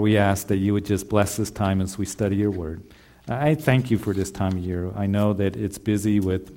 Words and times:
We 0.00 0.16
ask 0.16 0.46
that 0.46 0.58
you 0.58 0.74
would 0.74 0.84
just 0.84 1.08
bless 1.08 1.36
this 1.36 1.50
time 1.50 1.80
as 1.80 1.98
we 1.98 2.06
study 2.06 2.36
your 2.36 2.52
word. 2.52 2.84
I 3.26 3.56
thank 3.56 3.90
you 3.90 3.98
for 3.98 4.14
this 4.14 4.30
time 4.30 4.52
of 4.52 4.58
year. 4.58 4.92
I 4.94 5.06
know 5.06 5.32
that 5.32 5.56
it's 5.56 5.76
busy 5.76 6.20
with, 6.20 6.56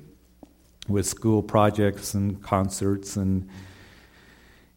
with 0.86 1.06
school 1.06 1.42
projects 1.42 2.14
and 2.14 2.40
concerts 2.40 3.16
and, 3.16 3.48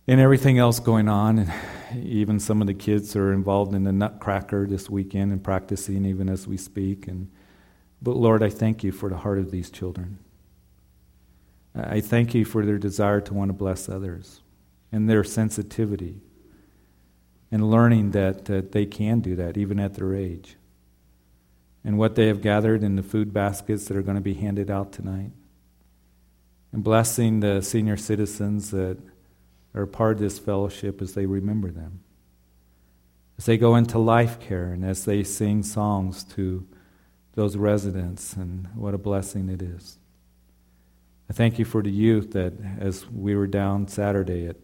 and 0.07 0.19
everything 0.19 0.57
else 0.57 0.79
going 0.79 1.07
on. 1.07 1.37
And 1.37 1.53
even 2.07 2.39
some 2.39 2.59
of 2.59 2.65
the 2.65 2.73
kids 2.73 3.15
are 3.15 3.31
involved 3.31 3.75
in 3.75 3.83
the 3.83 3.91
Nutcracker 3.91 4.65
this 4.65 4.89
weekend 4.89 5.31
and 5.31 5.43
practicing 5.43 6.03
even 6.03 6.27
as 6.27 6.47
we 6.47 6.57
speak. 6.57 7.07
And, 7.07 7.29
but 8.01 8.15
Lord, 8.15 8.41
I 8.41 8.49
thank 8.49 8.83
you 8.83 8.91
for 8.91 9.09
the 9.09 9.17
heart 9.17 9.37
of 9.37 9.51
these 9.51 9.69
children. 9.69 10.17
I 11.75 12.01
thank 12.01 12.33
you 12.33 12.43
for 12.45 12.65
their 12.65 12.79
desire 12.79 13.21
to 13.21 13.33
want 13.35 13.49
to 13.49 13.53
bless 13.53 13.87
others 13.87 14.41
and 14.91 15.07
their 15.07 15.23
sensitivity 15.23 16.24
and 17.55 17.71
learning 17.71 18.11
that, 18.11 18.43
that 18.43 18.73
they 18.73 18.85
can 18.85 19.21
do 19.21 19.33
that 19.33 19.55
even 19.55 19.79
at 19.79 19.93
their 19.93 20.13
age. 20.13 20.57
And 21.85 21.97
what 21.97 22.15
they 22.15 22.27
have 22.27 22.41
gathered 22.41 22.83
in 22.83 22.97
the 22.97 23.01
food 23.01 23.31
baskets 23.31 23.85
that 23.85 23.95
are 23.95 24.01
going 24.01 24.17
to 24.17 24.21
be 24.21 24.33
handed 24.33 24.69
out 24.69 24.91
tonight. 24.91 25.31
And 26.73 26.83
blessing 26.83 27.39
the 27.39 27.61
senior 27.61 27.95
citizens 27.95 28.71
that 28.71 28.97
are 29.73 29.85
part 29.85 30.17
of 30.17 30.19
this 30.19 30.37
fellowship 30.37 31.01
as 31.01 31.13
they 31.13 31.25
remember 31.25 31.71
them. 31.71 32.01
As 33.37 33.45
they 33.45 33.57
go 33.57 33.77
into 33.77 33.99
life 33.99 34.37
care 34.41 34.73
and 34.73 34.83
as 34.83 35.05
they 35.05 35.23
sing 35.23 35.63
songs 35.63 36.25
to 36.35 36.67
those 37.35 37.55
residents, 37.55 38.33
and 38.33 38.67
what 38.75 38.93
a 38.93 38.97
blessing 38.97 39.47
it 39.47 39.61
is. 39.61 39.97
I 41.29 41.33
thank 41.33 41.57
you 41.57 41.63
for 41.63 41.81
the 41.81 41.89
youth 41.89 42.33
that, 42.33 42.51
as 42.79 43.09
we 43.09 43.33
were 43.33 43.47
down 43.47 43.87
Saturday 43.87 44.45
at 44.45 44.57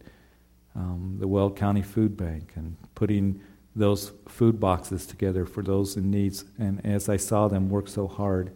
um, 0.74 1.16
the 1.18 1.28
Weld 1.28 1.56
County 1.56 1.82
Food 1.82 2.16
Bank 2.16 2.52
and 2.56 2.76
putting 2.94 3.40
those 3.74 4.12
food 4.28 4.60
boxes 4.60 5.06
together 5.06 5.46
for 5.46 5.62
those 5.62 5.96
in 5.96 6.10
needs. 6.10 6.44
And 6.58 6.84
as 6.84 7.08
I 7.08 7.16
saw 7.16 7.48
them 7.48 7.70
work 7.70 7.88
so 7.88 8.06
hard, 8.06 8.52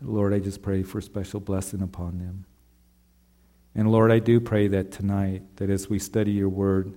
Lord, 0.00 0.32
I 0.32 0.38
just 0.38 0.62
pray 0.62 0.82
for 0.82 1.00
special 1.00 1.40
blessing 1.40 1.82
upon 1.82 2.18
them. 2.18 2.46
And 3.74 3.90
Lord, 3.90 4.10
I 4.10 4.18
do 4.18 4.40
pray 4.40 4.68
that 4.68 4.90
tonight, 4.90 5.42
that 5.56 5.70
as 5.70 5.88
we 5.88 5.98
study 5.98 6.32
your 6.32 6.48
word, 6.48 6.94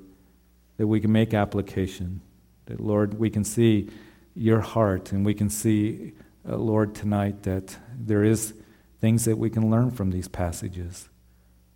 that 0.77 0.87
we 0.87 0.99
can 0.99 1.11
make 1.11 1.33
application. 1.33 2.21
That, 2.65 2.79
Lord, 2.79 3.17
we 3.19 3.29
can 3.29 3.43
see 3.43 3.89
your 4.33 4.59
heart 4.59 5.11
and 5.11 5.25
we 5.25 5.33
can 5.33 5.49
see, 5.49 6.13
uh, 6.47 6.57
Lord, 6.57 6.93
tonight 6.95 7.43
that 7.43 7.77
there 7.97 8.23
is 8.23 8.53
things 8.99 9.25
that 9.25 9.37
we 9.37 9.49
can 9.49 9.69
learn 9.69 9.91
from 9.91 10.11
these 10.11 10.27
passages. 10.27 11.07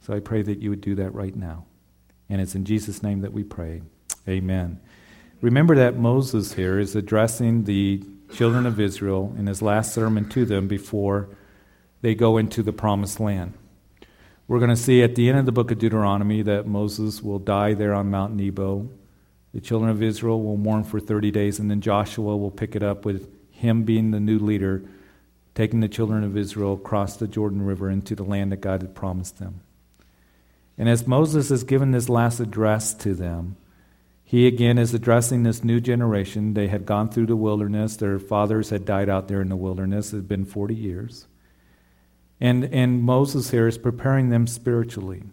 So 0.02 0.14
I 0.14 0.20
pray 0.20 0.42
that 0.42 0.60
you 0.60 0.70
would 0.70 0.82
do 0.82 0.96
that 0.96 1.14
right 1.14 1.36
now. 1.36 1.66
And 2.30 2.40
it's 2.40 2.56
in 2.56 2.66
Jesus' 2.66 3.02
name 3.02 3.22
that 3.22 3.34
we 3.34 3.44
pray. 3.44 3.82
Amen. 4.28 4.80
Remember 5.42 5.76
that 5.76 5.98
Moses 5.98 6.54
here 6.54 6.80
is 6.80 6.96
addressing 6.96 7.64
the 7.64 8.04
children 8.34 8.66
of 8.66 8.80
Israel 8.80 9.34
in 9.38 9.48
his 9.48 9.62
last 9.62 9.94
sermon 9.94 10.30
to 10.30 10.46
them 10.46 10.68
before 10.68 11.30
they 12.02 12.14
go 12.14 12.38
into 12.38 12.62
the 12.62 12.74
promised 12.74 13.20
land. 13.20 13.54
We're 14.48 14.60
going 14.60 14.70
to 14.70 14.76
see 14.76 15.04
at 15.04 15.16
the 15.16 15.30
end 15.30 15.40
of 15.40 15.46
the 15.46 15.52
book 15.52 15.72
of 15.72 15.80
Deuteronomy 15.80 16.42
that 16.42 16.66
Moses 16.66 17.22
will 17.22 17.40
die 17.40 17.74
there 17.74 17.94
on 17.94 18.10
Mount 18.10 18.36
Nebo. 18.36 18.90
The 19.54 19.62
children 19.62 19.92
of 19.92 20.02
Israel 20.02 20.42
will 20.42 20.58
mourn 20.58 20.84
for 20.84 21.00
30 21.00 21.32
days, 21.32 21.60
and 21.60 21.70
then 21.70 21.82
Joshua 21.82 22.36
will 22.36 22.52
pick 22.52 22.76
it 22.76 22.84
up 22.84 23.06
with 23.06 23.30
him 23.52 23.84
being 23.84 24.12
the 24.12 24.20
new 24.20 24.40
leader, 24.40 24.84
taking 25.56 25.80
the 25.80 25.88
children 25.88 26.24
of 26.24 26.38
Israel 26.38 26.74
across 26.74 27.18
the 27.18 27.28
Jordan 27.28 27.64
River 27.64 27.90
into 27.90 28.16
the 28.16 28.24
land 28.24 28.52
that 28.52 28.62
God 28.62 28.82
had 28.82 28.96
promised 28.96 29.38
them. 29.38 29.62
And 30.80 30.88
as 30.88 31.06
Moses 31.06 31.50
has 31.50 31.66
given 31.66 31.92
this 31.92 32.08
last 32.08 32.40
address 32.40 32.94
to 32.96 33.14
them, 33.14 33.58
he 34.24 34.48
again 34.48 34.78
is 34.78 34.94
addressing 34.94 35.44
this 35.44 35.64
new 35.64 35.82
generation. 35.82 36.54
They 36.54 36.68
had 36.68 36.86
gone 36.86 37.10
through 37.10 37.26
the 37.26 37.36
wilderness. 37.36 37.98
Their 37.98 38.18
fathers 38.18 38.70
had 38.70 38.86
died 38.86 39.10
out 39.10 39.28
there 39.28 39.42
in 39.42 39.50
the 39.50 39.58
wilderness. 39.58 40.14
It 40.14 40.18
had 40.18 40.28
been 40.30 40.46
40 40.46 40.74
years. 40.74 41.28
And, 42.40 42.64
and 42.66 43.04
Moses 43.04 43.52
here 43.52 43.68
is 43.68 43.78
preparing 43.78 44.30
them 44.30 44.48
spiritually. 44.48 45.24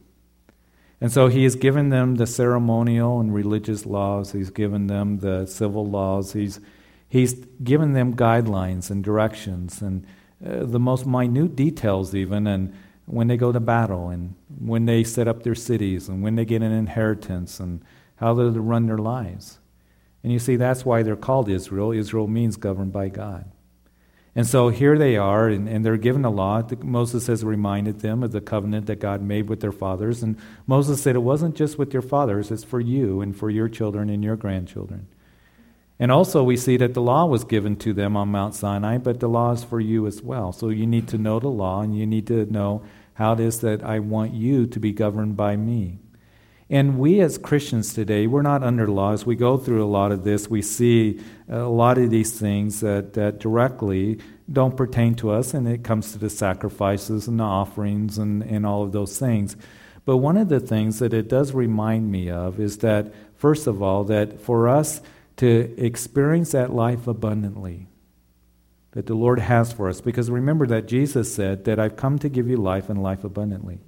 And 1.00 1.12
so 1.12 1.28
he 1.28 1.44
has 1.44 1.54
given 1.54 1.90
them 1.90 2.16
the 2.16 2.26
ceremonial 2.26 3.20
and 3.20 3.32
religious 3.32 3.86
laws. 3.86 4.32
He's 4.32 4.50
given 4.50 4.88
them 4.88 5.18
the 5.18 5.46
civil 5.46 5.86
laws. 5.86 6.32
He's, 6.32 6.58
he's 7.08 7.34
given 7.62 7.92
them 7.92 8.16
guidelines 8.16 8.90
and 8.90 9.04
directions 9.04 9.80
and 9.80 10.04
uh, 10.44 10.64
the 10.64 10.80
most 10.80 11.06
minute 11.06 11.54
details, 11.54 12.14
even. 12.14 12.46
And 12.46 12.74
when 13.06 13.28
they 13.28 13.36
go 13.36 13.52
to 13.52 13.60
battle 13.60 14.08
and 14.08 14.34
when 14.58 14.84
they 14.84 15.04
set 15.04 15.28
up 15.28 15.42
their 15.42 15.54
cities 15.54 16.08
and 16.08 16.22
when 16.22 16.34
they 16.34 16.44
get 16.44 16.62
an 16.62 16.72
inheritance 16.72 17.58
and 17.60 17.82
how 18.16 18.34
they 18.34 18.44
run 18.44 18.86
their 18.86 18.98
lives. 18.98 19.58
And 20.22 20.32
you 20.32 20.38
see, 20.38 20.56
that's 20.56 20.84
why 20.84 21.02
they're 21.02 21.16
called 21.16 21.48
Israel. 21.48 21.92
Israel 21.92 22.26
means 22.26 22.56
governed 22.56 22.92
by 22.92 23.08
God. 23.08 23.50
And 24.34 24.46
so 24.46 24.68
here 24.68 24.98
they 24.98 25.16
are, 25.16 25.48
and, 25.48 25.66
and 25.66 25.82
they're 25.82 25.96
given 25.96 26.24
a 26.24 26.30
law. 26.30 26.62
Moses 26.82 27.26
has 27.28 27.42
reminded 27.42 28.00
them 28.00 28.22
of 28.22 28.32
the 28.32 28.42
covenant 28.42 28.86
that 28.86 29.00
God 29.00 29.22
made 29.22 29.48
with 29.48 29.60
their 29.60 29.72
fathers. 29.72 30.22
And 30.22 30.36
Moses 30.66 31.02
said, 31.02 31.16
It 31.16 31.20
wasn't 31.20 31.54
just 31.54 31.78
with 31.78 31.94
your 31.94 32.02
fathers, 32.02 32.50
it's 32.50 32.62
for 32.62 32.80
you 32.80 33.22
and 33.22 33.34
for 33.34 33.48
your 33.48 33.68
children 33.68 34.10
and 34.10 34.22
your 34.22 34.36
grandchildren. 34.36 35.06
And 35.98 36.12
also, 36.12 36.42
we 36.42 36.56
see 36.56 36.76
that 36.76 36.92
the 36.92 37.00
law 37.00 37.24
was 37.24 37.44
given 37.44 37.76
to 37.76 37.94
them 37.94 38.16
on 38.16 38.28
Mount 38.28 38.54
Sinai, 38.54 38.98
but 38.98 39.20
the 39.20 39.28
law 39.28 39.52
is 39.52 39.64
for 39.64 39.80
you 39.80 40.06
as 40.06 40.20
well. 40.20 40.52
So 40.52 40.68
you 40.68 40.86
need 40.86 41.08
to 41.08 41.18
know 41.18 41.40
the 41.40 41.48
law, 41.48 41.80
and 41.80 41.96
you 41.96 42.06
need 42.06 42.26
to 42.26 42.44
know 42.52 42.82
how 43.14 43.32
it 43.32 43.40
is 43.40 43.60
that 43.60 43.82
I 43.82 44.00
want 44.00 44.34
you 44.34 44.66
to 44.66 44.78
be 44.78 44.92
governed 44.92 45.36
by 45.36 45.56
me. 45.56 45.98
And 46.68 46.98
we 46.98 47.20
as 47.20 47.38
Christians 47.38 47.94
today, 47.94 48.26
we're 48.26 48.42
not 48.42 48.62
under 48.62 48.88
laws. 48.88 49.24
We 49.24 49.36
go 49.36 49.56
through 49.56 49.84
a 49.84 49.86
lot 49.86 50.12
of 50.12 50.24
this. 50.24 50.50
We 50.50 50.62
see 50.62 51.20
a 51.48 51.60
lot 51.60 51.96
of 51.96 52.10
these 52.10 52.38
things 52.38 52.80
that, 52.80 53.14
that 53.14 53.38
directly 53.38 54.18
don't 54.52 54.76
pertain 54.76 55.14
to 55.16 55.30
us, 55.30 55.54
and 55.54 55.66
it 55.66 55.82
comes 55.82 56.12
to 56.12 56.18
the 56.18 56.28
sacrifices 56.28 57.26
and 57.26 57.40
the 57.40 57.44
offerings 57.44 58.18
and, 58.18 58.42
and 58.42 58.66
all 58.66 58.82
of 58.82 58.92
those 58.92 59.18
things. 59.18 59.56
But 60.04 60.18
one 60.18 60.36
of 60.36 60.48
the 60.48 60.60
things 60.60 60.98
that 60.98 61.14
it 61.14 61.28
does 61.28 61.52
remind 61.52 62.10
me 62.10 62.30
of 62.30 62.60
is 62.60 62.78
that, 62.78 63.14
first 63.36 63.66
of 63.66 63.82
all, 63.82 64.04
that 64.04 64.40
for 64.40 64.68
us 64.68 65.00
to 65.36 65.74
experience 65.76 66.52
that 66.52 66.72
life 66.72 67.06
abundantly, 67.06 67.86
that 68.92 69.06
the 69.06 69.14
Lord 69.14 69.38
has 69.38 69.72
for 69.72 69.88
us. 69.88 70.00
Because 70.00 70.30
remember 70.30 70.66
that 70.66 70.88
Jesus 70.88 71.34
said 71.34 71.64
that 71.64 71.78
I've 71.78 71.96
come 71.96 72.18
to 72.20 72.28
give 72.28 72.48
you 72.48 72.56
life 72.56 72.88
and 72.88 73.02
life 73.02 73.24
abundantly. 73.24 73.80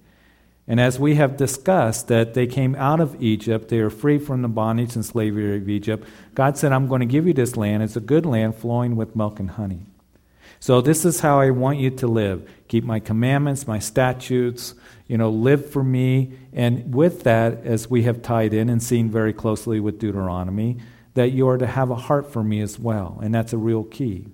And 0.67 0.79
as 0.79 0.99
we 0.99 1.15
have 1.15 1.39
discussed, 1.39 2.09
that 2.09 2.35
they 2.35 2.47
came 2.47 2.75
out 2.75 3.01
of 3.01 3.21
Egypt, 3.23 3.69
they 3.69 3.79
are 3.79 3.89
free 3.89 4.19
from 4.19 4.43
the 4.43 4.49
bondage 4.49 4.95
and 4.95 5.05
slavery 5.05 5.57
of 5.57 5.69
Egypt. 5.69 6.07
God 6.35 6.59
said, 6.59 6.73
I'm 6.73 6.89
going 6.89 7.01
to 7.01 7.07
give 7.07 7.27
you 7.27 7.33
this 7.33 7.57
land. 7.57 7.83
It's 7.83 7.97
a 7.97 8.01
good 8.01 8.27
land 8.27 8.55
flowing 8.55 8.95
with 8.95 9.17
milk 9.17 9.41
and 9.41 9.53
honey. 9.53 9.87
So 10.61 10.83
this 10.83 11.07
is 11.07 11.21
how 11.21 11.41
I 11.41 11.51
want 11.51 11.79
you 11.79 11.91
to 11.91 12.07
live. 12.07 12.51
Keep 12.69 12.85
my 12.85 13.01
commandments, 13.01 13.67
my 13.67 13.79
statutes, 13.79 14.75
you 15.07 15.17
know, 15.17 15.31
live 15.31 15.71
for 15.71 15.83
me. 15.83 16.33
And 16.53 16.95
with 16.95 17.23
that, 17.23 17.65
as 17.65 17.89
we 17.89 18.03
have 18.03 18.21
tied 18.21 18.53
in 18.53 18.69
and 18.69 18.83
seen 18.83 19.09
very 19.11 19.33
closely 19.33 19.81
with 19.81 19.99
Deuteronomy, 19.99 20.79
that 21.19 21.33
you 21.33 21.49
are 21.49 21.59
to 21.59 21.67
have 21.67 21.91
a 21.91 21.97
heart 21.97 22.33
for 22.33 22.45
me 22.45 22.61
as 22.61 22.79
well. 22.79 23.19
And 23.21 23.35
that's 23.35 23.53
a 23.53 23.59
real 23.59 23.83
key. 23.83 24.29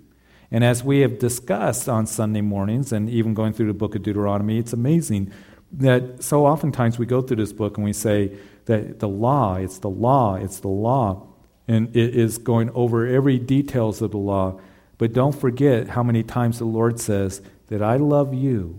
And 0.50 0.62
as 0.62 0.84
we 0.84 1.00
have 1.00 1.18
discussed 1.18 1.88
on 1.88 2.06
Sunday 2.06 2.42
mornings 2.42 2.92
and 2.92 3.08
even 3.08 3.32
going 3.32 3.54
through 3.54 3.68
the 3.68 3.72
book 3.72 3.94
of 3.94 4.02
Deuteronomy, 4.02 4.58
it's 4.58 4.74
amazing 4.74 5.32
that 5.72 6.22
so 6.22 6.44
oftentimes 6.44 6.98
we 6.98 7.06
go 7.06 7.22
through 7.22 7.38
this 7.38 7.54
book 7.54 7.78
and 7.78 7.86
we 7.86 7.94
say 7.94 8.36
that 8.66 8.98
the 8.98 9.08
law, 9.08 9.54
it's 9.54 9.78
the 9.78 9.88
law, 9.88 10.34
it's 10.34 10.60
the 10.60 10.68
law, 10.68 11.26
and 11.66 11.88
it 11.96 12.14
is 12.14 12.36
going 12.36 12.68
over 12.74 13.06
every 13.06 13.38
details 13.38 14.02
of 14.02 14.10
the 14.10 14.18
law. 14.18 14.60
But 14.98 15.14
don't 15.14 15.34
forget 15.34 15.88
how 15.88 16.02
many 16.02 16.22
times 16.22 16.58
the 16.58 16.66
Lord 16.66 17.00
says 17.00 17.40
that 17.68 17.80
I 17.80 17.96
love 17.96 18.34
you 18.34 18.78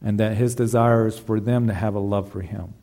and 0.00 0.20
that 0.20 0.36
his 0.36 0.54
desire 0.54 1.08
is 1.08 1.18
for 1.18 1.40
them 1.40 1.66
to 1.66 1.74
have 1.74 1.96
a 1.96 1.98
love 1.98 2.30
for 2.30 2.42
him. 2.42 2.74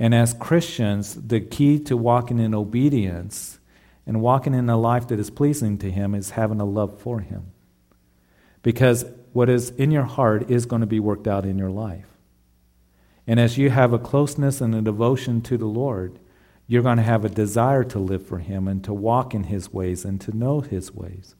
And 0.00 0.14
as 0.14 0.32
Christians, 0.32 1.14
the 1.14 1.40
key 1.40 1.78
to 1.80 1.94
walking 1.94 2.38
in 2.38 2.54
obedience 2.54 3.60
and 4.06 4.22
walking 4.22 4.54
in 4.54 4.70
a 4.70 4.78
life 4.78 5.06
that 5.08 5.20
is 5.20 5.28
pleasing 5.28 5.76
to 5.76 5.90
Him 5.90 6.14
is 6.14 6.30
having 6.30 6.58
a 6.58 6.64
love 6.64 6.98
for 6.98 7.20
Him. 7.20 7.52
Because 8.62 9.04
what 9.34 9.50
is 9.50 9.70
in 9.72 9.90
your 9.90 10.04
heart 10.04 10.50
is 10.50 10.64
going 10.64 10.80
to 10.80 10.86
be 10.86 11.00
worked 11.00 11.28
out 11.28 11.44
in 11.44 11.58
your 11.58 11.70
life. 11.70 12.06
And 13.26 13.38
as 13.38 13.58
you 13.58 13.68
have 13.68 13.92
a 13.92 13.98
closeness 13.98 14.62
and 14.62 14.74
a 14.74 14.80
devotion 14.80 15.42
to 15.42 15.58
the 15.58 15.66
Lord, 15.66 16.18
you're 16.66 16.82
going 16.82 16.96
to 16.96 17.02
have 17.02 17.26
a 17.26 17.28
desire 17.28 17.84
to 17.84 17.98
live 17.98 18.26
for 18.26 18.38
Him 18.38 18.68
and 18.68 18.82
to 18.84 18.94
walk 18.94 19.34
in 19.34 19.44
His 19.44 19.70
ways 19.70 20.06
and 20.06 20.18
to 20.22 20.34
know 20.34 20.60
His 20.60 20.94
ways. 20.94 21.34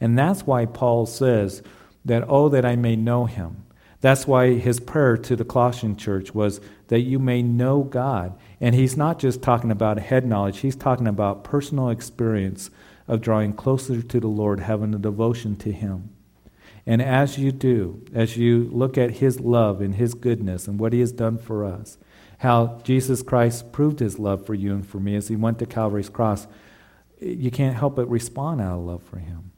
And 0.00 0.18
that's 0.18 0.44
why 0.44 0.66
Paul 0.66 1.06
says 1.06 1.62
that, 2.04 2.24
oh, 2.26 2.48
that 2.48 2.64
I 2.64 2.74
may 2.74 2.96
know 2.96 3.26
Him. 3.26 3.62
That's 4.02 4.26
why 4.26 4.54
his 4.54 4.80
prayer 4.80 5.16
to 5.16 5.36
the 5.36 5.44
Colossian 5.44 5.96
church 5.96 6.34
was 6.34 6.60
that 6.92 7.00
you 7.00 7.18
may 7.18 7.40
know 7.40 7.82
God. 7.82 8.38
And 8.60 8.74
he's 8.74 8.98
not 8.98 9.18
just 9.18 9.40
talking 9.40 9.70
about 9.70 9.98
head 9.98 10.26
knowledge, 10.26 10.58
he's 10.58 10.76
talking 10.76 11.06
about 11.06 11.42
personal 11.42 11.88
experience 11.88 12.68
of 13.08 13.22
drawing 13.22 13.54
closer 13.54 14.02
to 14.02 14.20
the 14.20 14.28
Lord, 14.28 14.60
having 14.60 14.92
a 14.92 14.98
devotion 14.98 15.56
to 15.56 15.72
him. 15.72 16.10
And 16.86 17.00
as 17.00 17.38
you 17.38 17.50
do, 17.50 18.04
as 18.12 18.36
you 18.36 18.68
look 18.70 18.98
at 18.98 19.12
his 19.12 19.40
love 19.40 19.80
and 19.80 19.94
his 19.94 20.12
goodness 20.12 20.68
and 20.68 20.78
what 20.78 20.92
he 20.92 21.00
has 21.00 21.12
done 21.12 21.38
for 21.38 21.64
us, 21.64 21.96
how 22.40 22.78
Jesus 22.84 23.22
Christ 23.22 23.72
proved 23.72 24.00
his 24.00 24.18
love 24.18 24.44
for 24.44 24.52
you 24.52 24.74
and 24.74 24.86
for 24.86 25.00
me 25.00 25.16
as 25.16 25.28
he 25.28 25.34
went 25.34 25.60
to 25.60 25.64
Calvary's 25.64 26.10
cross, 26.10 26.46
you 27.18 27.50
can't 27.50 27.76
help 27.78 27.96
but 27.96 28.10
respond 28.10 28.60
out 28.60 28.80
of 28.80 28.84
love 28.84 29.02
for 29.02 29.16
him. 29.16 29.52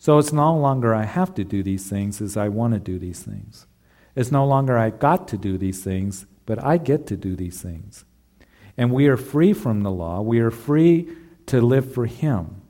So 0.00 0.18
it's 0.18 0.32
no 0.32 0.56
longer 0.56 0.92
I 0.92 1.04
have 1.04 1.34
to 1.34 1.44
do 1.44 1.62
these 1.62 1.88
things 1.88 2.20
as 2.20 2.36
I 2.36 2.48
want 2.48 2.74
to 2.74 2.80
do 2.80 2.98
these 2.98 3.22
things. 3.22 3.68
It's 4.16 4.32
no 4.32 4.44
longer 4.44 4.76
I 4.76 4.90
got 4.90 5.28
to 5.28 5.38
do 5.38 5.56
these 5.56 5.84
things, 5.84 6.26
but 6.48 6.64
I 6.64 6.78
get 6.78 7.06
to 7.08 7.16
do 7.18 7.36
these 7.36 7.60
things. 7.60 8.06
And 8.78 8.90
we 8.90 9.06
are 9.08 9.18
free 9.18 9.52
from 9.52 9.82
the 9.82 9.90
law. 9.90 10.22
We 10.22 10.38
are 10.38 10.50
free 10.50 11.06
to 11.44 11.60
live 11.60 11.92
for 11.92 12.06
Him. 12.06 12.62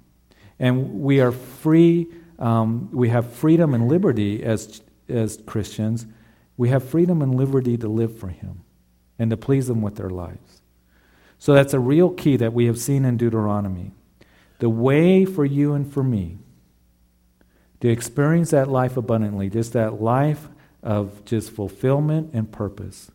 And 0.58 1.00
we 1.00 1.20
are 1.20 1.30
free, 1.30 2.08
um, 2.40 2.90
we 2.90 3.10
have 3.10 3.32
freedom 3.32 3.74
and 3.74 3.86
liberty 3.86 4.42
as, 4.42 4.82
as 5.08 5.40
Christians. 5.46 6.06
We 6.56 6.70
have 6.70 6.82
freedom 6.82 7.22
and 7.22 7.36
liberty 7.36 7.76
to 7.76 7.86
live 7.86 8.18
for 8.18 8.26
Him 8.26 8.64
and 9.16 9.30
to 9.30 9.36
please 9.36 9.70
Him 9.70 9.80
with 9.80 9.94
their 9.94 10.10
lives. 10.10 10.60
So 11.38 11.54
that's 11.54 11.72
a 11.72 11.78
real 11.78 12.10
key 12.10 12.36
that 12.36 12.52
we 12.52 12.66
have 12.66 12.80
seen 12.80 13.04
in 13.04 13.16
Deuteronomy. 13.16 13.92
The 14.58 14.68
way 14.68 15.24
for 15.24 15.44
you 15.44 15.74
and 15.74 15.88
for 15.90 16.02
me 16.02 16.38
to 17.80 17.88
experience 17.88 18.50
that 18.50 18.68
life 18.68 18.96
abundantly, 18.96 19.48
just 19.48 19.72
that 19.74 20.02
life 20.02 20.48
of 20.82 21.24
just 21.24 21.52
fulfillment 21.52 22.30
and 22.32 22.50
purpose, 22.50 23.12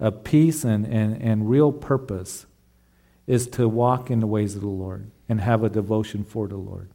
of 0.00 0.24
peace 0.24 0.64
and, 0.64 0.86
and, 0.86 1.20
and 1.22 1.48
real 1.48 1.70
purpose, 1.70 2.46
is 3.26 3.46
to 3.46 3.68
walk 3.68 4.10
in 4.10 4.18
the 4.18 4.26
ways 4.26 4.56
of 4.56 4.62
the 4.62 4.66
Lord 4.66 5.10
and 5.28 5.40
have 5.40 5.62
a 5.62 5.68
devotion 5.68 6.24
for 6.24 6.48
the 6.48 6.56
Lord. 6.56 6.90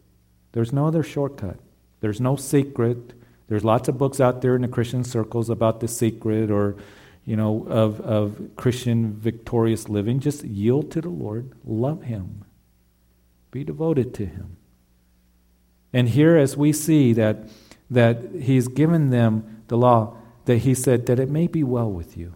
There's 0.51 0.73
no 0.73 0.87
other 0.87 1.03
shortcut. 1.03 1.59
There's 2.01 2.19
no 2.19 2.35
secret. 2.35 3.13
There's 3.47 3.63
lots 3.63 3.87
of 3.87 3.97
books 3.97 4.19
out 4.19 4.41
there 4.41 4.55
in 4.55 4.63
the 4.63 4.67
Christian 4.67 5.03
circles 5.03 5.49
about 5.49 5.79
the 5.79 5.87
secret 5.87 6.51
or, 6.51 6.75
you 7.23 7.35
know, 7.35 7.65
of, 7.69 8.01
of 8.01 8.55
Christian 8.55 9.13
victorious 9.13 9.87
living. 9.87 10.19
Just 10.19 10.43
yield 10.43 10.91
to 10.91 11.01
the 11.01 11.09
Lord, 11.09 11.53
love 11.63 12.03
Him, 12.03 12.43
be 13.51 13.63
devoted 13.63 14.13
to 14.15 14.25
Him. 14.25 14.57
And 15.93 16.09
here, 16.09 16.35
as 16.35 16.57
we 16.57 16.73
see 16.73 17.13
that, 17.13 17.47
that 17.89 18.21
He's 18.41 18.67
given 18.67 19.09
them 19.11 19.63
the 19.67 19.77
law, 19.77 20.17
that 20.45 20.59
He 20.59 20.73
said, 20.73 21.05
that 21.05 21.19
it 21.19 21.29
may 21.29 21.47
be 21.47 21.63
well 21.63 21.89
with 21.89 22.17
you. 22.17 22.33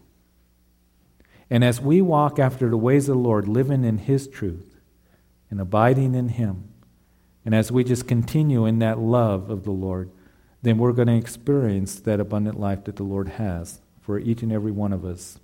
And 1.50 1.63
as 1.63 1.81
we 1.81 2.01
walk 2.01 2.38
after 2.38 2.69
the 2.69 2.78
ways 2.78 3.10
of 3.10 3.16
the 3.16 3.22
Lord, 3.22 3.48
living 3.48 3.84
in 3.84 4.00
His 4.00 4.28
truth 4.28 4.78
and 5.50 5.60
abiding 5.60 6.13
in 6.16 6.30
Him, 6.30 6.69
and 7.46 7.56
as 7.56 7.72
we 7.72 7.84
just 7.84 8.07
continue 8.07 8.66
in 8.66 8.80
that 8.80 9.00
love 9.00 9.50
of 9.50 9.63
the 9.63 9.72
Lord, 9.72 10.12
then 10.62 10.78
we're 10.78 10.92
going 10.92 11.07
to 11.07 11.16
experience 11.16 12.00
that 12.01 12.19
abundant 12.19 12.60
life 12.60 12.84
that 12.84 12.98
the 12.98 13.04
Lord 13.04 13.30
has 13.30 13.80
for 14.01 14.19
each 14.19 14.44
and 14.44 14.51
every 14.51 14.72
one 14.72 14.94
of 14.94 15.06
us. 15.06 15.40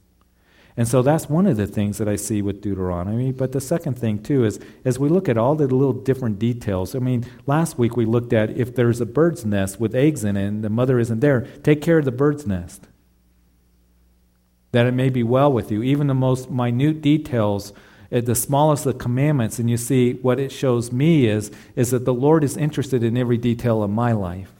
And 0.78 0.88
so 0.88 1.02
that's 1.02 1.30
one 1.30 1.48
of 1.48 1.56
the 1.56 1.68
things 1.68 2.00
that 2.00 2.10
I 2.10 2.18
see 2.18 2.42
with 2.42 2.62
Deuteronomy. 2.62 3.32
But 3.32 3.54
the 3.54 3.62
second 3.62 3.98
thing, 3.98 4.22
too, 4.22 4.44
is 4.44 4.60
as 4.84 5.00
we 5.00 5.08
look 5.08 5.30
at 5.30 5.38
all 5.38 5.56
the 5.56 5.68
little 5.68 5.94
different 5.94 6.38
details. 6.38 6.96
I 6.96 7.00
mean, 7.00 7.26
last 7.46 7.78
week 7.78 7.96
we 7.96 8.06
looked 8.06 8.34
at 8.34 8.50
if 8.50 8.76
there's 8.76 9.00
a 9.00 9.06
bird's 9.06 9.46
nest 9.46 9.80
with 9.80 9.96
eggs 9.96 10.26
in 10.26 10.36
it 10.36 10.46
and 10.46 10.64
the 10.64 10.70
mother 10.70 11.00
isn't 11.00 11.22
there, 11.22 11.42
take 11.64 11.82
care 11.82 12.00
of 12.00 12.06
the 12.06 12.12
bird's 12.12 12.46
nest. 12.46 12.88
That 14.76 14.88
it 14.88 14.92
may 14.94 15.08
be 15.08 15.24
well 15.24 15.54
with 15.54 15.72
you. 15.72 15.84
Even 15.84 16.08
the 16.08 16.14
most 16.14 16.52
minute 16.52 17.02
details, 17.02 17.72
eh, 18.12 18.20
the 18.20 18.36
smallest 18.36 18.86
of 18.86 18.98
commandments, 18.98 19.58
and 19.58 19.70
you 19.70 19.78
see 19.78 20.16
what 20.16 20.38
it 20.38 20.52
shows 20.52 20.92
me 20.92 21.28
is, 21.28 21.50
is 21.78 21.92
that 21.92 22.04
the 22.04 22.14
Lord 22.14 22.44
is 22.44 22.58
interested 22.58 23.02
in 23.02 23.16
every 23.16 23.38
detail 23.38 23.82
of 23.82 23.90
my 23.90 24.12
life. 24.12 24.52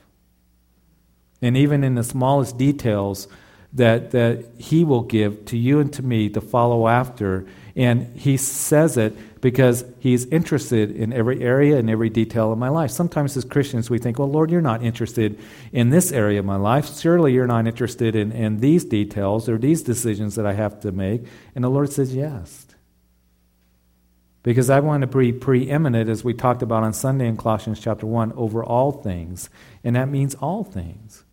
And 1.42 1.58
even 1.58 1.84
in 1.84 1.96
the 1.96 2.04
smallest 2.04 2.58
details, 2.58 3.28
that, 3.74 4.12
that 4.12 4.46
He 4.58 4.86
will 4.86 5.02
give 5.02 5.44
to 5.48 5.58
you 5.58 5.82
and 5.82 5.92
to 5.92 6.02
me 6.02 6.30
to 6.30 6.40
follow 6.40 6.88
after. 6.88 7.46
And 7.76 8.16
He 8.16 8.38
says 8.38 8.98
it 8.98 9.42
because 9.42 9.84
He's 10.00 10.26
interested 10.28 10.92
in 10.92 11.12
every 11.12 11.42
area 11.42 11.78
and 11.78 11.90
every 11.90 12.10
detail 12.10 12.52
of 12.52 12.58
my 12.58 12.70
life. 12.70 12.92
Sometimes 12.92 13.36
as 13.36 13.44
Christians, 13.44 13.90
we 13.90 13.98
think, 13.98 14.18
well, 14.18 14.32
Lord, 14.32 14.50
you're 14.50 14.62
not 14.62 14.84
interested 14.84 15.38
in 15.72 15.90
this 15.90 16.12
area 16.12 16.40
of 16.40 16.46
my 16.46 16.56
life. 16.56 16.98
Surely 16.98 17.34
you're 17.34 17.48
not 17.48 17.68
interested 17.68 18.16
in, 18.16 18.32
in 18.32 18.60
these 18.60 18.86
details 18.86 19.50
or 19.50 19.58
these 19.58 19.84
decisions 19.84 20.36
that 20.36 20.46
I 20.46 20.54
have 20.54 20.80
to 20.82 20.92
make. 20.92 21.26
And 21.54 21.64
the 21.64 21.70
Lord 21.70 21.92
says, 21.92 22.16
yes. 22.16 22.66
Because 24.42 24.70
I 24.70 24.80
want 24.80 25.02
to 25.02 25.08
be 25.08 25.34
preeminent, 25.34 26.08
as 26.08 26.24
we 26.24 26.36
talked 26.36 26.62
about 26.62 26.84
on 26.84 26.94
Sunday 26.94 27.28
in 27.28 27.36
Colossians 27.36 27.80
chapter 27.80 28.06
1, 28.06 28.32
over 28.34 28.64
all 28.64 28.92
things. 28.92 29.50
And 29.84 29.96
that 29.96 30.08
means 30.08 30.36
all 30.36 30.64
things. 30.64 31.24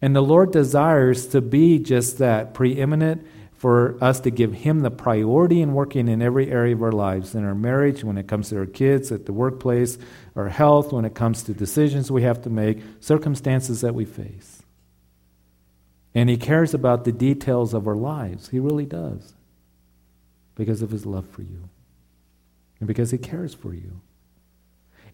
And 0.00 0.14
the 0.14 0.22
Lord 0.22 0.52
desires 0.52 1.26
to 1.28 1.40
be 1.40 1.80
just 1.80 2.18
that 2.18 2.54
preeminent 2.54 3.26
for 3.56 3.96
us 4.02 4.20
to 4.20 4.30
give 4.30 4.52
Him 4.52 4.80
the 4.80 4.90
priority 4.90 5.62
in 5.62 5.74
working 5.74 6.08
in 6.08 6.20
every 6.20 6.50
area 6.50 6.74
of 6.74 6.82
our 6.82 6.92
lives 6.92 7.34
in 7.34 7.44
our 7.44 7.54
marriage, 7.54 8.04
when 8.04 8.18
it 8.18 8.26
comes 8.26 8.50
to 8.50 8.58
our 8.58 8.66
kids, 8.66 9.10
at 9.10 9.26
the 9.26 9.32
workplace, 9.32 9.98
our 10.36 10.48
health, 10.48 10.92
when 10.92 11.04
it 11.04 11.14
comes 11.14 11.42
to 11.44 11.54
decisions 11.54 12.10
we 12.10 12.22
have 12.22 12.42
to 12.42 12.50
make, 12.50 12.82
circumstances 13.00 13.80
that 13.80 13.94
we 13.94 14.04
face. 14.04 14.62
And 16.14 16.28
He 16.28 16.36
cares 16.36 16.74
about 16.74 17.04
the 17.04 17.12
details 17.12 17.74
of 17.74 17.86
our 17.86 17.96
lives. 17.96 18.48
He 18.48 18.58
really 18.58 18.86
does. 18.86 19.34
Because 20.54 20.82
of 20.82 20.90
His 20.90 21.04
love 21.04 21.26
for 21.26 21.42
you, 21.42 21.68
and 22.78 22.86
because 22.86 23.10
He 23.10 23.18
cares 23.18 23.54
for 23.54 23.74
you. 23.74 24.00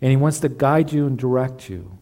And 0.03 0.11
He 0.11 0.17
wants 0.17 0.41
to 0.41 0.49
guide 0.49 0.93
you 0.93 1.07
and 1.07 1.19
direct 1.19 1.71
you. 1.71 1.99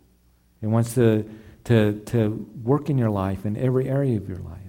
He 0.61 0.67
wants 0.67 0.95
to 0.95 1.29
to, 1.69 2.01
to 2.07 2.49
work 2.65 2.89
in 2.89 2.97
your 2.97 3.11
life, 3.11 3.45
in 3.45 3.55
every 3.57 3.89
area 3.91 4.17
of 4.17 4.27
your 4.27 4.39
life. 4.39 4.68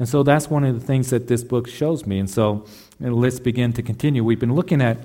And 0.00 0.08
so 0.08 0.22
that's 0.22 0.48
one 0.48 0.64
of 0.64 0.80
the 0.80 0.84
things 0.84 1.10
that 1.10 1.28
this 1.28 1.44
book 1.44 1.68
shows 1.68 2.06
me. 2.06 2.18
And 2.18 2.28
so 2.28 2.64
let's 2.98 3.38
begin 3.38 3.74
to 3.74 3.82
continue. 3.82 4.24
We've 4.24 4.40
been 4.40 4.54
looking 4.54 4.80
at 4.80 4.96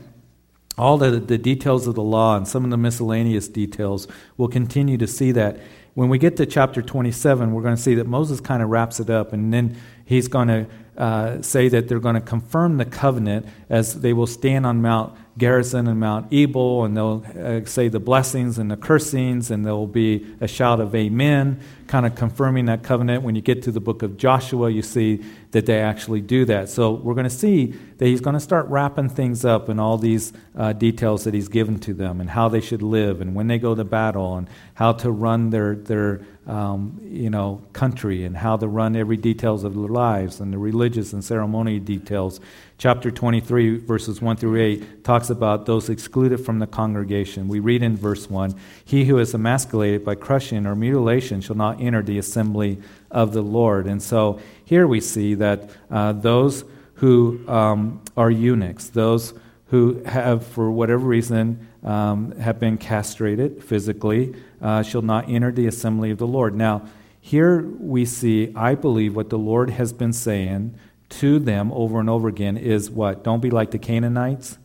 all 0.78 0.98
the, 0.98 1.12
the 1.12 1.38
details 1.38 1.86
of 1.86 1.96
the 1.96 2.02
law 2.02 2.38
and 2.38 2.48
some 2.48 2.64
of 2.64 2.70
the 2.70 2.78
miscellaneous 2.78 3.50
details. 3.50 4.08
We'll 4.38 4.48
continue 4.48 4.98
to 4.98 5.06
see 5.06 5.34
that. 5.34 5.60
When 5.96 6.08
we 6.08 6.18
get 6.18 6.38
to 6.38 6.46
chapter 6.46 6.82
27, 6.82 7.52
we're 7.52 7.62
going 7.62 7.76
to 7.76 7.82
see 7.82 7.96
that 7.96 8.08
Moses 8.08 8.40
kind 8.40 8.64
of 8.64 8.70
wraps 8.70 9.00
it 9.02 9.10
up, 9.10 9.32
and 9.32 9.54
then 9.54 9.78
he's 10.06 10.28
going 10.28 10.48
to 10.48 10.68
uh, 10.98 11.42
say 11.42 11.70
that 11.70 11.88
they're 11.88 12.00
going 12.00 12.16
to 12.16 12.22
confirm 12.22 12.78
the 12.78 12.86
covenant 12.86 13.46
as 13.70 14.02
they 14.02 14.12
will 14.12 14.28
stand 14.28 14.66
on 14.66 14.82
Mount 14.82 15.18
Gerizim 15.38 15.88
and 15.88 16.00
Mount 16.00 16.32
Ebal, 16.32 16.86
and 16.86 16.96
they'll 16.96 17.26
uh, 17.38 17.66
say 17.66 17.90
the 17.90 18.00
blessings 18.00 18.58
and 18.58 18.72
the 18.72 18.78
cursings, 18.78 19.52
and 19.52 19.66
there 19.66 19.74
will 19.74 19.86
be 19.86 20.26
a 20.40 20.48
shout 20.48 20.80
of 20.80 20.96
amen, 20.96 21.60
kind 21.88 22.06
of 22.06 22.16
confirming 22.16 22.66
that 22.66 22.84
covenant. 22.84 23.24
When 23.24 23.36
you 23.36 23.42
get 23.42 23.62
to 23.64 23.72
the 23.72 23.82
book 23.82 24.02
of 24.02 24.16
Joshua, 24.16 24.70
you 24.70 24.82
see 24.82 25.26
that 25.52 25.66
they 25.66 25.82
actually 25.82 26.22
do 26.22 26.46
that. 26.46 26.70
So 26.70 26.92
we're 26.92 27.16
going 27.16 27.26
to 27.26 27.30
see 27.30 27.76
that 27.98 28.06
he's 28.06 28.22
going 28.22 28.36
to 28.36 28.40
start 28.40 28.68
wrapping 28.68 29.10
things 29.10 29.44
up 29.44 29.68
in 29.68 29.78
all 29.78 29.98
these 29.98 30.32
uh, 30.56 30.72
details 30.72 31.26
that 31.26 31.34
he's 31.34 31.50
given 31.50 31.80
to 31.80 31.94
them, 31.94 32.22
and 32.22 32.30
how 32.30 32.48
they 32.48 32.62
should 32.62 32.82
live, 32.82 33.20
and 33.20 33.36
when 33.36 33.48
they 33.48 33.60
go 33.60 33.76
to 33.76 33.84
battle, 33.84 34.38
and 34.38 34.48
how 34.76 34.94
to 34.94 35.12
run 35.12 35.50
their, 35.50 35.76
their 35.76 36.22
um, 36.48 37.00
you 37.04 37.30
know, 37.30 37.62
country, 37.74 38.24
and 38.24 38.38
how 38.38 38.58
to 38.58 38.68
run 38.68 38.96
every 38.96 39.18
details 39.18 39.64
of 39.64 39.74
their 39.74 39.88
lives, 39.88 40.40
and 40.40 40.54
the 40.54 40.58
religious 40.58 41.14
and 41.14 41.24
ceremonial 41.24 41.84
details. 41.84 42.40
Chapter 42.78 43.10
23, 43.10 43.78
verses 43.78 44.22
1 44.22 44.38
through 44.38 44.62
8, 44.62 45.04
talks 45.04 45.30
about 45.30 45.66
those 45.66 45.90
excluded 45.90 46.40
from 46.40 46.60
the 46.60 46.68
congregation. 46.68 47.48
We 47.48 47.60
read 47.60 47.82
in 47.82 47.98
verse 47.98 48.30
1 48.30 48.54
He 48.84 49.06
who 49.06 49.18
is 49.18 49.34
emasculated 49.34 50.06
by 50.06 50.16
crushing 50.16 50.66
or 50.66 50.76
mutilation 50.76 51.42
shall 51.42 51.56
not 51.56 51.82
enter 51.82 52.02
the 52.02 52.18
assembly 52.18 52.80
of 53.10 53.34
the 53.34 53.42
Lord. 53.42 53.88
And 53.88 54.02
so 54.02 54.40
here 54.64 54.86
we 54.88 55.02
see 55.02 55.34
that 55.36 55.70
uh, 55.90 56.14
those 56.14 56.64
who 56.96 57.48
um, 57.48 58.02
are 58.16 58.30
eunuchs, 58.32 58.90
those 58.90 59.34
who 59.68 60.04
have, 60.04 60.46
for 60.46 60.72
whatever 60.72 61.06
reason, 61.06 61.68
um, 61.86 62.32
have 62.38 62.60
been 62.60 62.78
castrated 62.78 63.64
physically, 63.64 64.36
uh, 64.62 64.84
shall 64.84 65.04
not 65.04 65.30
enter 65.30 65.52
the 65.52 65.68
assembly 65.68 66.12
of 66.12 66.18
the 66.18 66.28
Lord. 66.28 66.56
Now, 66.56 66.86
here 67.22 67.62
we 67.62 68.06
see, 68.06 68.52
I 68.56 68.76
believe, 68.76 69.16
what 69.16 69.30
the 69.30 69.38
Lord 69.38 69.70
has 69.70 69.94
been 69.94 70.12
saying 70.12 70.78
to 71.10 71.40
them 71.40 71.72
over 71.72 72.00
and 72.00 72.10
over 72.10 72.28
again 72.28 72.58
is 72.58 72.92
what? 72.92 73.24
Don't 73.24 73.40
be 73.40 73.52
like 73.52 73.72
the 73.72 73.80
Canaanites. 73.80 74.58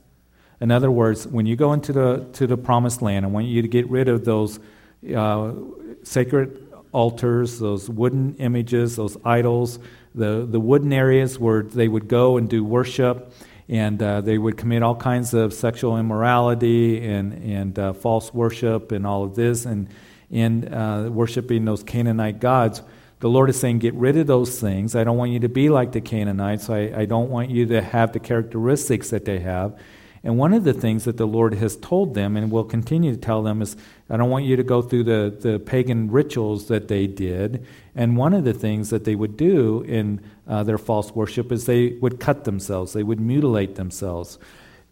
In 0.60 0.70
other 0.70 0.90
words, 0.90 1.26
when 1.26 1.46
you 1.46 1.56
go 1.56 1.72
into 1.72 1.92
the, 1.92 2.26
to 2.34 2.46
the 2.46 2.56
promised 2.56 3.00
land, 3.00 3.24
I 3.24 3.28
want 3.28 3.46
you 3.46 3.62
to 3.62 3.68
get 3.68 3.88
rid 3.88 4.08
of 4.08 4.24
those 4.24 4.58
uh, 5.14 5.52
sacred 6.02 6.66
altars, 6.92 7.58
those 7.58 7.88
wooden 7.88 8.34
images, 8.36 8.96
those 8.96 9.16
idols, 9.24 9.78
the, 10.14 10.46
the 10.48 10.60
wooden 10.60 10.92
areas 10.92 11.38
where 11.38 11.62
they 11.62 11.88
would 11.88 12.08
go 12.08 12.36
and 12.36 12.48
do 12.48 12.64
worship, 12.64 13.32
and 13.70 14.02
uh, 14.02 14.20
they 14.20 14.36
would 14.36 14.56
commit 14.56 14.82
all 14.82 14.96
kinds 14.96 15.32
of 15.32 15.54
sexual 15.54 15.96
immorality 15.96 17.06
and, 17.06 17.32
and 17.44 17.78
uh, 17.78 17.92
false 17.92 18.34
worship 18.34 18.90
and 18.90 19.06
all 19.06 19.22
of 19.22 19.36
this, 19.36 19.64
and, 19.64 19.88
and 20.28 20.74
uh, 20.74 21.08
worshiping 21.10 21.64
those 21.64 21.84
Canaanite 21.84 22.40
gods. 22.40 22.82
The 23.20 23.28
Lord 23.28 23.48
is 23.48 23.60
saying, 23.60 23.78
get 23.78 23.94
rid 23.94 24.16
of 24.16 24.26
those 24.26 24.58
things. 24.58 24.96
I 24.96 25.04
don't 25.04 25.16
want 25.16 25.30
you 25.30 25.38
to 25.40 25.48
be 25.48 25.68
like 25.68 25.92
the 25.92 26.00
Canaanites. 26.00 26.68
I, 26.68 26.92
I 26.96 27.04
don't 27.04 27.30
want 27.30 27.50
you 27.50 27.66
to 27.66 27.80
have 27.80 28.12
the 28.12 28.18
characteristics 28.18 29.10
that 29.10 29.24
they 29.24 29.38
have. 29.38 29.78
And 30.22 30.36
one 30.36 30.52
of 30.52 30.64
the 30.64 30.74
things 30.74 31.04
that 31.04 31.16
the 31.16 31.26
Lord 31.26 31.54
has 31.54 31.76
told 31.76 32.14
them 32.14 32.36
and 32.36 32.50
will 32.50 32.64
continue 32.64 33.12
to 33.12 33.20
tell 33.20 33.42
them 33.42 33.62
is, 33.62 33.74
I 34.10 34.18
don't 34.18 34.28
want 34.28 34.44
you 34.44 34.54
to 34.56 34.62
go 34.62 34.82
through 34.82 35.04
the, 35.04 35.34
the 35.40 35.58
pagan 35.58 36.10
rituals 36.10 36.68
that 36.68 36.88
they 36.88 37.06
did. 37.06 37.64
And 37.94 38.18
one 38.18 38.34
of 38.34 38.44
the 38.44 38.52
things 38.52 38.90
that 38.90 39.04
they 39.04 39.14
would 39.14 39.36
do 39.38 39.80
in 39.82 40.20
uh, 40.46 40.62
their 40.62 40.76
false 40.76 41.12
worship 41.12 41.50
is 41.50 41.64
they 41.64 41.92
would 42.02 42.20
cut 42.20 42.44
themselves, 42.44 42.92
they 42.92 43.02
would 43.02 43.20
mutilate 43.20 43.76
themselves. 43.76 44.38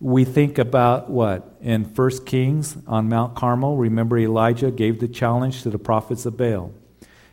We 0.01 0.25
think 0.25 0.59
about 0.59 1.11
what? 1.11 1.57
In 1.61 1.85
1 1.85 2.25
Kings 2.25 2.77
on 2.87 3.09
Mount 3.09 3.35
Carmel, 3.35 3.77
remember 3.77 4.17
Elijah 4.17 4.71
gave 4.71 5.01
the 5.01 5.09
challenge 5.09 5.63
to 5.65 5.71
the 5.71 5.79
prophets 5.79 6.25
of 6.25 6.37
Baal 6.37 6.73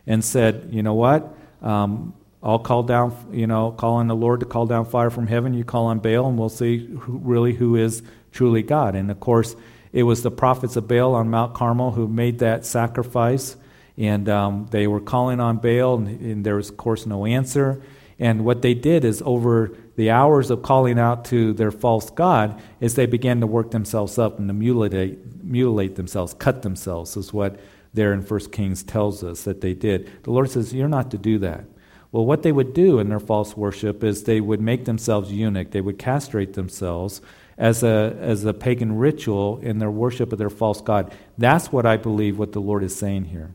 and 0.08 0.26
said, 0.26 0.70
You 0.72 0.84
know 0.84 0.96
what? 0.96 1.38
Um, 1.62 2.14
I'll 2.46 2.60
call 2.60 2.84
down, 2.84 3.16
you 3.32 3.48
know, 3.48 3.72
call 3.72 3.96
on 3.96 4.08
the 4.08 4.16
Lord 4.16 4.42
to 4.42 4.46
call 4.46 4.68
down 4.68 4.86
fire 4.86 5.10
from 5.10 5.26
heaven. 5.26 5.56
You 5.56 5.64
call 5.64 5.88
on 5.88 5.98
Baal, 5.98 6.28
and 6.28 6.38
we'll 6.38 6.50
see 6.50 6.86
who, 6.86 7.18
really 7.18 7.54
who 7.54 7.76
is 7.76 8.04
truly 8.32 8.62
God. 8.62 8.94
And 8.94 9.10
of 9.10 9.20
course, 9.20 9.56
it 9.92 10.04
was 10.04 10.22
the 10.22 10.30
prophets 10.30 10.76
of 10.76 10.88
Baal 10.88 11.16
on 11.16 11.32
Mount 11.32 11.56
Carmel 11.56 11.92
who 11.92 12.08
made 12.08 12.40
that 12.40 12.64
sacrifice. 12.64 13.56
And 13.98 14.30
um, 14.30 14.68
they 14.70 14.86
were 14.86 15.00
calling 15.02 15.40
on 15.40 15.58
Baal, 15.58 15.96
and, 15.96 16.22
and 16.22 16.46
there 16.46 16.58
was, 16.58 16.70
of 16.70 16.78
course, 16.78 17.08
no 17.08 17.26
answer. 17.26 17.82
And 18.20 18.46
what 18.46 18.62
they 18.62 18.76
did 18.76 19.06
is, 19.06 19.24
over 19.26 19.76
the 19.96 20.12
hours 20.12 20.52
of 20.52 20.62
calling 20.62 21.00
out 21.00 21.26
to 21.26 21.52
their 21.54 21.72
false 21.72 22.12
God, 22.12 22.62
is 22.80 22.94
they 22.94 23.08
began 23.08 23.40
to 23.40 23.48
work 23.48 23.72
themselves 23.72 24.20
up 24.20 24.38
and 24.38 24.48
to 24.50 24.54
mutilate, 24.54 25.44
mutilate 25.44 25.96
themselves, 25.96 26.36
cut 26.36 26.62
themselves, 26.62 27.18
is 27.18 27.34
what 27.34 27.60
there 27.96 28.14
in 28.14 28.22
1 28.22 28.40
Kings 28.52 28.84
tells 28.84 29.24
us 29.24 29.46
that 29.46 29.62
they 29.62 29.74
did. 29.74 30.12
The 30.24 30.32
Lord 30.32 30.52
says, 30.52 30.74
You're 30.74 30.88
not 30.88 31.10
to 31.12 31.18
do 31.18 31.40
that. 31.40 31.66
Well, 32.16 32.26
what 32.26 32.44
they 32.44 32.54
would 32.54 32.74
do 32.74 33.00
in 33.00 33.10
their 33.10 33.20
false 33.20 33.58
worship 33.58 34.02
is 34.02 34.24
they 34.24 34.40
would 34.40 34.62
make 34.62 34.86
themselves 34.86 35.34
eunuch, 35.34 35.72
they 35.72 35.82
would 35.82 36.00
castrate 36.00 36.54
themselves 36.54 37.20
as 37.58 37.84
a, 37.84 38.16
as 38.22 38.46
a 38.46 38.54
pagan 38.54 38.96
ritual 38.96 39.58
in 39.58 39.80
their 39.80 39.92
worship 39.92 40.32
of 40.32 40.40
their 40.40 40.50
false 40.50 40.80
god. 40.80 41.14
That's 41.38 41.74
what 41.74 41.86
I 41.86 41.98
believe 41.98 42.40
what 42.40 42.54
the 42.54 42.62
Lord 42.62 42.86
is 42.86 42.96
saying 42.96 43.26
here. 43.26 43.54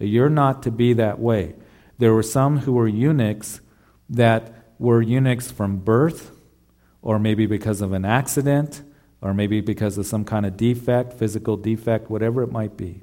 That 0.00 0.08
you're 0.08 0.28
not 0.28 0.64
to 0.64 0.70
be 0.70 0.92
that 0.92 1.18
way. 1.18 1.54
There 1.96 2.12
were 2.12 2.22
some 2.22 2.58
who 2.58 2.74
were 2.74 2.86
eunuchs 2.86 3.62
that 4.10 4.52
were 4.78 5.00
eunuchs 5.00 5.50
from 5.50 5.78
birth, 5.78 6.30
or 7.00 7.18
maybe 7.18 7.46
because 7.46 7.80
of 7.80 7.94
an 7.94 8.04
accident, 8.04 8.82
or 9.22 9.32
maybe 9.32 9.62
because 9.62 9.96
of 9.96 10.04
some 10.04 10.26
kind 10.26 10.44
of 10.44 10.58
defect, 10.58 11.14
physical 11.14 11.56
defect, 11.56 12.10
whatever 12.10 12.42
it 12.42 12.52
might 12.52 12.76
be. 12.76 13.00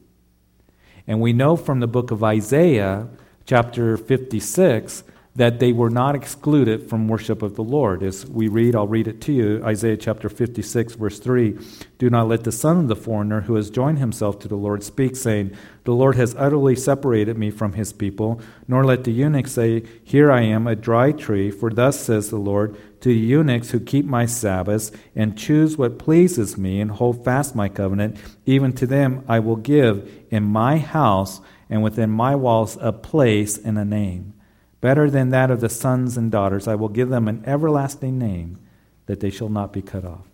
And 1.07 1.19
we 1.19 1.33
know 1.33 1.55
from 1.55 1.79
the 1.79 1.87
book 1.87 2.11
of 2.11 2.23
Isaiah 2.23 3.09
chapter 3.45 3.97
56 3.97 5.03
that 5.35 5.59
they 5.59 5.71
were 5.71 5.89
not 5.89 6.13
excluded 6.13 6.89
from 6.89 7.07
worship 7.07 7.41
of 7.41 7.55
the 7.55 7.63
Lord. 7.63 8.03
As 8.03 8.25
we 8.25 8.49
read, 8.49 8.75
I'll 8.75 8.87
read 8.87 9.07
it 9.07 9.21
to 9.21 9.31
you 9.31 9.63
Isaiah 9.63 9.95
chapter 9.95 10.27
56, 10.27 10.95
verse 10.95 11.19
3 11.19 11.57
Do 11.97 12.09
not 12.09 12.27
let 12.27 12.43
the 12.43 12.51
son 12.51 12.77
of 12.77 12.87
the 12.89 12.97
foreigner 12.97 13.41
who 13.41 13.55
has 13.55 13.69
joined 13.69 13.99
himself 13.99 14.39
to 14.39 14.49
the 14.49 14.57
Lord 14.57 14.83
speak, 14.83 15.15
saying, 15.15 15.55
The 15.85 15.93
Lord 15.93 16.17
has 16.17 16.35
utterly 16.37 16.75
separated 16.75 17.37
me 17.37 17.49
from 17.49 17.73
his 17.73 17.93
people, 17.93 18.41
nor 18.67 18.83
let 18.83 19.05
the 19.05 19.11
eunuch 19.11 19.47
say, 19.47 19.83
Here 20.03 20.31
I 20.31 20.41
am, 20.41 20.67
a 20.67 20.75
dry 20.75 21.13
tree, 21.13 21.49
for 21.49 21.69
thus 21.69 21.97
says 21.97 22.29
the 22.29 22.37
Lord, 22.37 22.75
to 22.99 23.09
the 23.09 23.15
eunuchs 23.15 23.71
who 23.71 23.79
keep 23.79 24.05
my 24.05 24.25
Sabbaths 24.25 24.91
and 25.15 25.37
choose 25.37 25.77
what 25.77 25.97
pleases 25.97 26.57
me 26.57 26.81
and 26.81 26.91
hold 26.91 27.23
fast 27.23 27.55
my 27.55 27.69
covenant, 27.69 28.17
even 28.45 28.73
to 28.73 28.85
them 28.85 29.23
I 29.29 29.39
will 29.39 29.55
give 29.55 30.11
in 30.29 30.43
my 30.43 30.77
house 30.77 31.39
and 31.71 31.81
within 31.81 32.11
my 32.11 32.35
walls 32.35 32.77
a 32.81 32.91
place 32.91 33.57
and 33.57 33.79
a 33.79 33.85
name. 33.85 34.33
Better 34.81 35.09
than 35.09 35.29
that 35.29 35.49
of 35.49 35.61
the 35.61 35.69
sons 35.69 36.17
and 36.17 36.29
daughters, 36.29 36.67
I 36.67 36.75
will 36.75 36.89
give 36.89 37.09
them 37.09 37.27
an 37.27 37.43
everlasting 37.47 38.19
name 38.19 38.59
that 39.05 39.21
they 39.21 39.29
shall 39.29 39.49
not 39.49 39.71
be 39.71 39.81
cut 39.81 40.05
off. 40.05 40.27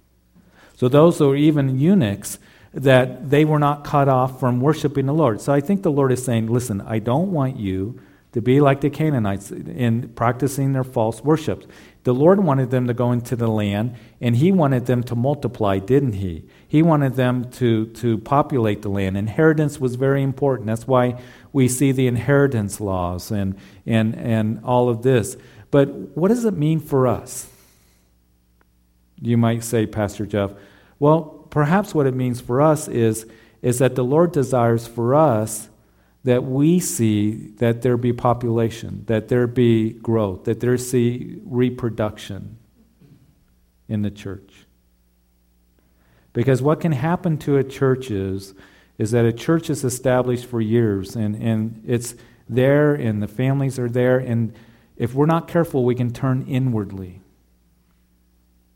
So 0.75 0.89
those 0.89 1.19
who 1.19 1.31
are 1.31 1.35
even 1.35 1.79
eunuchs, 1.79 2.39
that 2.73 3.29
they 3.29 3.45
were 3.45 3.59
not 3.59 3.83
cut 3.83 4.09
off 4.09 4.39
from 4.39 4.59
worshiping 4.61 5.05
the 5.05 5.13
Lord. 5.13 5.41
So 5.41 5.53
I 5.53 5.61
think 5.61 5.83
the 5.83 5.91
Lord 5.91 6.11
is 6.11 6.23
saying, 6.23 6.47
listen, 6.47 6.81
I 6.81 6.99
don't 6.99 7.31
want 7.31 7.57
you 7.57 7.99
to 8.33 8.41
be 8.41 8.59
like 8.59 8.81
the 8.81 8.89
Canaanites 8.89 9.51
in 9.51 10.09
practicing 10.09 10.73
their 10.73 10.83
false 10.83 11.23
worship. 11.23 11.69
The 12.03 12.13
Lord 12.13 12.39
wanted 12.39 12.69
them 12.71 12.87
to 12.87 12.93
go 12.93 13.11
into 13.11 13.35
the 13.35 13.47
land, 13.47 13.95
and 14.21 14.35
He 14.35 14.51
wanted 14.51 14.85
them 14.85 15.03
to 15.03 15.15
multiply, 15.15 15.79
didn't 15.79 16.13
He? 16.13 16.45
He 16.67 16.81
wanted 16.81 17.15
them 17.15 17.49
to, 17.51 17.87
to 17.87 18.17
populate 18.17 18.81
the 18.81 18.89
land. 18.89 19.15
Inheritance 19.17 19.79
was 19.79 19.95
very 19.95 20.21
important. 20.21 20.67
That's 20.67 20.85
why 20.85 21.21
we 21.53 21.67
see 21.67 21.93
the 21.93 22.07
inheritance 22.07 22.81
laws 22.81 23.31
and, 23.31 23.55
and, 23.85 24.15
and 24.15 24.63
all 24.65 24.89
of 24.89 25.01
this. 25.01 25.37
But 25.71 25.87
what 26.17 26.27
does 26.27 26.43
it 26.43 26.53
mean 26.53 26.79
for 26.79 27.07
us? 27.07 27.47
You 29.21 29.37
might 29.37 29.63
say, 29.63 29.85
Pastor 29.85 30.25
Jeff, 30.25 30.51
well, 30.99 31.47
perhaps 31.49 31.95
what 31.95 32.05
it 32.05 32.13
means 32.13 32.41
for 32.41 32.61
us 32.61 32.87
is, 32.87 33.25
is 33.61 33.79
that 33.79 33.95
the 33.95 34.03
Lord 34.03 34.31
desires 34.33 34.85
for 34.87 35.15
us 35.15 35.69
that 36.23 36.43
we 36.43 36.79
see 36.81 37.51
that 37.57 37.81
there 37.81 37.95
be 37.95 38.11
population, 38.11 39.03
that 39.07 39.29
there 39.29 39.47
be 39.47 39.91
growth, 39.91 40.43
that 40.43 40.59
there 40.59 40.77
see 40.77 41.39
reproduction 41.45 42.57
in 43.87 44.01
the 44.01 44.11
church. 44.11 44.66
Because 46.37 46.61
what 46.61 46.81
can 46.81 46.91
happen 46.91 47.39
to 47.39 47.57
a 47.57 47.63
church 47.63 48.11
is, 48.11 48.53
is 48.99 49.09
that 49.09 49.25
a 49.25 49.33
church 49.33 49.71
is 49.71 49.83
established 49.83 50.45
for 50.45 50.61
years 50.61 51.15
and, 51.15 51.35
and 51.41 51.81
it's 51.83 52.13
there 52.47 52.93
and 52.93 53.23
the 53.23 53.27
families 53.27 53.79
are 53.79 53.89
there, 53.89 54.19
and 54.19 54.53
if 54.97 55.15
we're 55.15 55.25
not 55.25 55.47
careful, 55.47 55.83
we 55.83 55.95
can 55.95 56.13
turn 56.13 56.45
inwardly. 56.47 57.21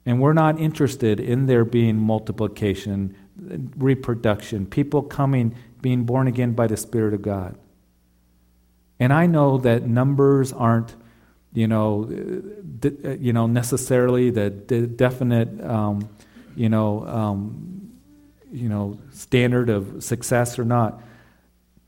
And 0.08 0.20
we're 0.20 0.34
not 0.34 0.60
interested 0.60 1.20
in 1.20 1.46
there 1.46 1.64
being 1.64 1.98
multiplication, 1.98 3.16
reproduction, 3.38 4.66
people 4.66 5.04
coming 5.04 5.54
being 5.84 6.06
born 6.06 6.26
again 6.26 6.54
by 6.54 6.66
the 6.66 6.78
Spirit 6.78 7.14
of 7.14 7.22
God. 7.22 7.56
And 9.00 9.14
I 9.14 9.28
know 9.28 9.60
that 9.60 9.84
numbers 9.84 10.52
aren't, 10.52 10.96
you 11.54 11.68
know, 11.68 12.06
de- 12.06 13.18
you 13.20 13.34
know 13.34 13.46
necessarily 13.46 14.32
the, 14.32 14.50
the 14.50 14.88
definite, 14.88 15.64
um, 15.64 16.10
you 16.56 16.70
know, 16.70 17.06
um, 17.08 17.92
you 18.52 18.70
know, 18.70 19.00
standard 19.12 19.70
of 19.70 20.04
success 20.04 20.60
or 20.60 20.66
not. 20.66 21.02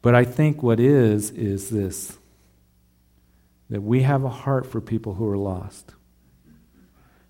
But 0.01 0.15
I 0.15 0.25
think 0.25 0.62
what 0.63 0.79
is 0.79 1.32
is 1.32 1.70
this: 1.70 2.17
that 3.70 3.82
we 3.82 4.03
have 4.03 4.24
a 4.24 4.29
heart 4.29 4.65
for 4.65 4.82
people 4.82 5.15
who 5.15 5.27
are 5.27 5.38
lost, 5.38 5.93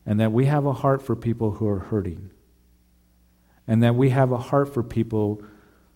and 0.05 0.19
that 0.19 0.31
we 0.31 0.45
have 0.45 0.65
a 0.65 0.73
heart 0.73 1.01
for 1.01 1.15
people 1.15 1.51
who 1.51 1.67
are 1.67 1.79
hurting, 1.79 2.31
and 3.67 3.81
that 3.83 3.95
we 3.95 4.09
have 4.09 4.31
a 4.31 4.37
heart 4.37 4.73
for 4.73 4.83
people 4.83 5.41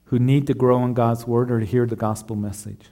who 0.05 0.19
need 0.19 0.47
to 0.47 0.53
grow 0.53 0.83
in 0.85 0.93
God's 0.93 1.27
Word 1.27 1.51
or 1.51 1.59
to 1.59 1.65
hear 1.65 1.85
the 1.85 1.95
gospel 1.95 2.35
message. 2.35 2.87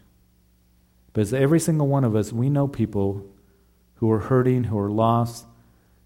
Because 1.07 1.33
every 1.33 1.61
single 1.61 1.87
one 1.87 2.03
of 2.03 2.13
us, 2.13 2.33
we 2.33 2.49
know 2.49 2.67
people 2.67 3.25
who 3.95 4.11
are 4.11 4.19
hurting, 4.19 4.65
who 4.65 4.77
are 4.77 4.91
lost, 4.91 5.45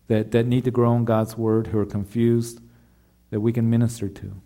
that, 0.10 0.32
that 0.32 0.48
need 0.48 0.66
to 0.66 0.72
grow 0.72 0.96
in 0.96 1.06
God's 1.06 1.38
Word, 1.38 1.68
who 1.68 1.78
are 1.80 1.86
confused, 1.86 2.60
that 3.30 3.40
we 3.40 3.54
can 3.54 3.70
minister 3.70 4.10
to. 4.10 4.42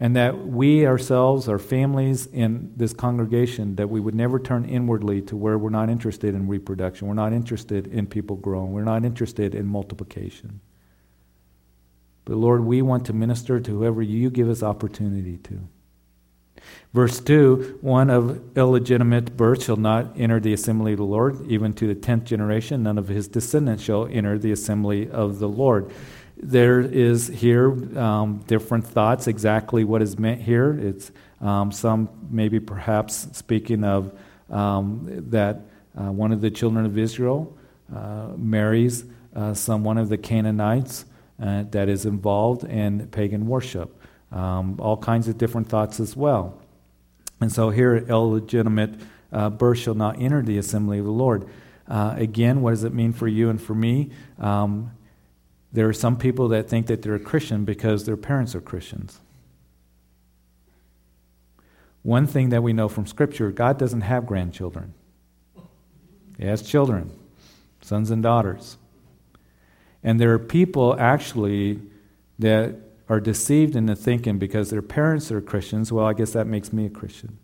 And 0.00 0.14
that 0.16 0.46
we 0.46 0.86
ourselves, 0.86 1.48
our 1.48 1.58
families 1.58 2.26
in 2.26 2.72
this 2.76 2.92
congregation, 2.92 3.76
that 3.76 3.88
we 3.88 4.00
would 4.00 4.14
never 4.14 4.38
turn 4.38 4.64
inwardly 4.64 5.22
to 5.22 5.36
where 5.36 5.56
we're 5.56 5.70
not 5.70 5.88
interested 5.88 6.34
in 6.34 6.48
reproduction. 6.48 7.06
We're 7.08 7.14
not 7.14 7.32
interested 7.32 7.86
in 7.86 8.06
people 8.06 8.36
growing. 8.36 8.72
We're 8.72 8.84
not 8.84 9.04
interested 9.04 9.54
in 9.54 9.66
multiplication. 9.66 10.60
But 12.24 12.36
Lord, 12.36 12.64
we 12.64 12.82
want 12.82 13.06
to 13.06 13.12
minister 13.12 13.60
to 13.60 13.70
whoever 13.70 14.02
you 14.02 14.30
give 14.30 14.48
us 14.48 14.62
opportunity 14.62 15.38
to. 15.38 15.60
Verse 16.92 17.20
2 17.20 17.78
One 17.80 18.10
of 18.10 18.56
illegitimate 18.56 19.36
birth 19.36 19.64
shall 19.64 19.76
not 19.76 20.18
enter 20.18 20.40
the 20.40 20.52
assembly 20.52 20.92
of 20.92 20.98
the 20.98 21.04
Lord, 21.04 21.46
even 21.50 21.72
to 21.74 21.86
the 21.86 21.94
tenth 21.94 22.24
generation. 22.24 22.82
None 22.82 22.98
of 22.98 23.08
his 23.08 23.28
descendants 23.28 23.82
shall 23.82 24.06
enter 24.06 24.38
the 24.38 24.52
assembly 24.52 25.10
of 25.10 25.38
the 25.38 25.48
Lord. 25.48 25.90
There 26.36 26.80
is 26.80 27.26
here 27.28 27.98
um, 27.98 28.44
different 28.46 28.86
thoughts 28.86 29.26
exactly 29.26 29.84
what 29.84 30.02
is 30.02 30.18
meant 30.18 30.40
here. 30.40 30.78
It's 30.80 31.10
um, 31.40 31.72
some 31.72 32.08
maybe 32.30 32.60
perhaps 32.60 33.28
speaking 33.32 33.84
of 33.84 34.16
um, 34.48 35.06
that 35.30 35.62
uh, 35.96 36.12
one 36.12 36.32
of 36.32 36.40
the 36.40 36.50
children 36.50 36.86
of 36.86 36.96
Israel 36.96 37.56
uh, 37.94 38.28
marries 38.36 39.04
uh, 39.34 39.54
some 39.54 39.84
one 39.84 39.98
of 39.98 40.08
the 40.08 40.18
Canaanites 40.18 41.04
uh, 41.40 41.64
that 41.70 41.88
is 41.88 42.06
involved 42.06 42.64
in 42.64 43.06
pagan 43.08 43.46
worship. 43.46 43.97
Um, 44.30 44.78
all 44.78 44.96
kinds 44.96 45.28
of 45.28 45.38
different 45.38 45.68
thoughts 45.68 46.00
as 46.00 46.14
well. 46.14 46.58
And 47.40 47.52
so 47.52 47.70
here, 47.70 47.96
illegitimate 47.96 48.94
uh, 49.32 49.50
birth 49.50 49.78
shall 49.78 49.94
not 49.94 50.20
enter 50.20 50.42
the 50.42 50.58
assembly 50.58 50.98
of 50.98 51.04
the 51.04 51.10
Lord. 51.10 51.48
Uh, 51.86 52.14
again, 52.16 52.60
what 52.60 52.70
does 52.70 52.84
it 52.84 52.92
mean 52.92 53.12
for 53.12 53.26
you 53.28 53.48
and 53.48 53.60
for 53.60 53.74
me? 53.74 54.10
Um, 54.38 54.92
there 55.72 55.88
are 55.88 55.94
some 55.94 56.16
people 56.16 56.48
that 56.48 56.68
think 56.68 56.86
that 56.86 57.02
they're 57.02 57.14
a 57.14 57.20
Christian 57.20 57.64
because 57.64 58.04
their 58.04 58.16
parents 58.16 58.54
are 58.54 58.60
Christians. 58.60 59.20
One 62.02 62.26
thing 62.26 62.50
that 62.50 62.62
we 62.62 62.72
know 62.72 62.88
from 62.88 63.06
Scripture 63.06 63.50
God 63.50 63.78
doesn't 63.78 64.02
have 64.02 64.26
grandchildren, 64.26 64.94
He 66.38 66.46
has 66.46 66.62
children, 66.62 67.10
sons 67.80 68.10
and 68.10 68.22
daughters. 68.22 68.76
And 70.02 70.20
there 70.20 70.32
are 70.32 70.38
people 70.38 70.96
actually 70.98 71.80
that 72.38 72.76
are 73.08 73.20
deceived 73.20 73.74
into 73.74 73.96
thinking 73.96 74.38
because 74.38 74.70
their 74.70 74.82
parents 74.82 75.32
are 75.32 75.40
Christians, 75.40 75.92
well, 75.92 76.06
I 76.06 76.12
guess 76.12 76.32
that 76.32 76.46
makes 76.46 76.72
me 76.72 76.86
a 76.86 76.90
Christian. 76.90 77.38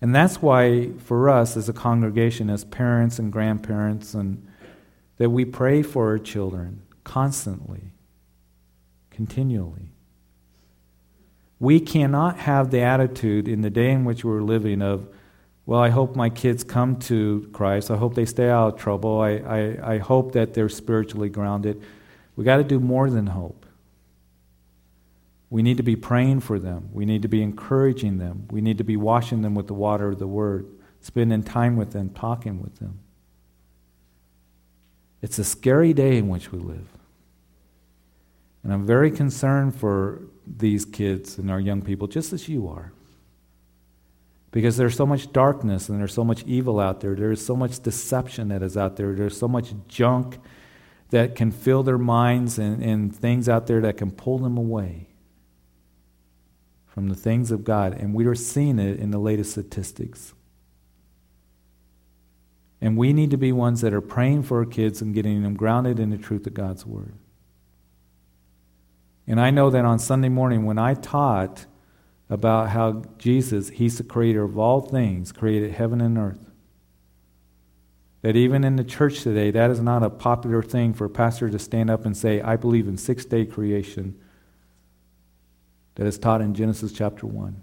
And 0.00 0.14
that's 0.14 0.42
why, 0.42 0.90
for 0.98 1.30
us 1.30 1.56
as 1.56 1.68
a 1.68 1.72
congregation, 1.72 2.50
as 2.50 2.64
parents 2.64 3.18
and 3.18 3.32
grandparents, 3.32 4.14
and 4.14 4.46
that 5.16 5.30
we 5.30 5.44
pray 5.44 5.82
for 5.82 6.08
our 6.08 6.18
children 6.18 6.82
constantly, 7.04 7.92
continually. 9.10 9.90
We 11.58 11.80
cannot 11.80 12.38
have 12.40 12.70
the 12.70 12.80
attitude 12.80 13.48
in 13.48 13.62
the 13.62 13.70
day 13.70 13.90
in 13.90 14.04
which 14.04 14.24
we're 14.24 14.42
living 14.42 14.82
of, 14.82 15.08
well, 15.64 15.80
I 15.80 15.88
hope 15.88 16.14
my 16.14 16.28
kids 16.28 16.62
come 16.62 16.96
to 17.00 17.48
Christ. 17.52 17.90
I 17.90 17.96
hope 17.96 18.14
they 18.14 18.26
stay 18.26 18.50
out 18.50 18.74
of 18.74 18.80
trouble. 18.80 19.20
I, 19.20 19.30
I, 19.36 19.94
I 19.94 19.98
hope 19.98 20.32
that 20.32 20.52
they're 20.52 20.68
spiritually 20.68 21.28
grounded. 21.28 21.82
We've 22.36 22.44
got 22.44 22.58
to 22.58 22.64
do 22.64 22.78
more 22.78 23.08
than 23.08 23.28
hope. 23.28 23.65
We 25.48 25.62
need 25.62 25.76
to 25.76 25.82
be 25.82 25.96
praying 25.96 26.40
for 26.40 26.58
them. 26.58 26.90
We 26.92 27.04
need 27.04 27.22
to 27.22 27.28
be 27.28 27.42
encouraging 27.42 28.18
them. 28.18 28.48
We 28.50 28.60
need 28.60 28.78
to 28.78 28.84
be 28.84 28.96
washing 28.96 29.42
them 29.42 29.54
with 29.54 29.68
the 29.68 29.74
water 29.74 30.08
of 30.08 30.18
the 30.18 30.26
Word, 30.26 30.66
spending 31.00 31.42
time 31.42 31.76
with 31.76 31.92
them, 31.92 32.10
talking 32.10 32.60
with 32.60 32.76
them. 32.76 32.98
It's 35.22 35.38
a 35.38 35.44
scary 35.44 35.92
day 35.92 36.18
in 36.18 36.28
which 36.28 36.52
we 36.52 36.58
live. 36.58 36.88
And 38.62 38.72
I'm 38.72 38.84
very 38.84 39.10
concerned 39.10 39.76
for 39.76 40.22
these 40.46 40.84
kids 40.84 41.38
and 41.38 41.50
our 41.50 41.60
young 41.60 41.82
people, 41.82 42.08
just 42.08 42.32
as 42.32 42.48
you 42.48 42.68
are. 42.68 42.92
Because 44.50 44.76
there's 44.76 44.96
so 44.96 45.06
much 45.06 45.32
darkness 45.32 45.88
and 45.88 46.00
there's 46.00 46.14
so 46.14 46.24
much 46.24 46.42
evil 46.44 46.80
out 46.80 47.00
there. 47.00 47.14
There's 47.14 47.44
so 47.44 47.54
much 47.54 47.80
deception 47.80 48.48
that 48.48 48.62
is 48.62 48.76
out 48.76 48.96
there. 48.96 49.14
There's 49.14 49.38
so 49.38 49.46
much 49.46 49.74
junk 49.86 50.38
that 51.10 51.36
can 51.36 51.52
fill 51.52 51.84
their 51.84 51.98
minds 51.98 52.58
and, 52.58 52.82
and 52.82 53.14
things 53.14 53.48
out 53.48 53.68
there 53.68 53.80
that 53.82 53.96
can 53.96 54.10
pull 54.10 54.38
them 54.38 54.56
away 54.56 55.05
from 56.96 57.10
the 57.10 57.14
things 57.14 57.50
of 57.50 57.62
God. 57.62 57.92
And 57.92 58.14
we 58.14 58.24
are 58.24 58.34
seeing 58.34 58.78
it 58.78 58.98
in 58.98 59.10
the 59.10 59.18
latest 59.18 59.50
statistics. 59.50 60.32
And 62.80 62.96
we 62.96 63.12
need 63.12 63.30
to 63.32 63.36
be 63.36 63.52
ones 63.52 63.82
that 63.82 63.92
are 63.92 64.00
praying 64.00 64.44
for 64.44 64.60
our 64.60 64.64
kids 64.64 65.02
and 65.02 65.14
getting 65.14 65.42
them 65.42 65.56
grounded 65.56 66.00
in 66.00 66.08
the 66.08 66.16
truth 66.16 66.46
of 66.46 66.54
God's 66.54 66.86
Word. 66.86 67.12
And 69.26 69.38
I 69.38 69.50
know 69.50 69.68
that 69.68 69.84
on 69.84 69.98
Sunday 69.98 70.30
morning, 70.30 70.64
when 70.64 70.78
I 70.78 70.94
taught 70.94 71.66
about 72.30 72.70
how 72.70 73.02
Jesus, 73.18 73.68
He's 73.68 73.98
the 73.98 74.02
creator 74.02 74.44
of 74.44 74.56
all 74.56 74.80
things, 74.80 75.32
created 75.32 75.72
heaven 75.72 76.00
and 76.00 76.16
earth, 76.16 76.50
that 78.22 78.36
even 78.36 78.64
in 78.64 78.76
the 78.76 78.84
church 78.84 79.20
today, 79.20 79.50
that 79.50 79.70
is 79.70 79.82
not 79.82 80.02
a 80.02 80.08
popular 80.08 80.62
thing 80.62 80.94
for 80.94 81.04
a 81.04 81.10
pastor 81.10 81.50
to 81.50 81.58
stand 81.58 81.90
up 81.90 82.06
and 82.06 82.16
say, 82.16 82.40
I 82.40 82.56
believe 82.56 82.88
in 82.88 82.96
six 82.96 83.26
day 83.26 83.44
creation 83.44 84.18
that 85.96 86.06
is 86.06 86.18
taught 86.18 86.40
in 86.40 86.54
Genesis 86.54 86.92
chapter 86.92 87.26
1. 87.26 87.62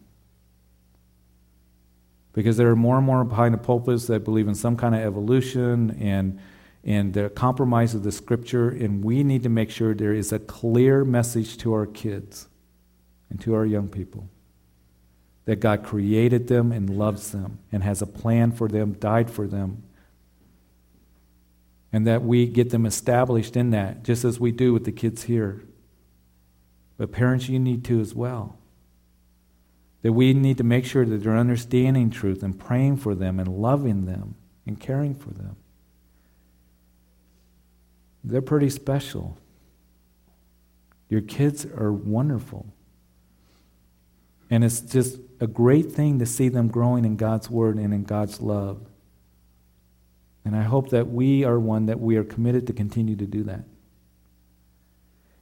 Because 2.34 2.58
there 2.58 2.70
are 2.70 2.76
more 2.76 2.98
and 2.98 3.06
more 3.06 3.24
behind 3.24 3.54
the 3.54 3.60
pulpits 3.60 4.08
that 4.08 4.24
believe 4.24 4.48
in 4.48 4.56
some 4.56 4.76
kind 4.76 4.96
of 4.96 5.02
evolution 5.02 5.92
and, 6.00 6.40
and 6.84 7.14
the 7.14 7.30
compromise 7.30 7.94
of 7.94 8.04
the 8.04 8.12
scripture, 8.12 8.70
and 8.70 9.04
we 9.04 9.24
need 9.24 9.44
to 9.44 9.50
make 9.50 9.70
sure 9.70 9.94
there 9.94 10.14
is 10.14 10.32
a 10.32 10.40
clear 10.40 11.06
message 11.06 11.58
to 11.60 11.74
our 11.74 11.86
kids 11.86 12.48
and 13.30 13.40
to 13.42 13.54
our 13.54 13.66
young 13.66 13.88
people 13.88 14.30
that 15.46 15.60
God 15.60 15.84
created 15.84 16.48
them 16.48 16.72
and 16.72 16.90
loves 16.90 17.32
them 17.32 17.60
and 17.72 17.84
has 17.84 18.02
a 18.02 18.08
plan 18.08 18.52
for 18.52 18.68
them, 18.68 18.94
died 18.94 19.30
for 19.30 19.46
them, 19.46 19.84
and 21.92 22.08
that 22.08 22.24
we 22.24 22.48
get 22.48 22.72
them 22.72 22.86
established 22.86 23.56
in 23.56 23.72
that, 23.72 24.04
just 24.04 24.24
as 24.24 24.40
we 24.40 24.52
do 24.52 24.74
with 24.74 24.86
the 24.86 24.92
kids 24.92 25.24
here. 25.24 25.64
But 26.98 27.12
parents, 27.12 27.50
you 27.50 27.60
need 27.60 27.84
to 27.86 28.00
as 28.00 28.14
well. 28.14 28.58
That 30.02 30.14
we 30.14 30.34
need 30.34 30.58
to 30.58 30.64
make 30.64 30.86
sure 30.86 31.06
that 31.06 31.24
they're 31.24 31.38
understanding 31.38 32.10
truth 32.10 32.44
and 32.44 32.58
praying 32.58 32.98
for 32.98 33.16
them 33.16 33.40
and 33.40 33.48
loving 33.48 34.06
them 34.06 34.36
and 34.66 34.80
caring 34.80 35.16
for 35.16 35.32
them. 35.32 35.56
They're 38.24 38.42
pretty 38.42 38.70
special. 38.70 39.38
Your 41.10 41.22
kids 41.22 41.66
are 41.66 41.92
wonderful. 41.92 42.74
And 44.50 44.64
it's 44.64 44.82
just 44.82 45.20
a 45.40 45.48
great 45.48 45.92
thing 45.92 46.20
to 46.20 46.26
see 46.26 46.48
them 46.50 46.68
growing 46.68 47.06
in 47.06 47.16
God's 47.16 47.50
Word 47.50 47.78
and 47.78 47.94
in 47.94 48.04
God's 48.04 48.40
love. 48.40 48.86
And 50.46 50.56
I 50.56 50.64
hope 50.64 50.90
that 50.90 51.10
we 51.10 51.44
are 51.44 51.60
one 51.60 51.86
that 51.88 52.00
we 52.00 52.18
are 52.18 52.24
committed 52.24 52.68
to 52.68 52.74
continue 52.74 53.16
to 53.16 53.26
do 53.26 53.44
that. 53.44 53.64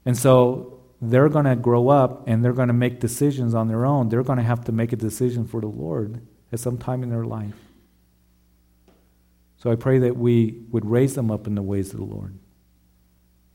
And 0.05 0.17
so 0.17 0.80
they're 1.01 1.29
going 1.29 1.45
to 1.45 1.55
grow 1.55 1.89
up 1.89 2.27
and 2.27 2.45
they're 2.45 2.53
going 2.53 2.67
to 2.67 2.73
make 2.73 2.99
decisions 2.99 3.55
on 3.55 3.67
their 3.67 3.85
own. 3.85 4.09
They're 4.09 4.23
going 4.23 4.37
to 4.37 4.43
have 4.43 4.63
to 4.65 4.71
make 4.71 4.93
a 4.93 4.95
decision 4.95 5.47
for 5.47 5.59
the 5.59 5.67
Lord 5.67 6.25
at 6.51 6.59
some 6.59 6.77
time 6.77 7.01
in 7.01 7.09
their 7.09 7.25
life. 7.25 7.55
So 9.57 9.71
I 9.71 9.75
pray 9.75 9.99
that 9.99 10.15
we 10.15 10.63
would 10.69 10.85
raise 10.85 11.15
them 11.15 11.31
up 11.31 11.47
in 11.47 11.55
the 11.55 11.61
ways 11.61 11.91
of 11.91 11.99
the 11.99 12.05
Lord 12.05 12.37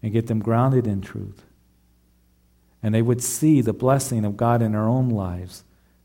and 0.03 0.13
get 0.13 0.27
them 0.27 0.41
grounded 0.41 0.87
in 0.87 1.01
truth. 1.01 1.45
And 2.83 2.95
they 2.95 3.03
would 3.03 3.23
see 3.23 3.61
the 3.61 3.73
blessing 3.73 4.25
of 4.25 4.37
God 4.37 4.61
in 4.61 4.75
our 4.75 4.89
own 4.89 5.09
lives 5.09 5.65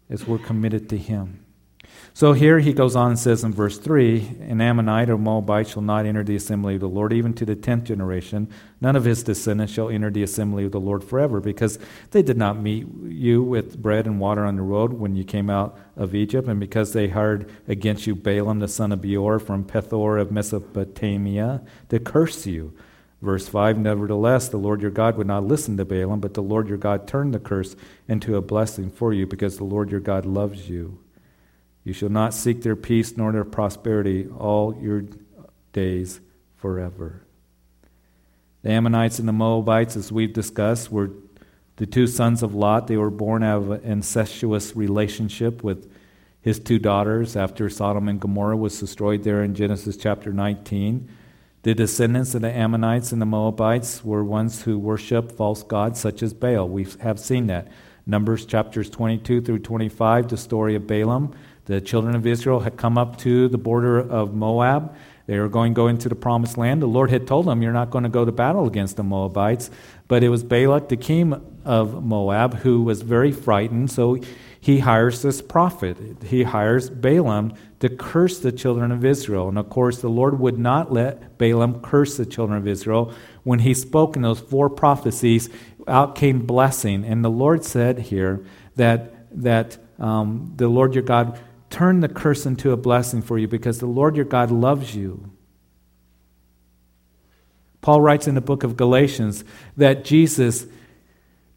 as 0.09 0.27
we're 0.27 0.39
committed 0.39 0.89
to 0.89 0.97
Him. 0.97 1.45
So 2.13 2.33
here 2.33 2.59
he 2.59 2.73
goes 2.73 2.95
on 2.95 3.11
and 3.11 3.19
says 3.19 3.43
in 3.43 3.53
verse 3.53 3.77
3 3.77 4.37
An 4.41 4.59
Ammonite 4.59 5.09
or 5.09 5.17
Moabite 5.17 5.69
shall 5.69 5.81
not 5.81 6.05
enter 6.05 6.23
the 6.23 6.35
assembly 6.35 6.75
of 6.75 6.81
the 6.81 6.89
Lord, 6.89 7.13
even 7.13 7.33
to 7.35 7.45
the 7.45 7.55
tenth 7.55 7.85
generation. 7.85 8.49
None 8.81 8.97
of 8.97 9.05
his 9.05 9.23
descendants 9.23 9.71
shall 9.71 9.89
enter 9.89 10.09
the 10.09 10.23
assembly 10.23 10.65
of 10.65 10.73
the 10.73 10.79
Lord 10.79 11.05
forever, 11.05 11.39
because 11.39 11.79
they 12.11 12.21
did 12.21 12.37
not 12.37 12.59
meet 12.59 12.85
you 13.05 13.41
with 13.41 13.81
bread 13.81 14.07
and 14.07 14.19
water 14.19 14.45
on 14.45 14.57
the 14.57 14.61
road 14.61 14.93
when 14.93 15.15
you 15.15 15.23
came 15.23 15.49
out 15.49 15.79
of 15.95 16.13
Egypt, 16.13 16.49
and 16.49 16.59
because 16.59 16.91
they 16.91 17.07
hired 17.07 17.49
against 17.67 18.05
you 18.05 18.13
Balaam 18.13 18.59
the 18.59 18.67
son 18.67 18.91
of 18.91 19.01
Beor 19.01 19.39
from 19.39 19.63
Pethor 19.63 20.19
of 20.19 20.31
Mesopotamia 20.31 21.61
to 21.89 21.99
curse 21.99 22.45
you. 22.45 22.73
Verse 23.21 23.47
5 23.47 23.77
Nevertheless, 23.77 24.49
the 24.49 24.57
Lord 24.57 24.81
your 24.81 24.91
God 24.91 25.15
would 25.15 25.27
not 25.27 25.45
listen 25.45 25.77
to 25.77 25.85
Balaam, 25.85 26.19
but 26.19 26.33
the 26.33 26.43
Lord 26.43 26.67
your 26.67 26.77
God 26.77 27.07
turned 27.07 27.33
the 27.33 27.39
curse 27.39 27.77
into 28.09 28.35
a 28.35 28.41
blessing 28.41 28.91
for 28.91 29.13
you, 29.13 29.25
because 29.25 29.55
the 29.57 29.63
Lord 29.63 29.91
your 29.91 30.01
God 30.01 30.25
loves 30.25 30.67
you. 30.67 30.99
You 31.83 31.93
shall 31.93 32.09
not 32.09 32.33
seek 32.33 32.61
their 32.61 32.75
peace 32.75 33.17
nor 33.17 33.31
their 33.31 33.45
prosperity 33.45 34.27
all 34.27 34.75
your 34.79 35.03
days 35.73 36.19
forever. 36.55 37.23
The 38.61 38.69
Ammonites 38.69 39.17
and 39.17 39.27
the 39.27 39.33
Moabites, 39.33 39.95
as 39.95 40.11
we've 40.11 40.33
discussed, 40.33 40.91
were 40.91 41.11
the 41.77 41.87
two 41.87 42.05
sons 42.05 42.43
of 42.43 42.53
Lot. 42.53 42.85
They 42.85 42.97
were 42.97 43.09
born 43.09 43.41
out 43.41 43.63
of 43.63 43.71
an 43.71 43.81
incestuous 43.81 44.75
relationship 44.75 45.63
with 45.63 45.91
his 46.41 46.59
two 46.59 46.77
daughters 46.77 47.35
after 47.35 47.69
Sodom 47.69 48.07
and 48.07 48.19
Gomorrah 48.19 48.57
was 48.57 48.79
destroyed 48.79 49.23
there 49.23 49.43
in 49.43 49.55
Genesis 49.55 49.97
chapter 49.97 50.31
19. 50.31 51.09
The 51.63 51.75
descendants 51.75 52.35
of 52.35 52.41
the 52.41 52.51
Ammonites 52.51 53.11
and 53.11 53.21
the 53.21 53.27
Moabites 53.27 54.03
were 54.03 54.23
ones 54.23 54.63
who 54.63 54.77
worshiped 54.77 55.31
false 55.31 55.63
gods 55.63 55.99
such 55.99 56.21
as 56.21 56.33
Baal. 56.33 56.67
We 56.67 56.87
have 57.01 57.19
seen 57.19 57.47
that. 57.47 57.67
Numbers 58.05 58.45
chapters 58.45 58.89
22 58.89 59.41
through 59.41 59.59
25, 59.59 60.29
the 60.29 60.37
story 60.37 60.75
of 60.75 60.87
Balaam 60.87 61.35
the 61.71 61.81
children 61.81 62.15
of 62.15 62.27
Israel 62.27 62.59
had 62.59 62.75
come 62.75 62.97
up 62.97 63.17
to 63.19 63.47
the 63.47 63.57
border 63.57 63.99
of 63.99 64.33
Moab. 64.33 64.93
They 65.25 65.39
were 65.39 65.47
going 65.47 65.73
to 65.73 65.75
go 65.75 65.87
into 65.87 66.09
the 66.09 66.15
promised 66.15 66.57
land. 66.57 66.81
The 66.81 66.87
Lord 66.87 67.09
had 67.09 67.25
told 67.25 67.45
them, 67.45 67.61
You're 67.61 67.71
not 67.71 67.89
going 67.89 68.03
to 68.03 68.09
go 68.09 68.25
to 68.25 68.31
battle 68.31 68.67
against 68.67 68.97
the 68.97 69.03
Moabites. 69.03 69.71
But 70.09 70.23
it 70.23 70.29
was 70.29 70.43
Balak, 70.43 70.89
the 70.89 70.97
king 70.97 71.41
of 71.63 72.03
Moab, 72.03 72.55
who 72.55 72.83
was 72.83 73.01
very 73.03 73.31
frightened. 73.31 73.89
So 73.89 74.19
he 74.59 74.79
hires 74.79 75.21
this 75.21 75.41
prophet. 75.41 75.97
He 76.23 76.43
hires 76.43 76.89
Balaam 76.89 77.53
to 77.79 77.87
curse 77.87 78.39
the 78.39 78.51
children 78.51 78.91
of 78.91 79.05
Israel. 79.05 79.47
And 79.47 79.57
of 79.57 79.69
course, 79.69 80.01
the 80.01 80.09
Lord 80.09 80.39
would 80.39 80.59
not 80.59 80.91
let 80.91 81.37
Balaam 81.37 81.79
curse 81.81 82.17
the 82.17 82.25
children 82.25 82.57
of 82.57 82.67
Israel. 82.67 83.13
When 83.43 83.59
he 83.59 83.73
spoke 83.73 84.17
in 84.17 84.23
those 84.23 84.41
four 84.41 84.69
prophecies, 84.69 85.49
out 85.87 86.15
came 86.15 86.45
blessing. 86.45 87.05
And 87.05 87.23
the 87.23 87.29
Lord 87.29 87.63
said 87.63 87.97
here 87.99 88.45
that, 88.75 89.13
that 89.41 89.77
um, 89.97 90.53
the 90.57 90.67
Lord 90.67 90.93
your 90.95 91.03
God 91.03 91.39
turn 91.71 92.01
the 92.01 92.09
curse 92.09 92.45
into 92.45 92.71
a 92.71 92.77
blessing 92.77 93.21
for 93.21 93.39
you 93.39 93.47
because 93.47 93.79
the 93.79 93.87
Lord 93.87 94.15
your 94.15 94.25
God 94.25 94.51
loves 94.51 94.93
you. 94.93 95.31
Paul 97.81 98.01
writes 98.01 98.27
in 98.27 98.35
the 98.35 98.41
book 98.41 98.63
of 98.63 98.77
Galatians 98.77 99.43
that 99.75 100.05
Jesus, 100.05 100.67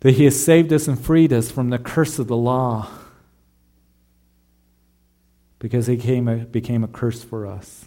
that 0.01 0.13
he 0.13 0.25
has 0.25 0.43
saved 0.43 0.73
us 0.73 0.89
and 0.89 0.99
freed 0.99 1.33
us 1.33 1.51
from 1.51 1.69
the 1.69 1.79
curse 1.79 2.19
of 2.19 2.29
the 2.29 2.37
law 2.37 2.89
because 5.59 5.87
he 5.87 5.97
came 5.97 6.29
a, 6.29 6.37
became 6.37 6.85
a 6.85 6.89
curse 6.89 7.23
for 7.23 7.47
us. 7.47 7.87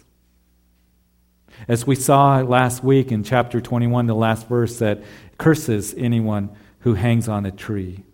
As 1.66 1.86
we 1.86 1.96
saw 1.96 2.38
last 2.38 2.84
week 2.84 3.10
in 3.10 3.24
chapter 3.24 3.60
21, 3.60 4.06
the 4.06 4.14
last 4.14 4.46
verse, 4.48 4.78
that 4.78 5.02
curses 5.38 5.94
anyone 5.96 6.50
who 6.80 6.94
hangs 6.94 7.28
on 7.28 7.46
a 7.46 7.50
tree. 7.50 8.04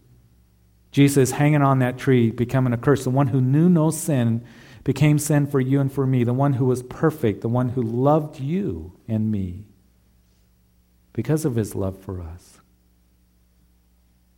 Jesus 0.94 1.32
hanging 1.32 1.60
on 1.60 1.80
that 1.80 1.98
tree, 1.98 2.30
becoming 2.30 2.72
a 2.72 2.76
curse. 2.78 3.02
The 3.02 3.10
one 3.10 3.26
who 3.26 3.40
knew 3.40 3.68
no 3.68 3.90
sin 3.90 4.46
became 4.84 5.18
sin 5.18 5.44
for 5.44 5.58
you 5.58 5.80
and 5.80 5.90
for 5.92 6.06
me. 6.06 6.22
The 6.22 6.32
one 6.32 6.52
who 6.52 6.66
was 6.66 6.84
perfect, 6.84 7.40
the 7.40 7.48
one 7.48 7.70
who 7.70 7.82
loved 7.82 8.38
you 8.38 8.92
and 9.08 9.28
me. 9.28 9.64
because 11.14 11.46
of 11.46 11.54
his 11.54 11.74
love 11.74 11.98
for 11.98 12.20
us. 12.20 12.60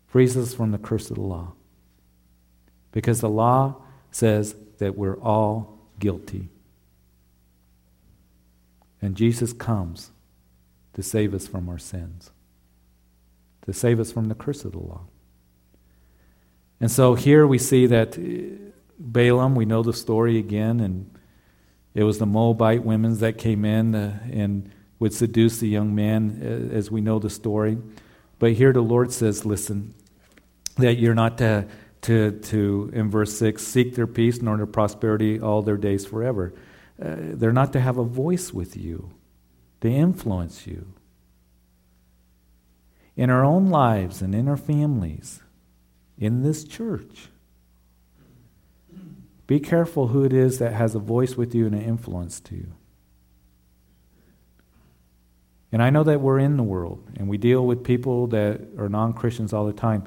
Frees 0.07 0.37
us 0.37 0.55
from 0.55 0.71
the 0.71 0.79
curse 0.79 1.11
of 1.11 1.17
the 1.17 1.23
law. 1.23 1.55
Because 2.93 3.21
the 3.21 3.29
law 3.29 3.83
says 4.13 4.55
that 4.79 4.97
we're 4.97 5.19
all 5.19 5.79
guilty. 5.99 6.49
And 9.03 9.17
Jesus 9.17 9.53
comes 9.53 10.11
to 10.95 11.03
save 11.03 11.35
us 11.35 11.47
from 11.47 11.69
our 11.69 11.79
sins, 11.79 12.31
to 13.63 13.73
save 13.73 13.99
us 13.99 14.13
from 14.13 14.27
the 14.27 14.35
curse 14.35 14.65
of 14.65 14.73
the 14.73 14.79
law. 14.79 15.03
And 16.81 16.91
so 16.91 17.15
here 17.15 17.47
we 17.47 17.59
see 17.59 17.87
that 17.87 18.19
uh, 18.19 18.71
Balaam, 18.99 19.55
we 19.55 19.65
know 19.65 19.83
the 19.83 19.93
story 19.93 20.39
again, 20.39 20.81
and 20.81 21.11
it 21.95 22.05
was 22.05 22.19
the 22.19 22.27
Moabite 22.27 22.85
women 22.85 23.19
that 23.19 23.39
came 23.39 23.65
in 23.65 23.95
uh, 23.95 24.19
and 24.31 24.71
would 24.99 25.13
seduce 25.13 25.59
the 25.59 25.69
young 25.69 25.95
man, 25.95 26.41
uh, 26.43 26.75
as 26.75 26.91
we 26.91 27.01
know 27.01 27.19
the 27.19 27.31
story. 27.31 27.79
But 28.39 28.53
here 28.53 28.73
the 28.73 28.83
Lord 28.83 29.13
says, 29.13 29.47
listen, 29.47 29.95
that 30.77 30.95
you're 30.95 31.15
not 31.15 31.39
to, 31.39 31.67
to, 32.03 32.33
to 32.33 32.91
in 32.93 33.11
verse 33.11 33.37
6, 33.39 33.63
seek 33.63 33.95
their 33.95 34.07
peace 34.07 34.43
nor 34.43 34.57
their 34.57 34.67
prosperity 34.67 35.41
all 35.41 35.63
their 35.63 35.77
days 35.79 36.05
forever. 36.05 36.55
Uh, 37.01 37.17
they're 37.19 37.53
not 37.53 37.73
to 37.73 37.81
have 37.81 37.99
a 37.99 38.05
voice 38.05 38.53
with 38.53 38.77
you, 38.77 39.11
to 39.81 39.89
influence 39.89 40.67
you. 40.67 40.93
In 43.17 43.31
our 43.31 43.45
own 43.45 43.69
lives 43.69 44.21
and 44.21 44.35
in 44.35 44.49
our 44.49 44.57
families, 44.59 45.41
in 46.19 46.43
this 46.43 46.65
church, 46.65 47.29
be 49.47 49.61
careful 49.61 50.09
who 50.09 50.25
it 50.25 50.33
is 50.33 50.59
that 50.59 50.73
has 50.73 50.95
a 50.95 50.99
voice 50.99 51.37
with 51.37 51.55
you 51.55 51.67
and 51.67 51.75
an 51.75 51.83
influence 51.83 52.41
to 52.41 52.57
you. 52.57 52.73
And 55.73 55.83
I 55.83 55.91
know 55.91 56.05
that 56.05 56.21
we're 56.21 56.39
in 56.39 56.57
the 56.57 56.63
world 56.63 57.07
and 57.17 57.29
we 57.29 57.39
deal 57.39 57.67
with 57.67 57.85
people 57.85 58.29
that 58.29 58.61
are 58.79 58.89
non 58.89 59.13
Christians 59.13 59.53
all 59.53 59.67
the 59.67 59.73
time. 59.73 60.05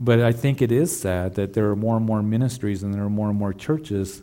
But 0.00 0.20
I 0.20 0.32
think 0.32 0.62
it 0.62 0.70
is 0.70 0.98
sad 0.98 1.34
that 1.34 1.54
there 1.54 1.70
are 1.70 1.76
more 1.76 1.96
and 1.96 2.06
more 2.06 2.22
ministries 2.22 2.82
and 2.82 2.94
there 2.94 3.04
are 3.04 3.10
more 3.10 3.30
and 3.30 3.38
more 3.38 3.52
churches 3.52 4.22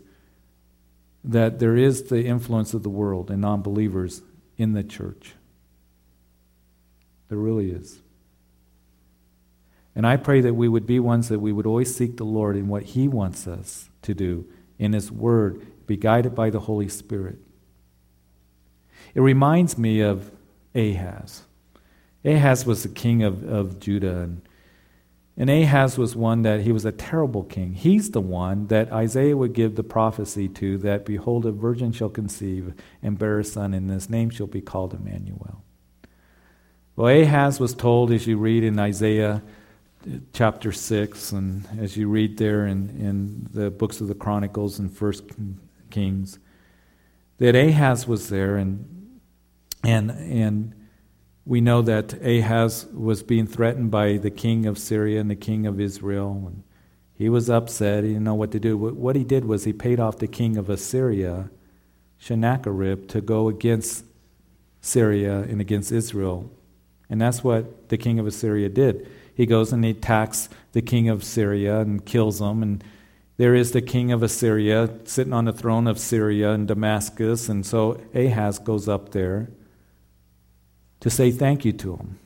that 1.23 1.59
there 1.59 1.75
is 1.75 2.03
the 2.03 2.25
influence 2.25 2.73
of 2.73 2.83
the 2.83 2.89
world 2.89 3.31
and 3.31 3.41
non 3.41 3.61
believers 3.61 4.21
in 4.57 4.73
the 4.73 4.83
church. 4.83 5.33
There 7.29 7.37
really 7.37 7.71
is. 7.71 7.99
And 9.95 10.05
I 10.05 10.17
pray 10.17 10.41
that 10.41 10.55
we 10.55 10.67
would 10.67 10.85
be 10.85 10.99
ones 10.99 11.29
that 11.29 11.39
we 11.39 11.53
would 11.53 11.65
always 11.65 11.95
seek 11.95 12.17
the 12.17 12.25
Lord 12.25 12.57
in 12.57 12.67
what 12.67 12.83
He 12.83 13.07
wants 13.07 13.47
us 13.47 13.89
to 14.01 14.13
do 14.13 14.45
in 14.77 14.93
His 14.93 15.11
Word, 15.11 15.65
be 15.87 15.95
guided 15.95 16.35
by 16.35 16.49
the 16.49 16.61
Holy 16.61 16.89
Spirit. 16.89 17.37
It 19.13 19.21
reminds 19.21 19.77
me 19.77 20.01
of 20.01 20.31
Ahaz. 20.75 21.43
Ahaz 22.25 22.65
was 22.65 22.83
the 22.83 22.89
king 22.89 23.23
of, 23.23 23.47
of 23.47 23.79
Judah, 23.79 24.17
and, 24.17 24.41
and 25.37 25.49
Ahaz 25.49 25.97
was 25.97 26.15
one 26.15 26.41
that 26.41 26.61
he 26.61 26.71
was 26.71 26.83
a 26.83 26.91
terrible 26.91 27.43
king. 27.43 27.73
He's 27.73 28.11
the 28.11 28.19
one 28.19 28.67
that 28.67 28.91
Isaiah 28.91 29.37
would 29.37 29.53
give 29.53 29.75
the 29.75 29.83
prophecy 29.83 30.49
to 30.49 30.77
that, 30.79 31.05
behold, 31.05 31.45
a 31.45 31.51
virgin 31.51 31.93
shall 31.93 32.09
conceive 32.09 32.73
and 33.01 33.17
bear 33.17 33.39
a 33.39 33.43
son, 33.43 33.73
and 33.73 33.89
his 33.89 34.09
name 34.09 34.29
shall 34.29 34.47
be 34.47 34.61
called 34.61 34.93
Emmanuel. 34.93 35.63
Well, 36.95 37.07
Ahaz 37.07 37.59
was 37.59 37.73
told, 37.73 38.11
as 38.11 38.27
you 38.27 38.37
read 38.37 38.63
in 38.63 38.79
Isaiah 38.79 39.43
chapter 40.33 40.71
6, 40.71 41.31
and 41.31 41.67
as 41.79 41.97
you 41.97 42.07
read 42.07 42.37
there 42.37 42.65
in, 42.65 42.89
in 42.89 43.47
the 43.51 43.71
books 43.71 44.01
of 44.01 44.07
the 44.07 44.15
Chronicles 44.15 44.79
and 44.79 44.95
First 44.95 45.23
Kings, 45.89 46.39
that 47.37 47.55
Ahaz 47.55 48.07
was 48.07 48.29
there, 48.29 48.55
and, 48.57 49.19
and, 49.83 50.11
and 50.11 50.73
we 51.45 51.61
know 51.61 51.81
that 51.81 52.13
Ahaz 52.25 52.85
was 52.93 53.23
being 53.23 53.47
threatened 53.47 53.91
by 53.91 54.17
the 54.17 54.31
king 54.31 54.65
of 54.65 54.77
Syria 54.77 55.19
and 55.19 55.29
the 55.29 55.35
king 55.35 55.65
of 55.65 55.79
Israel. 55.79 56.43
And 56.47 56.63
he 57.13 57.29
was 57.29 57.49
upset. 57.49 58.03
He 58.03 58.11
didn't 58.11 58.23
know 58.23 58.35
what 58.35 58.51
to 58.51 58.59
do. 58.59 58.77
What 58.77 59.15
he 59.15 59.23
did 59.23 59.45
was 59.45 59.63
he 59.63 59.73
paid 59.73 59.99
off 59.99 60.17
the 60.17 60.27
king 60.27 60.57
of 60.57 60.69
Assyria, 60.69 61.49
Sennacherib, 62.19 63.07
to 63.09 63.21
go 63.21 63.47
against 63.47 64.05
Syria 64.81 65.41
and 65.41 65.61
against 65.61 65.91
Israel. 65.91 66.49
And 67.09 67.21
that's 67.21 67.43
what 67.43 67.89
the 67.89 67.97
king 67.97 68.17
of 68.17 68.25
Assyria 68.25 68.69
did 68.69 69.07
he 69.35 69.45
goes 69.45 69.73
and 69.73 69.83
he 69.83 69.91
attacks 69.91 70.49
the 70.71 70.81
king 70.81 71.09
of 71.09 71.23
Syria 71.23 71.81
and 71.81 72.05
kills 72.05 72.41
him. 72.41 72.63
And 72.63 72.83
there 73.37 73.53
is 73.53 73.73
the 73.73 73.81
king 73.81 74.11
of 74.11 74.23
Assyria 74.23 74.89
sitting 75.03 75.33
on 75.33 75.45
the 75.45 75.53
throne 75.53 75.87
of 75.87 75.99
Syria 75.99 76.51
in 76.51 76.65
Damascus. 76.65 77.49
And 77.49 77.65
so 77.65 77.99
Ahaz 78.13 78.59
goes 78.59 78.87
up 78.87 79.11
there 79.11 79.49
to 81.01 81.09
say 81.09 81.31
thank 81.31 81.65
you 81.65 81.73
to 81.73 81.97
him. 81.97 82.19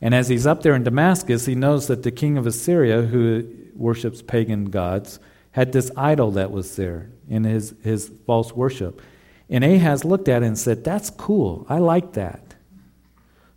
And 0.00 0.14
as 0.14 0.28
he's 0.28 0.46
up 0.46 0.62
there 0.62 0.74
in 0.74 0.84
Damascus, 0.84 1.44
he 1.46 1.54
knows 1.54 1.88
that 1.88 2.04
the 2.04 2.10
king 2.10 2.38
of 2.38 2.46
Assyria, 2.46 3.02
who 3.02 3.44
worships 3.74 4.22
pagan 4.22 4.66
gods, 4.66 5.18
had 5.50 5.72
this 5.72 5.90
idol 5.96 6.30
that 6.32 6.52
was 6.52 6.76
there 6.76 7.10
in 7.28 7.44
his, 7.44 7.74
his 7.82 8.10
false 8.24 8.52
worship. 8.52 9.02
And 9.48 9.64
Ahaz 9.64 10.04
looked 10.04 10.28
at 10.28 10.42
it 10.42 10.46
and 10.46 10.58
said, 10.58 10.84
That's 10.84 11.10
cool. 11.10 11.66
I 11.68 11.78
like 11.78 12.12
that. 12.12 12.49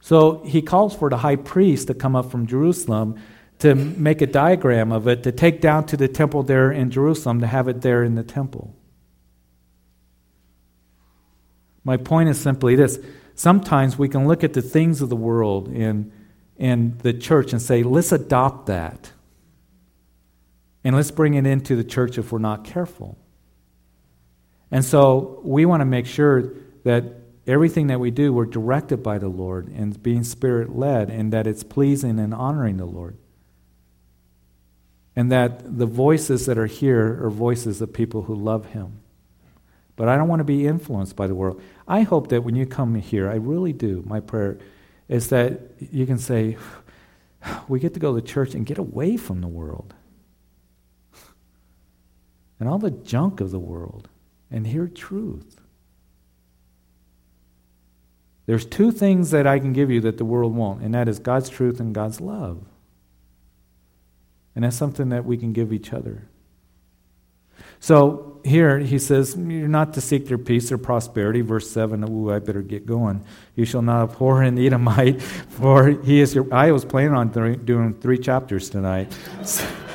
So 0.03 0.43
he 0.43 0.61
calls 0.61 0.93
for 0.93 1.09
the 1.09 1.15
high 1.15 1.37
priest 1.37 1.87
to 1.87 1.93
come 1.93 2.13
up 2.13 2.29
from 2.29 2.45
Jerusalem 2.45 3.21
to 3.59 3.73
make 3.73 4.21
a 4.21 4.27
diagram 4.27 4.91
of 4.91 5.07
it, 5.07 5.23
to 5.23 5.31
take 5.31 5.61
down 5.61 5.85
to 5.85 5.95
the 5.95 6.09
temple 6.09 6.43
there 6.43 6.73
in 6.73 6.91
Jerusalem, 6.91 7.39
to 7.39 7.47
have 7.47 7.69
it 7.69 7.79
there 7.79 8.03
in 8.03 8.15
the 8.15 8.23
temple. 8.23 8.75
My 11.85 11.95
point 11.95 12.27
is 12.27 12.37
simply 12.37 12.75
this 12.75 12.99
sometimes 13.35 13.97
we 13.97 14.09
can 14.09 14.27
look 14.27 14.43
at 14.43 14.51
the 14.51 14.61
things 14.61 15.01
of 15.01 15.07
the 15.07 15.15
world 15.15 15.69
and, 15.69 16.11
and 16.57 16.99
the 16.99 17.13
church 17.13 17.53
and 17.53 17.61
say, 17.61 17.81
let's 17.81 18.11
adopt 18.11 18.65
that. 18.65 19.09
And 20.83 20.97
let's 20.97 21.11
bring 21.11 21.35
it 21.35 21.47
into 21.47 21.77
the 21.77 21.83
church 21.85 22.17
if 22.17 22.33
we're 22.33 22.39
not 22.39 22.65
careful. 22.65 23.17
And 24.69 24.83
so 24.83 25.39
we 25.45 25.65
want 25.65 25.79
to 25.79 25.85
make 25.85 26.07
sure 26.07 26.55
that 26.83 27.22
everything 27.47 27.87
that 27.87 27.99
we 27.99 28.11
do, 28.11 28.33
we're 28.33 28.45
directed 28.45 29.03
by 29.03 29.17
the 29.17 29.27
Lord 29.27 29.67
and 29.67 30.01
being 30.01 30.23
spirit 30.23 30.75
led, 30.75 31.09
and 31.09 31.31
that 31.33 31.47
it's 31.47 31.63
pleasing 31.63 32.19
and 32.19 32.33
honoring 32.33 32.77
the 32.77 32.85
Lord. 32.85 33.17
And 35.15 35.31
that 35.31 35.77
the 35.77 35.85
voices 35.85 36.45
that 36.47 36.57
are 36.57 36.65
here 36.65 37.23
are 37.23 37.29
voices 37.29 37.81
of 37.81 37.93
people 37.93 38.23
who 38.23 38.35
love 38.35 38.67
Him. 38.67 38.99
But 39.95 40.07
I 40.07 40.17
don't 40.17 40.27
want 40.27 40.39
to 40.39 40.45
be 40.45 40.65
influenced 40.65 41.15
by 41.15 41.27
the 41.27 41.35
world. 41.35 41.61
I 41.87 42.01
hope 42.01 42.29
that 42.29 42.43
when 42.43 42.55
you 42.55 42.65
come 42.65 42.95
here, 42.95 43.29
I 43.29 43.35
really 43.35 43.73
do, 43.73 44.03
my 44.07 44.19
prayer 44.19 44.57
is 45.07 45.29
that 45.29 45.59
you 45.79 46.05
can 46.07 46.17
say, 46.17 46.57
we 47.67 47.79
get 47.79 47.93
to 47.93 47.99
go 47.99 48.15
to 48.15 48.21
church 48.21 48.55
and 48.55 48.65
get 48.65 48.77
away 48.77 49.17
from 49.17 49.41
the 49.41 49.47
world 49.47 49.93
and 52.63 52.69
all 52.69 52.79
the 52.79 52.91
junk 52.91 53.41
of 53.41 53.51
the 53.51 53.59
world 53.59 54.07
and 54.49 54.65
hear 54.65 54.87
truth. 54.87 55.59
There's 58.45 58.65
two 58.65 58.91
things 58.91 59.31
that 59.31 59.47
I 59.47 59.59
can 59.59 59.73
give 59.73 59.89
you 59.89 60.01
that 60.01 60.17
the 60.17 60.25
world 60.25 60.55
won't, 60.55 60.81
and 60.81 60.93
that 60.93 61.07
is 61.07 61.19
God's 61.19 61.49
truth 61.49 61.79
and 61.79 61.95
God's 61.95 62.19
love. 62.19 62.63
And 64.55 64.63
that's 64.63 64.75
something 64.75 65.09
that 65.09 65.25
we 65.25 65.37
can 65.37 65.53
give 65.53 65.71
each 65.71 65.93
other. 65.93 66.27
So 67.79 68.41
here 68.45 68.79
he 68.79 68.99
says, 68.99 69.35
You're 69.35 69.67
not 69.67 69.93
to 69.93 70.01
seek 70.01 70.27
their 70.27 70.37
peace 70.37 70.71
or 70.71 70.77
prosperity. 70.77 71.41
Verse 71.41 71.69
7, 71.69 72.03
ooh, 72.09 72.31
I 72.31 72.39
better 72.39 72.61
get 72.61 72.85
going. 72.85 73.25
You 73.55 73.65
shall 73.65 73.81
not 73.81 74.03
abhor 74.03 74.41
an 74.41 74.57
Edomite, 74.57 75.21
for 75.49 75.89
he 75.89 76.21
is 76.21 76.35
your. 76.35 76.53
I 76.53 76.71
was 76.71 76.85
planning 76.85 77.13
on 77.13 77.29
doing 77.65 77.93
three 77.95 78.17
chapters 78.17 78.69
tonight. 78.69 79.11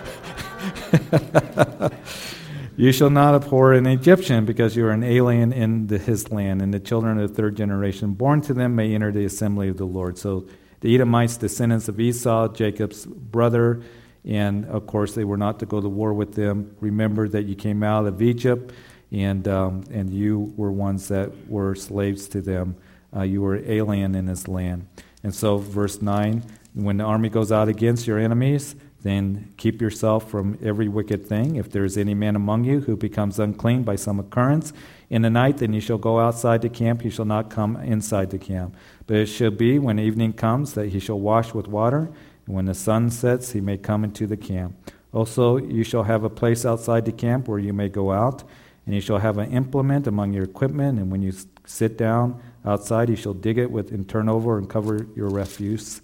You 2.79 2.93
shall 2.93 3.11
not 3.11 3.35
abhor 3.35 3.73
an 3.73 3.87
Egyptian 3.87 4.45
because 4.45 4.77
you 4.77 4.87
are 4.87 4.93
an 4.93 5.03
alien 5.03 5.53
in 5.53 5.89
the, 5.89 5.99
his 5.99 6.31
land, 6.31 6.63
and 6.63 6.73
the 6.73 6.79
children 6.79 7.19
of 7.19 7.29
the 7.29 7.35
third 7.35 7.57
generation 7.57 8.13
born 8.13 8.41
to 8.43 8.55
them 8.55 8.77
may 8.77 8.95
enter 8.95 9.11
the 9.11 9.25
assembly 9.25 9.69
of 9.69 9.79
the 9.79 9.85
Lord. 9.85 10.17
So 10.17 10.47
the 10.79 10.95
Edomites, 10.95 11.37
descendants 11.37 11.89
of 11.89 11.99
Esau, 11.99 12.53
Jacob's 12.53 13.05
brother, 13.05 13.83
and 14.25 14.65
of 14.67 14.87
course 14.87 15.17
they 15.17 15.25
were 15.25 15.37
not 15.37 15.59
to 15.59 15.67
go 15.67 15.81
to 15.81 15.89
war 15.89 16.15
with 16.15 16.37
them. 16.37 16.77
Remember 16.79 17.29
that 17.29 17.47
you 17.47 17.57
came 17.57 17.83
out 17.83 18.07
of 18.07 18.23
Egypt, 18.23 18.73
and 19.11 19.49
um, 19.49 19.83
and 19.91 20.15
you 20.15 20.55
were 20.57 20.71
ones 20.71 21.09
that 21.09 21.49
were 21.49 21.75
slaves 21.75 22.29
to 22.29 22.41
them. 22.41 22.77
Uh, 23.13 23.23
you 23.23 23.43
were 23.43 23.57
alien 23.69 24.15
in 24.15 24.29
his 24.29 24.47
land. 24.47 24.87
And 25.25 25.35
so, 25.35 25.59
verse 25.59 26.01
nine: 26.01 26.45
when 26.75 26.99
the 26.99 27.05
army 27.05 27.29
goes 27.29 27.51
out 27.51 27.69
against 27.69 28.07
your 28.07 28.21
enemies 28.21 28.77
then 29.03 29.53
keep 29.57 29.81
yourself 29.81 30.29
from 30.29 30.59
every 30.63 30.89
wicked 30.89 31.27
thing. 31.27 31.57
If 31.57 31.71
there 31.71 31.85
is 31.85 31.97
any 31.97 32.15
man 32.15 32.35
among 32.35 32.65
you 32.65 32.81
who 32.81 32.97
becomes 32.97 33.39
unclean 33.39 33.85
by 33.85 33.97
some 33.97 34.19
occurrence 34.19 34.73
in 35.09 35.23
the 35.23 35.31
night, 35.31 35.59
then 35.59 35.73
you 35.73 35.81
shall 35.81 35.99
go 35.99 36.19
outside 36.19 36.63
the 36.63 36.69
camp, 36.69 37.05
you 37.05 37.11
shall 37.11 37.25
not 37.25 37.51
come 37.51 37.77
inside 37.77 38.31
the 38.31 38.39
camp. 38.39 38.77
But 39.07 39.17
it 39.19 39.27
shall 39.27 39.51
be 39.51 39.79
when 39.79 39.99
evening 39.99 40.33
comes 40.33 40.75
that 40.75 40.89
he 40.89 40.99
shall 40.99 41.21
wash 41.21 41.55
with 41.55 41.69
water, 41.69 42.11
and 42.47 42.55
when 42.55 42.65
the 42.65 42.75
sun 42.75 43.11
sets, 43.11 43.53
he 43.53 43.61
may 43.61 43.77
come 43.77 44.05
into 44.05 44.27
the 44.27 44.37
camp. 44.37 44.75
Also, 45.13 45.57
you 45.57 45.85
shall 45.85 46.03
have 46.03 46.25
a 46.25 46.31
place 46.31 46.67
outside 46.67 47.05
the 47.05 47.13
camp 47.13 47.49
where 47.49 47.59
you 47.59 47.73
may 47.73 47.89
go 47.89 48.13
out, 48.13 48.43
and 48.85 48.95
you 48.95 49.01
shall 49.01 49.19
have 49.19 49.39
an 49.39 49.53
implement 49.53 50.07
among 50.07 50.33
your 50.33 50.45
equipment, 50.45 50.99
and 50.99 51.11
when 51.11 51.23
you 51.23 51.33
sit 51.69 51.97
down 51.97 52.41
outside. 52.65 53.09
you 53.09 53.17
shall 53.17 53.35
dig 53.35 53.59
it 53.59 53.71
with 53.71 53.91
and 53.93 54.09
turn 54.09 54.29
over 54.29 54.59
and 54.59 54.69
cover 54.69 55.07
your 55.15 55.29
refuse. 55.29 56.01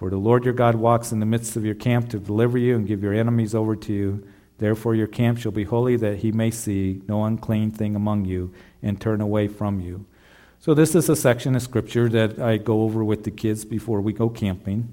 For 0.00 0.08
the 0.08 0.16
Lord 0.16 0.46
your 0.46 0.54
God 0.54 0.76
walks 0.76 1.12
in 1.12 1.20
the 1.20 1.26
midst 1.26 1.56
of 1.56 1.64
your 1.66 1.74
camp 1.74 2.08
to 2.08 2.18
deliver 2.18 2.56
you 2.56 2.74
and 2.74 2.88
give 2.88 3.02
your 3.02 3.12
enemies 3.12 3.54
over 3.54 3.76
to 3.76 3.92
you. 3.92 4.26
Therefore 4.56 4.94
your 4.94 5.06
camp 5.06 5.36
shall 5.36 5.52
be 5.52 5.64
holy, 5.64 5.94
that 5.96 6.20
he 6.20 6.32
may 6.32 6.50
see 6.50 7.02
no 7.06 7.22
unclean 7.26 7.70
thing 7.70 7.94
among 7.94 8.24
you 8.24 8.50
and 8.82 8.98
turn 8.98 9.20
away 9.20 9.46
from 9.46 9.78
you. 9.78 10.06
So, 10.58 10.72
this 10.72 10.94
is 10.94 11.10
a 11.10 11.16
section 11.16 11.54
of 11.54 11.60
scripture 11.60 12.08
that 12.08 12.38
I 12.38 12.56
go 12.56 12.80
over 12.80 13.04
with 13.04 13.24
the 13.24 13.30
kids 13.30 13.66
before 13.66 14.00
we 14.00 14.14
go 14.14 14.30
camping. 14.30 14.88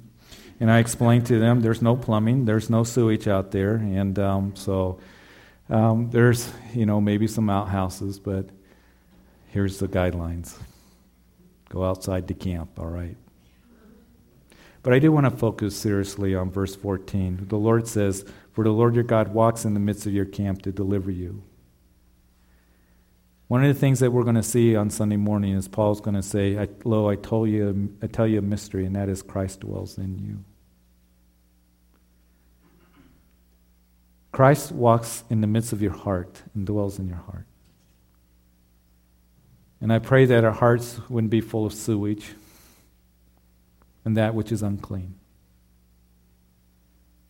And 0.59 0.69
I 0.69 0.79
explain 0.79 1.23
to 1.23 1.39
them 1.39 1.61
there's 1.61 1.81
no 1.81 1.95
plumbing, 1.95 2.43
there's 2.43 2.69
no 2.69 2.83
sewage 2.83 3.29
out 3.29 3.51
there. 3.51 3.75
And 3.75 4.19
um, 4.19 4.55
so 4.57 4.99
um, 5.69 6.09
there's, 6.09 6.51
you 6.73 6.85
know, 6.85 6.99
maybe 6.99 7.27
some 7.27 7.49
outhouses, 7.49 8.19
but 8.19 8.49
here's 9.47 9.77
the 9.77 9.87
guidelines 9.87 10.57
go 11.69 11.85
outside 11.85 12.27
to 12.27 12.33
camp, 12.33 12.77
all 12.77 12.87
right? 12.87 13.15
But 14.87 14.93
I 14.93 14.99
do 14.99 15.11
want 15.11 15.25
to 15.25 15.31
focus 15.31 15.75
seriously 15.75 16.33
on 16.33 16.49
verse 16.49 16.73
14. 16.73 17.47
The 17.49 17.57
Lord 17.57 17.89
says, 17.89 18.23
For 18.53 18.63
the 18.63 18.69
Lord 18.69 18.95
your 18.95 19.03
God 19.03 19.33
walks 19.33 19.65
in 19.65 19.73
the 19.73 19.81
midst 19.81 20.05
of 20.05 20.13
your 20.13 20.23
camp 20.23 20.61
to 20.61 20.71
deliver 20.71 21.11
you. 21.11 21.43
One 23.49 23.65
of 23.65 23.67
the 23.67 23.77
things 23.77 23.99
that 23.99 24.13
we're 24.13 24.23
going 24.23 24.35
to 24.37 24.43
see 24.43 24.77
on 24.77 24.89
Sunday 24.89 25.17
morning 25.17 25.55
is 25.55 25.67
Paul's 25.67 25.99
going 25.99 26.15
to 26.15 26.23
say, 26.23 26.69
Lo, 26.85 27.09
I, 27.09 27.17
told 27.17 27.49
you, 27.49 27.97
I 28.01 28.07
tell 28.07 28.25
you 28.25 28.39
a 28.39 28.41
mystery, 28.41 28.85
and 28.85 28.95
that 28.95 29.09
is 29.09 29.21
Christ 29.21 29.59
dwells 29.59 29.97
in 29.97 30.19
you. 30.19 30.45
Christ 34.31 34.71
walks 34.71 35.25
in 35.29 35.41
the 35.41 35.47
midst 35.47 35.73
of 35.73 35.81
your 35.81 35.91
heart 35.91 36.43
and 36.55 36.65
dwells 36.65 36.97
in 36.97 37.09
your 37.09 37.17
heart. 37.17 37.45
And 39.81 39.91
I 39.91 39.99
pray 39.99 40.23
that 40.23 40.45
our 40.45 40.51
hearts 40.53 41.01
wouldn't 41.09 41.31
be 41.31 41.41
full 41.41 41.65
of 41.65 41.73
sewage 41.73 42.35
and 44.07 44.15
that 44.15 44.33
which 44.33 44.53
is 44.53 44.63
unclean. 44.63 45.15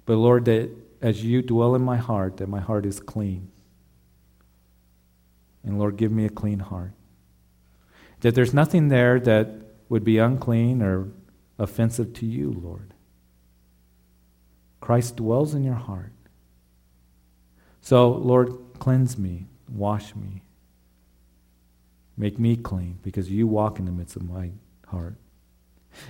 But 0.06 0.18
Lord, 0.18 0.46
that 0.46 0.70
as 1.02 1.24
you 1.24 1.42
dwell 1.42 1.74
in 1.74 1.82
my 1.82 1.98
heart, 1.98 2.38
that 2.38 2.48
my 2.48 2.60
heart 2.60 2.86
is 2.86 3.00
clean 3.00 3.50
and 5.68 5.78
Lord, 5.78 5.98
give 5.98 6.14
me 6.14 6.26
a 6.26 6.30
clean 6.30 6.60
heart. 6.60 6.94
That 8.22 8.36
there's 8.36 8.54
nothing 8.54 8.88
there 8.88 9.20
that 9.20 9.50
would 9.90 10.04
be 10.04 10.18
unclean 10.18 10.82
or 10.82 11.10
offensive 11.60 12.14
to 12.14 12.26
you, 12.26 12.52
Lord. 12.64 12.94
Christ 14.80 15.18
dwells 15.18 15.54
in 15.54 15.64
your 15.64 15.76
heart. 15.76 16.14
So, 17.82 18.10
Lord, 18.12 18.54
cleanse 18.80 19.18
me, 19.18 19.48
wash 19.70 20.16
me, 20.16 20.44
make 22.16 22.40
me 22.40 22.56
clean, 22.56 23.00
because 23.04 23.30
you 23.30 23.46
walk 23.46 23.78
in 23.78 23.86
the 23.86 23.92
midst 23.92 24.16
of 24.16 24.24
my 24.24 24.52
heart. 24.88 25.16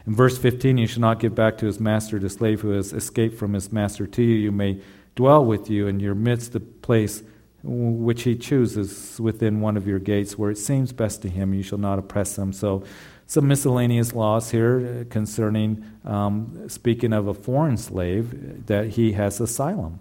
In 0.06 0.16
verse 0.16 0.38
15, 0.38 0.78
you 0.78 0.88
shall 0.88 1.02
not 1.02 1.20
give 1.20 1.36
back 1.36 1.58
to 1.60 1.66
his 1.66 1.80
master 1.80 2.20
the 2.20 2.30
slave 2.30 2.62
who 2.62 2.72
has 2.72 2.94
escaped 2.94 3.38
from 3.38 3.54
his 3.54 3.72
master 3.72 4.08
to 4.08 4.22
you. 4.24 4.36
You 4.36 4.52
may 4.52 4.82
dwell 5.16 5.44
with 5.44 5.70
you 5.70 5.88
in 5.88 6.00
your 6.00 6.16
midst, 6.16 6.54
the 6.54 6.60
place 6.60 7.24
which 7.64 8.24
he 8.24 8.36
chooses 8.36 9.20
within 9.20 9.62
one 9.62 9.76
of 9.76 9.88
your 9.88 10.00
gates 10.00 10.38
where 10.38 10.52
it 10.52 10.58
seems 10.58 10.94
best 10.94 11.22
to 11.24 11.30
him. 11.30 11.54
You 11.54 11.64
shall 11.64 11.78
not 11.78 12.00
oppress 12.00 12.36
them. 12.36 12.54
So, 12.54 12.84
some 13.30 13.50
miscellaneous 13.50 14.14
laws 14.14 14.52
here 14.52 15.06
concerning, 15.10 15.84
um, 16.06 16.70
speaking 16.70 17.12
of 17.12 17.28
a 17.28 17.34
foreign 17.34 17.76
slave, 17.76 18.66
that 18.68 18.92
he 18.92 19.12
has 19.14 19.42
asylum. 19.42 20.00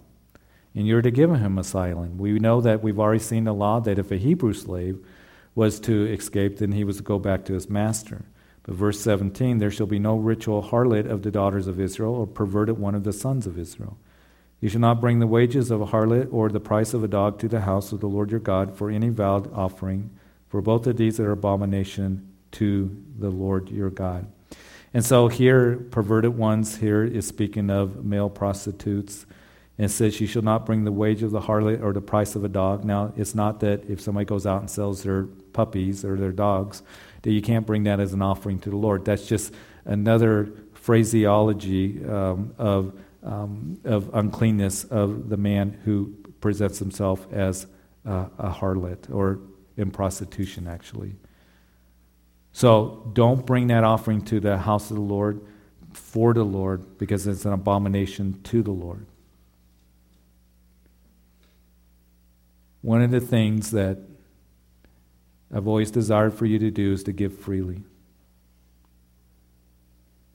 And 0.77 0.87
you're 0.87 1.03
to 1.03 1.11
give 1.11 1.35
him 1.35 1.59
asylum. 1.59 2.18
We 2.18 2.38
know 2.38 2.61
that 2.61 2.85
we've 2.85 3.01
already 3.01 3.18
seen 3.18 3.44
the 3.44 3.53
law 3.53 3.81
that 3.81 3.99
if 3.99 4.12
a 4.12 4.16
Hebrew 4.16 4.53
slave 4.53 5.05
was 5.57 5.81
to 5.81 6.07
escape, 6.07 6.59
then 6.59 6.70
he 6.70 6.85
was 6.85 6.99
to 6.99 7.03
go 7.03 7.18
back 7.18 7.44
to 7.46 7.55
his 7.55 7.68
master. 7.68 8.27
But 8.66 8.74
verse 8.74 9.00
17, 9.00 9.59
there 9.59 9.70
shall 9.70 9.87
be 9.87 10.00
no 10.00 10.16
ritual 10.16 10.64
harlot 10.64 11.09
of 11.09 11.22
the 11.22 11.31
daughters 11.31 11.68
of 11.68 11.79
Israel 11.79 12.14
or 12.14 12.26
perverted 12.26 12.79
one 12.79 12.96
of 12.96 13.05
the 13.05 13.12
sons 13.12 13.46
of 13.46 13.59
Israel. 13.59 13.96
You 14.61 14.68
shall 14.68 14.81
not 14.81 15.00
bring 15.00 15.20
the 15.20 15.26
wages 15.29 15.70
of 15.70 15.81
a 15.81 15.87
harlot 15.87 16.33
or 16.33 16.48
the 16.48 16.59
price 16.59 16.92
of 16.92 17.05
a 17.05 17.09
dog 17.09 17.38
to 17.38 17.48
the 17.48 17.61
house 17.61 17.92
of 17.92 18.00
the 18.00 18.09
Lord 18.09 18.33
your 18.33 18.40
God 18.40 18.76
for 18.76 18.90
any 18.90 19.09
vowed 19.09 19.52
offering, 19.55 20.11
for 20.48 20.61
both 20.61 20.87
of 20.88 20.96
these 20.96 21.20
are 21.20 21.31
abomination 21.31 22.29
to 22.52 23.05
the 23.18 23.31
Lord 23.31 23.70
your 23.70 23.90
God. 23.90 24.26
And 24.92 25.05
so 25.05 25.29
here, 25.29 25.76
perverted 25.76 26.37
ones 26.37 26.79
here 26.79 27.05
is 27.05 27.26
speaking 27.26 27.70
of 27.70 28.05
male 28.05 28.31
prostitutes. 28.31 29.26
And 29.79 29.90
says, 29.90 30.22
You 30.22 30.26
shall 30.26 30.40
not 30.40 30.64
bring 30.64 30.85
the 30.85 30.90
wage 30.90 31.22
of 31.22 31.33
the 31.33 31.40
harlot 31.42 31.83
or 31.83 31.92
the 31.92 32.00
price 32.00 32.35
of 32.35 32.44
a 32.44 32.48
dog. 32.48 32.83
Now, 32.83 33.12
it's 33.14 33.35
not 33.35 33.61
that 33.61 33.85
if 33.90 34.00
somebody 34.00 34.24
goes 34.24 34.46
out 34.46 34.62
and 34.62 34.70
sells 34.70 35.02
their 35.02 35.24
puppies 35.52 36.02
or 36.02 36.16
their 36.16 36.33
dogs, 36.33 36.83
that 37.26 37.32
you 37.32 37.42
can't 37.42 37.66
bring 37.66 37.82
that 37.82 37.98
as 37.98 38.12
an 38.12 38.22
offering 38.22 38.60
to 38.60 38.70
the 38.70 38.76
Lord. 38.76 39.04
That's 39.04 39.26
just 39.26 39.52
another 39.84 40.52
phraseology 40.74 42.04
um, 42.04 42.54
of 42.56 42.96
um, 43.24 43.80
of 43.82 44.14
uncleanness 44.14 44.84
of 44.84 45.28
the 45.28 45.36
man 45.36 45.76
who 45.84 46.14
presents 46.40 46.78
himself 46.78 47.26
as 47.32 47.66
a 48.04 48.48
harlot 48.48 49.12
or 49.12 49.40
in 49.76 49.90
prostitution, 49.90 50.68
actually. 50.68 51.16
So 52.52 53.10
don't 53.12 53.44
bring 53.44 53.66
that 53.66 53.82
offering 53.82 54.22
to 54.26 54.38
the 54.38 54.58
house 54.58 54.90
of 54.90 54.96
the 54.96 55.02
Lord 55.02 55.40
for 55.94 56.32
the 56.32 56.44
Lord 56.44 56.96
because 56.96 57.26
it's 57.26 57.44
an 57.44 57.52
abomination 57.52 58.40
to 58.44 58.62
the 58.62 58.70
Lord. 58.70 59.04
One 62.82 63.02
of 63.02 63.10
the 63.10 63.20
things 63.20 63.72
that 63.72 63.98
I've 65.54 65.68
always 65.68 65.90
desired 65.90 66.35
for 66.35 66.46
you 66.46 66.59
to 66.59 66.70
do 66.70 66.92
is 66.92 67.02
to 67.04 67.12
give 67.12 67.38
freely. 67.38 67.82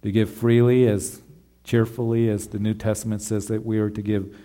To 0.03 0.11
give 0.11 0.29
freely 0.29 0.87
as 0.87 1.21
cheerfully, 1.63 2.29
as 2.29 2.47
the 2.47 2.59
New 2.59 2.73
Testament 2.73 3.21
says 3.21 3.47
that 3.47 3.65
we 3.65 3.79
are 3.79 3.89
to 3.89 4.01
give, 4.01 4.35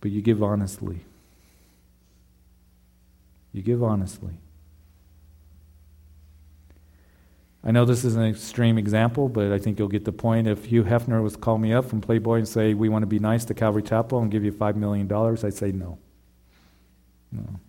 but 0.00 0.10
you 0.10 0.22
give 0.22 0.42
honestly. 0.42 1.00
You 3.52 3.62
give 3.62 3.82
honestly. 3.82 4.34
I 7.62 7.72
know 7.72 7.84
this 7.84 8.04
is 8.04 8.16
an 8.16 8.24
extreme 8.24 8.78
example, 8.78 9.28
but 9.28 9.52
I 9.52 9.58
think 9.58 9.78
you'll 9.78 9.88
get 9.88 10.04
the 10.04 10.12
point. 10.12 10.46
If 10.46 10.66
Hugh 10.66 10.84
Hefner 10.84 11.22
was 11.22 11.34
to 11.34 11.38
call 11.38 11.58
me 11.58 11.74
up 11.74 11.84
from 11.84 12.00
Playboy 12.00 12.38
and 12.38 12.48
say, 12.48 12.72
We 12.72 12.88
want 12.88 13.02
to 13.02 13.06
be 13.06 13.18
nice 13.18 13.44
to 13.46 13.54
Calvary 13.54 13.82
Chapel 13.82 14.20
and 14.20 14.30
give 14.30 14.44
you 14.44 14.52
$5 14.52 14.76
million, 14.76 15.12
I'd 15.12 15.54
say 15.54 15.72
no. 15.72 15.98
No. 17.30 17.60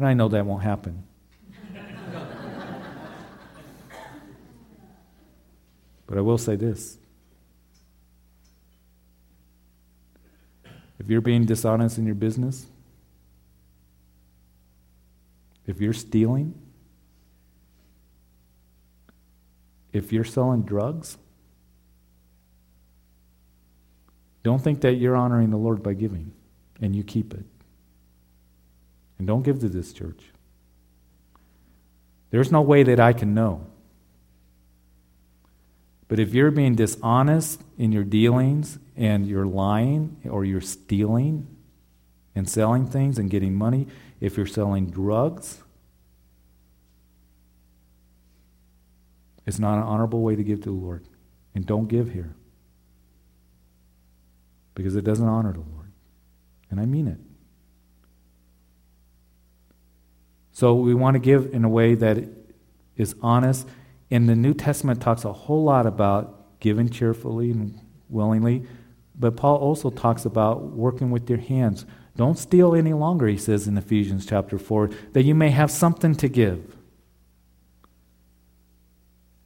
And 0.00 0.08
I 0.08 0.14
know 0.14 0.28
that 0.28 0.46
won't 0.46 0.62
happen. 0.62 1.04
But 6.06 6.16
I 6.16 6.22
will 6.22 6.38
say 6.38 6.56
this 6.56 6.96
if 10.98 11.10
you're 11.10 11.20
being 11.20 11.44
dishonest 11.44 11.98
in 11.98 12.06
your 12.06 12.14
business, 12.14 12.64
if 15.66 15.82
you're 15.82 15.92
stealing, 15.92 16.54
if 19.92 20.14
you're 20.14 20.24
selling 20.24 20.62
drugs, 20.62 21.18
don't 24.44 24.64
think 24.64 24.80
that 24.80 24.94
you're 24.94 25.14
honoring 25.14 25.50
the 25.50 25.58
Lord 25.58 25.82
by 25.82 25.92
giving 25.92 26.32
and 26.80 26.96
you 26.96 27.04
keep 27.04 27.34
it. 27.34 27.44
And 29.20 29.26
don't 29.26 29.42
give 29.42 29.60
to 29.60 29.68
this 29.68 29.92
church. 29.92 30.22
There's 32.30 32.50
no 32.50 32.62
way 32.62 32.82
that 32.84 32.98
I 32.98 33.12
can 33.12 33.34
know. 33.34 33.66
But 36.08 36.18
if 36.18 36.32
you're 36.32 36.50
being 36.50 36.74
dishonest 36.74 37.62
in 37.76 37.92
your 37.92 38.02
dealings 38.02 38.78
and 38.96 39.26
you're 39.26 39.44
lying 39.44 40.16
or 40.24 40.46
you're 40.46 40.62
stealing 40.62 41.54
and 42.34 42.48
selling 42.48 42.86
things 42.86 43.18
and 43.18 43.28
getting 43.28 43.54
money, 43.54 43.88
if 44.22 44.38
you're 44.38 44.46
selling 44.46 44.88
drugs, 44.88 45.62
it's 49.44 49.58
not 49.58 49.76
an 49.76 49.84
honorable 49.84 50.22
way 50.22 50.34
to 50.34 50.42
give 50.42 50.62
to 50.62 50.70
the 50.70 50.74
Lord. 50.74 51.04
And 51.54 51.66
don't 51.66 51.88
give 51.88 52.10
here 52.10 52.34
because 54.74 54.96
it 54.96 55.04
doesn't 55.04 55.28
honor 55.28 55.52
the 55.52 55.58
Lord. 55.58 55.92
And 56.70 56.80
I 56.80 56.86
mean 56.86 57.06
it. 57.06 57.18
So 60.52 60.74
we 60.74 60.94
want 60.94 61.14
to 61.14 61.20
give 61.20 61.54
in 61.54 61.64
a 61.64 61.68
way 61.68 61.94
that 61.94 62.24
is 62.96 63.14
honest 63.22 63.66
and 64.10 64.28
the 64.28 64.34
New 64.34 64.54
Testament 64.54 65.00
talks 65.00 65.24
a 65.24 65.32
whole 65.32 65.64
lot 65.64 65.86
about 65.86 66.58
giving 66.60 66.88
cheerfully 66.88 67.52
and 67.52 67.78
willingly, 68.08 68.66
but 69.18 69.36
Paul 69.36 69.56
also 69.56 69.90
talks 69.90 70.24
about 70.24 70.62
working 70.62 71.10
with 71.10 71.28
your 71.30 71.38
hands. 71.38 71.86
Don't 72.16 72.36
steal 72.38 72.74
any 72.74 72.92
longer, 72.92 73.28
he 73.28 73.36
says 73.36 73.68
in 73.68 73.78
Ephesians 73.78 74.26
chapter 74.26 74.58
4, 74.58 74.90
that 75.12 75.22
you 75.22 75.34
may 75.34 75.50
have 75.50 75.70
something 75.70 76.14
to 76.16 76.28
give. 76.28 76.76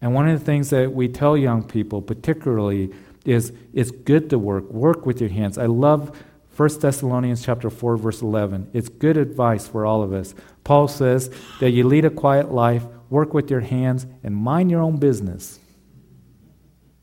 And 0.00 0.14
one 0.14 0.28
of 0.28 0.38
the 0.38 0.44
things 0.44 0.70
that 0.70 0.92
we 0.92 1.08
tell 1.08 1.36
young 1.36 1.62
people, 1.62 2.02
particularly, 2.02 2.92
is 3.24 3.52
it's 3.72 3.90
good 3.90 4.30
to 4.30 4.38
work. 4.38 4.70
Work 4.70 5.06
with 5.06 5.20
your 5.20 5.30
hands. 5.30 5.56
I 5.56 5.66
love 5.66 6.18
1 6.56 6.80
Thessalonians 6.80 7.44
chapter 7.44 7.68
4 7.68 7.96
verse 7.96 8.22
11. 8.22 8.70
It's 8.72 8.88
good 8.88 9.16
advice 9.16 9.66
for 9.66 9.84
all 9.84 10.02
of 10.02 10.12
us. 10.12 10.34
Paul 10.62 10.88
says 10.88 11.30
that 11.60 11.70
you 11.70 11.86
lead 11.86 12.04
a 12.04 12.10
quiet 12.10 12.52
life, 12.52 12.84
work 13.10 13.34
with 13.34 13.50
your 13.50 13.60
hands 13.60 14.06
and 14.22 14.36
mind 14.36 14.70
your 14.70 14.80
own 14.80 14.98
business. 14.98 15.58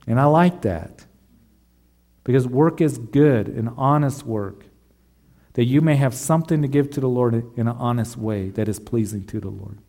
And 0.07 0.19
I 0.19 0.25
like 0.25 0.61
that. 0.61 1.05
Because 2.23 2.47
work 2.47 2.81
is 2.81 2.97
good 2.97 3.47
and 3.47 3.69
honest 3.77 4.25
work. 4.25 4.65
That 5.53 5.65
you 5.65 5.81
may 5.81 5.95
have 5.95 6.13
something 6.13 6.61
to 6.61 6.67
give 6.67 6.89
to 6.91 7.01
the 7.01 7.09
Lord 7.09 7.33
in 7.33 7.67
an 7.67 7.75
honest 7.77 8.15
way 8.15 8.49
that 8.49 8.69
is 8.69 8.79
pleasing 8.79 9.25
to 9.25 9.39
the 9.39 9.49
Lord. 9.49 9.79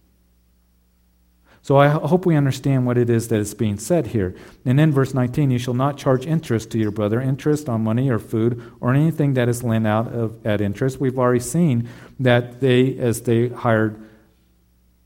So 1.65 1.77
I 1.77 1.89
hope 1.89 2.27
we 2.27 2.35
understand 2.35 2.87
what 2.87 2.99
it 2.99 3.09
is 3.09 3.29
that 3.29 3.39
is 3.39 3.55
being 3.55 3.79
said 3.79 4.09
here. 4.09 4.35
And 4.65 4.81
in 4.81 4.91
verse 4.91 5.15
19, 5.15 5.53
you 5.53 5.59
shall 5.59 5.75
not 5.75 5.97
charge 5.97 6.27
interest 6.27 6.73
to 6.73 6.79
your 6.79 6.91
brother, 6.91 7.21
interest 7.21 7.69
on 7.69 7.85
money 7.85 8.11
or 8.11 8.19
food 8.19 8.61
or 8.81 8.93
anything 8.93 9.35
that 9.35 9.49
is 9.49 9.63
lent 9.63 9.87
out 9.87 10.13
of, 10.13 10.45
at 10.45 10.61
interest. 10.61 10.99
We've 10.99 11.21
already 11.21 11.39
seen 11.39 11.89
that 12.19 12.61
they, 12.61 12.99
as 12.99 13.23
they 13.23 13.49
hired, 13.49 14.05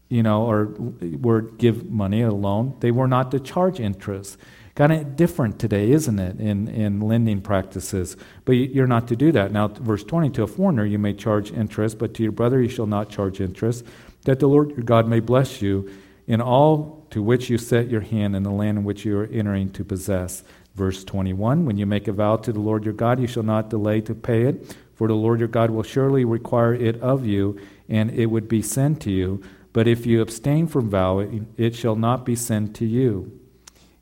you 0.09 0.23
know, 0.23 0.51
or 0.51 0.73
were 1.21 1.43
give 1.43 1.91
money, 1.91 2.23
a 2.23 2.33
loan, 2.33 2.77
they 2.81 2.91
were 2.91 3.09
not 3.09 3.31
to 3.33 3.41
charge 3.41 3.79
interest. 3.79 4.39
Kind 4.77 4.93
of 4.93 5.15
different 5.15 5.59
today, 5.59 5.91
isn't 5.91 6.19
it, 6.19 6.41
in, 6.41 6.69
in 6.69 7.01
lending 7.01 7.43
practices? 7.43 8.17
But 8.47 8.53
you're 8.53 8.87
not 8.87 9.09
to 9.09 9.17
do 9.17 9.31
that. 9.33 9.53
Now, 9.53 9.69
verse 9.69 10.05
20, 10.05 10.31
to 10.31 10.45
a 10.45 10.47
foreigner 10.47 10.87
you 10.87 10.99
may 10.99 11.13
charge 11.13 11.53
interest, 11.53 11.99
but 11.99 12.15
to 12.15 12.23
your 12.23 12.33
brother 12.33 12.63
you 12.63 12.69
shall 12.71 12.87
not 12.87 13.11
charge 13.11 13.43
interest, 13.43 13.85
that 14.25 14.39
the 14.41 14.47
Lord 14.47 14.71
your 14.71 14.85
God 14.85 15.07
may 15.07 15.21
bless 15.21 15.61
you 15.61 15.91
in 16.27 16.41
all 16.41 17.07
to 17.11 17.23
which 17.23 17.49
you 17.49 17.59
set 17.59 17.89
your 17.89 18.01
hand 18.01 18.35
in 18.35 18.43
the 18.43 18.51
land 18.51 18.79
in 18.79 18.85
which 18.85 19.05
you 19.05 19.19
are 19.19 19.27
entering 19.27 19.71
to 19.71 19.85
possess. 19.85 20.43
Verse 20.75 21.05
21 21.05 21.65
When 21.65 21.79
you 21.79 21.87
make 21.87 22.09
a 22.09 22.13
vow 22.13 22.37
to 22.37 22.53
the 22.53 22.61
Lord 22.61 22.85
your 22.85 22.95
God, 22.95 23.21
you 23.21 23.27
shall 23.27 23.43
not 23.43 23.71
delay 23.71 24.01
to 24.03 24.15
pay 24.15 24.43
it, 24.43 24.77
for 24.95 25.09
the 25.09 25.15
Lord 25.15 25.39
your 25.39 25.49
God 25.49 25.71
will 25.71 25.83
surely 25.83 26.25
require 26.25 26.75
it 26.75 27.01
of 27.01 27.25
you, 27.25 27.59
and 27.89 28.11
it 28.11 28.27
would 28.27 28.49
be 28.49 28.63
sent 28.63 29.01
to 29.03 29.11
you. 29.11 29.43
But 29.73 29.87
if 29.87 30.07
you 30.07 30.21
abstain 30.21 30.67
from 30.67 30.91
vowing, 30.91 31.53
it 31.57 31.75
shall 31.75 31.97
not 31.97 32.25
be 32.25 32.35
sent 32.35 32.75
to 32.77 32.87
you. 32.87 33.39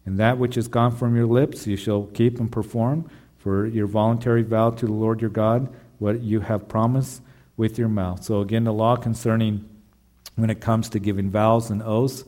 And 0.06 0.18
that 0.18 0.38
which 0.38 0.56
is 0.56 0.68
gone 0.68 0.94
from 0.96 1.16
your 1.16 1.26
lips 1.26 1.66
you 1.66 1.76
shall 1.76 2.04
keep 2.06 2.38
and 2.38 2.50
perform, 2.50 3.10
for 3.38 3.66
your 3.66 3.87
voluntary 3.87 4.42
vow 4.42 4.70
to 4.70 4.87
the 4.87 4.92
Lord 4.92 5.20
your 5.20 5.30
God, 5.30 5.74
what 5.98 6.22
you 6.22 6.40
have 6.40 6.68
promised 6.68 7.22
with 7.56 7.78
your 7.78 7.88
mouth. 7.88 8.24
So, 8.24 8.40
again, 8.40 8.64
the 8.64 8.72
law 8.72 8.96
concerning 8.96 9.68
when 10.37 10.51
it 10.51 10.61
comes 10.61 10.88
to 10.90 10.99
giving 10.99 11.31
vows 11.31 11.70
and 11.70 11.83
oaths. 11.83 12.25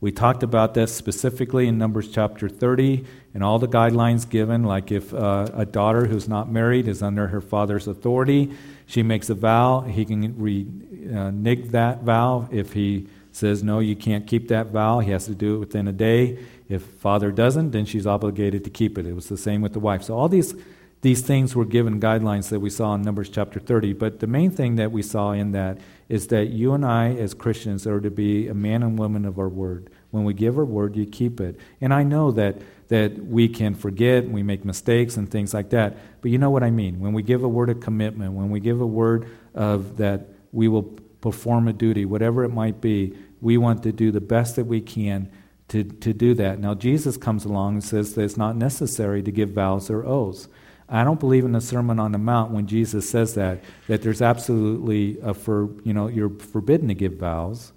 We 0.00 0.12
talked 0.12 0.44
about 0.44 0.74
this 0.74 0.94
specifically 0.94 1.66
in 1.66 1.76
Numbers 1.76 2.08
chapter 2.08 2.48
30 2.48 3.04
and 3.34 3.42
all 3.42 3.58
the 3.58 3.66
guidelines 3.66 4.28
given, 4.28 4.62
like 4.62 4.92
if 4.92 5.12
uh, 5.12 5.48
a 5.52 5.66
daughter 5.66 6.06
who's 6.06 6.28
not 6.28 6.48
married 6.48 6.86
is 6.86 7.02
under 7.02 7.26
her 7.28 7.40
father's 7.40 7.88
authority, 7.88 8.52
she 8.86 9.02
makes 9.02 9.28
a 9.28 9.34
vow, 9.34 9.80
he 9.80 10.04
can 10.04 10.38
renege 10.38 11.66
uh, 11.66 11.70
that 11.72 12.02
vow. 12.02 12.48
If 12.52 12.74
he 12.74 13.08
says, 13.32 13.64
no, 13.64 13.80
you 13.80 13.96
can't 13.96 14.24
keep 14.24 14.48
that 14.48 14.68
vow, 14.68 15.00
he 15.00 15.10
has 15.10 15.26
to 15.26 15.34
do 15.34 15.56
it 15.56 15.58
within 15.58 15.88
a 15.88 15.92
day. 15.92 16.38
If 16.68 16.82
father 16.82 17.32
doesn't, 17.32 17.72
then 17.72 17.84
she's 17.84 18.06
obligated 18.06 18.62
to 18.64 18.70
keep 18.70 18.98
it. 18.98 19.06
It 19.06 19.14
was 19.14 19.28
the 19.28 19.36
same 19.36 19.62
with 19.62 19.72
the 19.72 19.80
wife. 19.80 20.04
So 20.04 20.16
all 20.16 20.28
these 20.28 20.54
these 21.00 21.22
things 21.22 21.54
were 21.54 21.64
given 21.64 22.00
guidelines 22.00 22.48
that 22.48 22.58
we 22.58 22.70
saw 22.70 22.94
in 22.94 23.02
Numbers 23.02 23.28
chapter 23.28 23.60
30. 23.60 23.92
But 23.92 24.18
the 24.18 24.26
main 24.26 24.50
thing 24.50 24.76
that 24.76 24.90
we 24.90 25.02
saw 25.02 25.30
in 25.30 25.52
that 25.52 25.78
is 26.08 26.28
that 26.28 26.46
you 26.46 26.72
and 26.72 26.84
I, 26.84 27.10
as 27.10 27.34
Christians, 27.34 27.86
are 27.86 28.00
to 28.00 28.10
be 28.10 28.48
a 28.48 28.54
man 28.54 28.82
and 28.82 28.98
woman 28.98 29.24
of 29.24 29.38
our 29.38 29.48
word. 29.48 29.90
When 30.10 30.24
we 30.24 30.32
give 30.32 30.58
our 30.58 30.64
word, 30.64 30.96
you 30.96 31.04
keep 31.04 31.40
it. 31.40 31.58
And 31.80 31.92
I 31.92 32.02
know 32.02 32.32
that, 32.32 32.62
that 32.88 33.18
we 33.18 33.48
can 33.48 33.74
forget, 33.74 34.24
and 34.24 34.32
we 34.32 34.42
make 34.42 34.64
mistakes 34.64 35.16
and 35.18 35.30
things 35.30 35.52
like 35.52 35.70
that. 35.70 35.96
But 36.22 36.30
you 36.30 36.38
know 36.38 36.50
what 36.50 36.62
I 36.62 36.70
mean. 36.70 37.00
When 37.00 37.12
we 37.12 37.22
give 37.22 37.42
a 37.42 37.48
word 37.48 37.68
of 37.68 37.80
commitment, 37.80 38.32
when 38.32 38.48
we 38.50 38.60
give 38.60 38.80
a 38.80 38.86
word 38.86 39.28
of 39.54 39.98
that 39.98 40.28
we 40.50 40.66
will 40.66 40.98
perform 41.20 41.68
a 41.68 41.72
duty, 41.72 42.04
whatever 42.04 42.42
it 42.44 42.50
might 42.50 42.80
be, 42.80 43.14
we 43.40 43.58
want 43.58 43.82
to 43.82 43.92
do 43.92 44.10
the 44.10 44.20
best 44.20 44.56
that 44.56 44.64
we 44.64 44.80
can 44.80 45.30
to, 45.68 45.84
to 45.84 46.14
do 46.14 46.34
that. 46.34 46.58
Now, 46.58 46.74
Jesus 46.74 47.16
comes 47.16 47.44
along 47.44 47.74
and 47.74 47.84
says 47.84 48.14
that 48.14 48.22
it's 48.22 48.36
not 48.36 48.56
necessary 48.56 49.22
to 49.22 49.30
give 49.30 49.50
vows 49.50 49.90
or 49.90 50.06
oaths. 50.06 50.48
I 50.88 51.04
don't 51.04 51.20
believe 51.20 51.44
in 51.44 51.52
the 51.52 51.60
Sermon 51.60 51.98
on 51.98 52.12
the 52.12 52.18
Mount 52.18 52.50
when 52.50 52.66
Jesus 52.66 53.08
says 53.08 53.34
that, 53.34 53.62
that 53.88 54.02
there's 54.02 54.22
absolutely 54.22 55.18
a 55.22 55.34
for, 55.34 55.68
you 55.84 55.92
know, 55.92 56.08
you're 56.08 56.30
forbidden 56.30 56.88
to 56.88 56.94
give 56.94 57.14
vows 57.14 57.72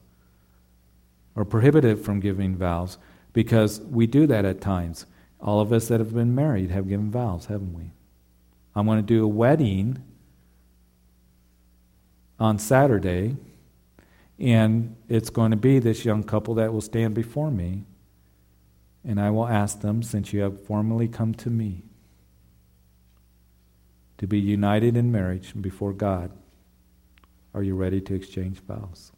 or 1.35 1.43
prohibited 1.43 1.99
from 1.99 2.19
giving 2.21 2.55
vows 2.55 2.97
because 3.33 3.81
we 3.81 4.07
do 4.07 4.27
that 4.27 4.45
at 4.45 4.61
times. 4.61 5.05
All 5.41 5.59
of 5.59 5.73
us 5.73 5.87
that 5.89 5.99
have 5.99 6.13
been 6.13 6.35
married 6.35 6.71
have 6.71 6.87
given 6.87 7.11
vows, 7.11 7.47
haven't 7.47 7.73
we? 7.73 7.91
I'm 8.75 8.85
going 8.85 8.99
to 8.99 9.03
do 9.03 9.25
a 9.25 9.27
wedding 9.27 10.01
on 12.39 12.57
Saturday, 12.57 13.35
and 14.39 14.95
it's 15.09 15.29
going 15.29 15.51
to 15.51 15.57
be 15.57 15.79
this 15.79 16.05
young 16.05 16.23
couple 16.23 16.55
that 16.55 16.73
will 16.73 16.81
stand 16.81 17.13
before 17.13 17.51
me, 17.51 17.83
and 19.03 19.19
I 19.19 19.29
will 19.31 19.47
ask 19.47 19.81
them, 19.81 20.01
since 20.01 20.31
you 20.31 20.41
have 20.41 20.65
formally 20.65 21.07
come 21.07 21.33
to 21.35 21.49
me, 21.49 21.83
to 24.21 24.27
be 24.27 24.39
united 24.39 24.95
in 24.95 25.11
marriage 25.11 25.51
before 25.59 25.91
God, 25.91 26.31
are 27.55 27.63
you 27.63 27.73
ready 27.73 27.99
to 28.01 28.13
exchange 28.13 28.59
vows? 28.59 29.11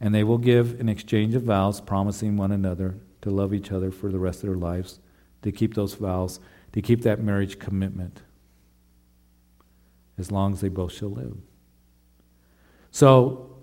And 0.00 0.14
they 0.14 0.24
will 0.24 0.38
give 0.38 0.80
an 0.80 0.88
exchange 0.88 1.34
of 1.34 1.42
vows, 1.42 1.78
promising 1.78 2.38
one 2.38 2.50
another 2.50 2.94
to 3.20 3.28
love 3.28 3.52
each 3.52 3.70
other 3.70 3.90
for 3.90 4.10
the 4.10 4.18
rest 4.18 4.42
of 4.42 4.48
their 4.48 4.56
lives, 4.56 5.00
to 5.42 5.52
keep 5.52 5.74
those 5.74 5.92
vows, 5.92 6.40
to 6.72 6.80
keep 6.80 7.02
that 7.02 7.22
marriage 7.22 7.58
commitment, 7.58 8.22
as 10.16 10.32
long 10.32 10.54
as 10.54 10.62
they 10.62 10.70
both 10.70 10.94
shall 10.94 11.10
live. 11.10 11.36
So, 12.90 13.54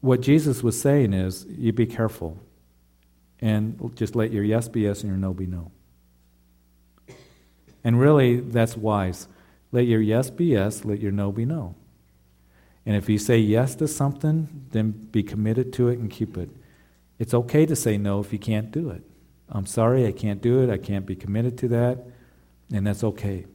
what 0.00 0.22
Jesus 0.22 0.62
was 0.62 0.80
saying 0.80 1.12
is, 1.12 1.44
you 1.50 1.74
be 1.74 1.84
careful 1.84 2.38
and 3.40 3.92
just 3.96 4.16
let 4.16 4.32
your 4.32 4.44
yes 4.44 4.66
be 4.66 4.80
yes 4.80 5.02
and 5.02 5.10
your 5.10 5.18
no 5.18 5.34
be 5.34 5.46
no. 5.46 5.72
And 7.86 8.00
really, 8.00 8.40
that's 8.40 8.76
wise. 8.76 9.28
Let 9.70 9.86
your 9.86 10.00
yes 10.00 10.28
be 10.28 10.46
yes, 10.46 10.84
let 10.84 10.98
your 10.98 11.12
no 11.12 11.30
be 11.30 11.44
no. 11.44 11.76
And 12.84 12.96
if 12.96 13.08
you 13.08 13.16
say 13.16 13.38
yes 13.38 13.76
to 13.76 13.86
something, 13.86 14.66
then 14.72 14.90
be 14.90 15.22
committed 15.22 15.72
to 15.74 15.88
it 15.90 16.00
and 16.00 16.10
keep 16.10 16.36
it. 16.36 16.50
It's 17.20 17.32
okay 17.32 17.64
to 17.64 17.76
say 17.76 17.96
no 17.96 18.18
if 18.18 18.32
you 18.32 18.40
can't 18.40 18.72
do 18.72 18.90
it. 18.90 19.04
I'm 19.48 19.66
sorry, 19.66 20.04
I 20.04 20.10
can't 20.10 20.42
do 20.42 20.64
it. 20.64 20.68
I 20.68 20.78
can't 20.78 21.06
be 21.06 21.14
committed 21.14 21.56
to 21.58 21.68
that. 21.68 22.04
And 22.72 22.84
that's 22.84 23.04
okay. 23.04 23.46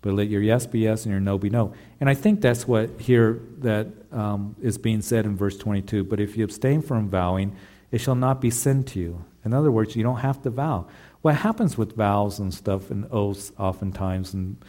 But 0.00 0.14
let 0.14 0.28
your 0.28 0.40
yes 0.40 0.64
be 0.66 0.78
yes 0.78 1.04
and 1.04 1.12
your 1.12 1.20
no 1.20 1.36
be 1.36 1.50
no. 1.50 1.74
And 2.00 2.08
I 2.08 2.14
think 2.14 2.40
that's 2.40 2.66
what 2.66 2.98
here 2.98 3.42
that 3.58 3.88
um, 4.10 4.56
is 4.62 4.78
being 4.78 5.02
said 5.02 5.26
in 5.26 5.36
verse 5.36 5.58
22. 5.58 6.04
But 6.04 6.18
if 6.18 6.34
you 6.34 6.44
abstain 6.44 6.80
from 6.80 7.10
vowing, 7.10 7.54
it 7.90 7.98
shall 7.98 8.14
not 8.14 8.40
be 8.40 8.48
sin 8.48 8.84
to 8.84 8.98
you. 8.98 9.22
In 9.44 9.52
other 9.52 9.70
words, 9.70 9.96
you 9.96 10.02
don't 10.02 10.20
have 10.20 10.40
to 10.44 10.50
vow 10.50 10.86
what 11.22 11.36
happens 11.36 11.76
with 11.76 11.94
vows 11.94 12.38
and 12.38 12.52
stuff 12.52 12.90
and 12.90 13.06
oaths 13.10 13.52
oftentimes 13.58 14.34
and 14.34 14.62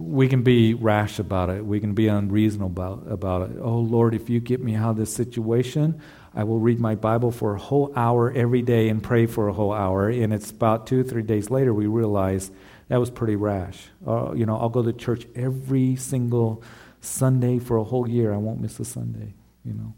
we 0.00 0.28
can 0.28 0.42
be 0.42 0.72
rash 0.72 1.18
about 1.18 1.50
it. 1.50 1.64
We 1.64 1.78
can 1.78 1.92
be 1.92 2.08
unreasonable 2.08 2.68
about, 2.68 3.12
about 3.12 3.50
it. 3.50 3.58
Oh, 3.60 3.80
Lord, 3.80 4.14
if 4.14 4.30
you 4.30 4.40
get 4.40 4.62
me 4.62 4.74
out 4.74 4.92
of 4.92 4.96
this 4.96 5.14
situation, 5.14 6.00
I 6.34 6.44
will 6.44 6.58
read 6.58 6.80
my 6.80 6.94
Bible 6.94 7.30
for 7.30 7.54
a 7.54 7.58
whole 7.58 7.92
hour 7.94 8.32
every 8.32 8.62
day 8.62 8.88
and 8.88 9.02
pray 9.02 9.26
for 9.26 9.48
a 9.48 9.52
whole 9.52 9.74
hour. 9.74 10.08
And 10.08 10.32
it's 10.32 10.50
about 10.50 10.86
two, 10.86 11.04
three 11.04 11.22
days 11.22 11.50
later 11.50 11.74
we 11.74 11.86
realize 11.86 12.50
that 12.88 12.98
was 12.98 13.10
pretty 13.10 13.36
rash. 13.36 13.88
Uh, 14.06 14.32
you 14.32 14.46
know, 14.46 14.56
I'll 14.56 14.70
go 14.70 14.82
to 14.82 14.92
church 14.92 15.26
every 15.36 15.96
single 15.96 16.62
Sunday 17.02 17.58
for 17.58 17.76
a 17.76 17.84
whole 17.84 18.08
year. 18.08 18.32
I 18.32 18.38
won't 18.38 18.60
miss 18.60 18.80
a 18.80 18.86
Sunday, 18.86 19.34
you 19.64 19.74
know. 19.74 19.94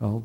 I'll 0.00 0.24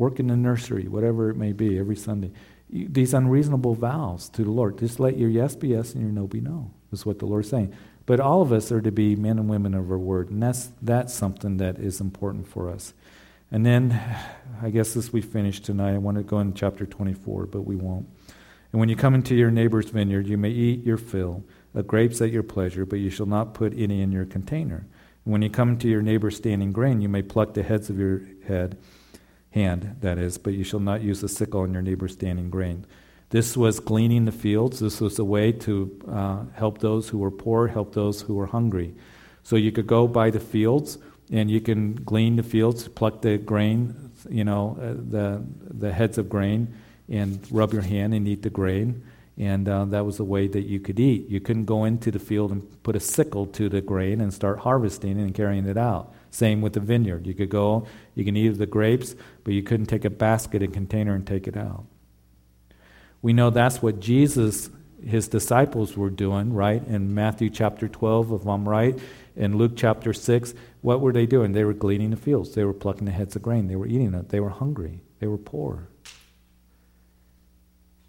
work 0.00 0.18
in 0.18 0.28
the 0.28 0.36
nursery, 0.36 0.88
whatever 0.88 1.28
it 1.28 1.36
may 1.36 1.52
be, 1.52 1.78
every 1.78 1.94
Sunday. 1.94 2.32
You, 2.70 2.88
these 2.88 3.12
unreasonable 3.12 3.74
vows 3.74 4.30
to 4.30 4.42
the 4.42 4.50
Lord. 4.50 4.78
Just 4.78 4.98
let 4.98 5.18
your 5.18 5.28
yes 5.28 5.54
be 5.54 5.68
yes 5.68 5.92
and 5.92 6.02
your 6.02 6.10
no 6.10 6.26
be 6.26 6.40
no, 6.40 6.70
is 6.90 7.04
what 7.04 7.18
the 7.18 7.26
Lord's 7.26 7.50
saying. 7.50 7.74
But 8.06 8.18
all 8.18 8.40
of 8.40 8.50
us 8.50 8.72
are 8.72 8.80
to 8.80 8.90
be 8.90 9.14
men 9.14 9.38
and 9.38 9.46
women 9.46 9.74
of 9.74 9.90
our 9.90 9.98
word, 9.98 10.30
and 10.30 10.42
that's, 10.42 10.70
that's 10.80 11.12
something 11.12 11.58
that 11.58 11.78
is 11.78 12.00
important 12.00 12.48
for 12.48 12.70
us. 12.70 12.94
And 13.52 13.66
then, 13.66 14.00
I 14.62 14.70
guess 14.70 14.96
as 14.96 15.12
we 15.12 15.20
finish 15.20 15.60
tonight, 15.60 15.92
I 15.92 15.98
want 15.98 16.16
to 16.16 16.22
go 16.22 16.40
in 16.40 16.54
chapter 16.54 16.86
24, 16.86 17.46
but 17.46 17.62
we 17.62 17.76
won't. 17.76 18.08
And 18.72 18.80
when 18.80 18.88
you 18.88 18.96
come 18.96 19.14
into 19.14 19.34
your 19.34 19.50
neighbor's 19.50 19.90
vineyard, 19.90 20.26
you 20.26 20.38
may 20.38 20.50
eat 20.50 20.82
your 20.82 20.96
fill 20.96 21.44
of 21.74 21.86
grapes 21.86 22.22
at 22.22 22.30
your 22.30 22.42
pleasure, 22.42 22.86
but 22.86 23.00
you 23.00 23.10
shall 23.10 23.26
not 23.26 23.52
put 23.52 23.76
any 23.76 24.00
in 24.00 24.12
your 24.12 24.24
container. 24.24 24.86
And 25.26 25.32
when 25.32 25.42
you 25.42 25.50
come 25.50 25.76
to 25.76 25.88
your 25.88 26.02
neighbor's 26.02 26.38
standing 26.38 26.72
grain, 26.72 27.02
you 27.02 27.08
may 27.10 27.20
pluck 27.20 27.52
the 27.52 27.62
heads 27.62 27.90
of 27.90 27.98
your 27.98 28.22
head 28.46 28.78
hand, 29.50 29.96
that 30.00 30.18
is, 30.18 30.38
but 30.38 30.54
you 30.54 30.64
shall 30.64 30.80
not 30.80 31.02
use 31.02 31.22
a 31.22 31.28
sickle 31.28 31.60
on 31.60 31.72
your 31.72 31.82
neighbor's 31.82 32.12
standing 32.12 32.50
grain. 32.50 32.86
This 33.30 33.56
was 33.56 33.78
gleaning 33.78 34.24
the 34.24 34.32
fields. 34.32 34.80
This 34.80 35.00
was 35.00 35.18
a 35.18 35.24
way 35.24 35.52
to 35.52 36.00
uh, 36.10 36.44
help 36.54 36.78
those 36.78 37.08
who 37.08 37.18
were 37.18 37.30
poor, 37.30 37.68
help 37.68 37.94
those 37.94 38.22
who 38.22 38.34
were 38.34 38.46
hungry. 38.46 38.94
So 39.44 39.56
you 39.56 39.72
could 39.72 39.86
go 39.86 40.08
by 40.08 40.30
the 40.30 40.40
fields 40.40 40.98
and 41.30 41.50
you 41.50 41.60
can 41.60 41.94
glean 41.94 42.36
the 42.36 42.42
fields, 42.42 42.88
pluck 42.88 43.22
the 43.22 43.38
grain, 43.38 44.10
you 44.28 44.44
know, 44.44 44.76
uh, 44.80 44.94
the, 45.10 45.42
the 45.70 45.92
heads 45.92 46.18
of 46.18 46.28
grain, 46.28 46.74
and 47.08 47.46
rub 47.52 47.72
your 47.72 47.82
hand 47.82 48.14
and 48.14 48.26
eat 48.26 48.42
the 48.42 48.50
grain. 48.50 49.02
And 49.38 49.68
uh, 49.68 49.84
that 49.86 50.04
was 50.04 50.16
the 50.16 50.24
way 50.24 50.48
that 50.48 50.62
you 50.62 50.80
could 50.80 50.98
eat. 50.98 51.28
You 51.28 51.40
couldn't 51.40 51.64
go 51.64 51.84
into 51.84 52.10
the 52.10 52.18
field 52.18 52.50
and 52.50 52.82
put 52.82 52.96
a 52.96 53.00
sickle 53.00 53.46
to 53.46 53.68
the 53.68 53.80
grain 53.80 54.20
and 54.20 54.34
start 54.34 54.58
harvesting 54.58 55.18
and 55.20 55.32
carrying 55.32 55.66
it 55.66 55.78
out. 55.78 56.12
Same 56.30 56.60
with 56.60 56.74
the 56.74 56.80
vineyard. 56.80 57.26
You 57.26 57.34
could 57.34 57.50
go, 57.50 57.86
you 58.14 58.24
can 58.24 58.36
eat 58.36 58.50
the 58.50 58.66
grapes, 58.66 59.14
but 59.44 59.52
you 59.52 59.62
couldn't 59.62 59.86
take 59.86 60.04
a 60.04 60.10
basket 60.10 60.62
and 60.62 60.72
container 60.72 61.14
and 61.14 61.26
take 61.26 61.48
it 61.48 61.56
out. 61.56 61.84
We 63.22 63.32
know 63.32 63.50
that's 63.50 63.82
what 63.82 64.00
Jesus, 64.00 64.70
his 65.04 65.28
disciples 65.28 65.96
were 65.96 66.10
doing, 66.10 66.52
right? 66.52 66.82
In 66.86 67.14
Matthew 67.14 67.50
chapter 67.50 67.88
12, 67.88 68.32
if 68.32 68.46
I'm 68.46 68.68
right, 68.68 68.98
in 69.36 69.56
Luke 69.56 69.72
chapter 69.76 70.12
6, 70.12 70.54
what 70.80 71.00
were 71.00 71.12
they 71.12 71.26
doing? 71.26 71.52
They 71.52 71.64
were 71.64 71.74
gleaning 71.74 72.10
the 72.10 72.16
fields. 72.16 72.54
They 72.54 72.64
were 72.64 72.72
plucking 72.72 73.04
the 73.04 73.10
heads 73.10 73.36
of 73.36 73.42
grain. 73.42 73.66
They 73.66 73.76
were 73.76 73.86
eating 73.86 74.14
it. 74.14 74.30
They 74.30 74.40
were 74.40 74.50
hungry. 74.50 75.00
They 75.18 75.26
were 75.26 75.38
poor. 75.38 75.88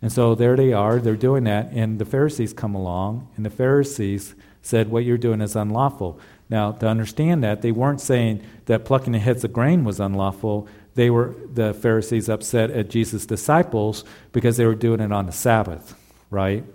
And 0.02 0.12
so 0.12 0.34
there 0.34 0.56
they 0.56 0.74
are. 0.74 1.00
They're 1.00 1.16
doing 1.16 1.44
that. 1.44 1.72
And 1.72 2.00
the 2.00 2.06
Pharisees 2.06 2.54
come 2.54 2.74
along, 2.74 3.30
and 3.36 3.46
the 3.46 3.52
Pharisees 3.52 4.34
said, 4.62 4.90
What 4.90 5.04
you're 5.04 5.18
doing 5.18 5.42
is 5.42 5.56
unlawful. 5.56 6.20
Now, 6.52 6.74
to 6.74 6.86
understand 6.86 7.46
that, 7.46 7.62
they 7.62 7.72
weren't 7.72 8.02
saying 8.02 8.44
that 8.66 8.84
plucking 8.84 9.14
the 9.14 9.20
heads 9.20 9.46
of 9.46 9.54
grain 9.54 9.86
was 9.86 10.02
unlawful. 10.02 10.68
They 10.96 11.10
were, 11.10 11.34
the 11.54 11.74
Pharisees, 11.74 12.28
upset 12.28 12.70
at 12.72 12.90
Jesus' 12.90 13.26
disciples 13.26 14.04
because 14.34 14.58
they 14.58 14.66
were 14.66 14.76
doing 14.76 15.00
it 15.00 15.14
on 15.14 15.28
the 15.28 15.32
Sabbath, 15.32 15.96
right? 16.30 16.66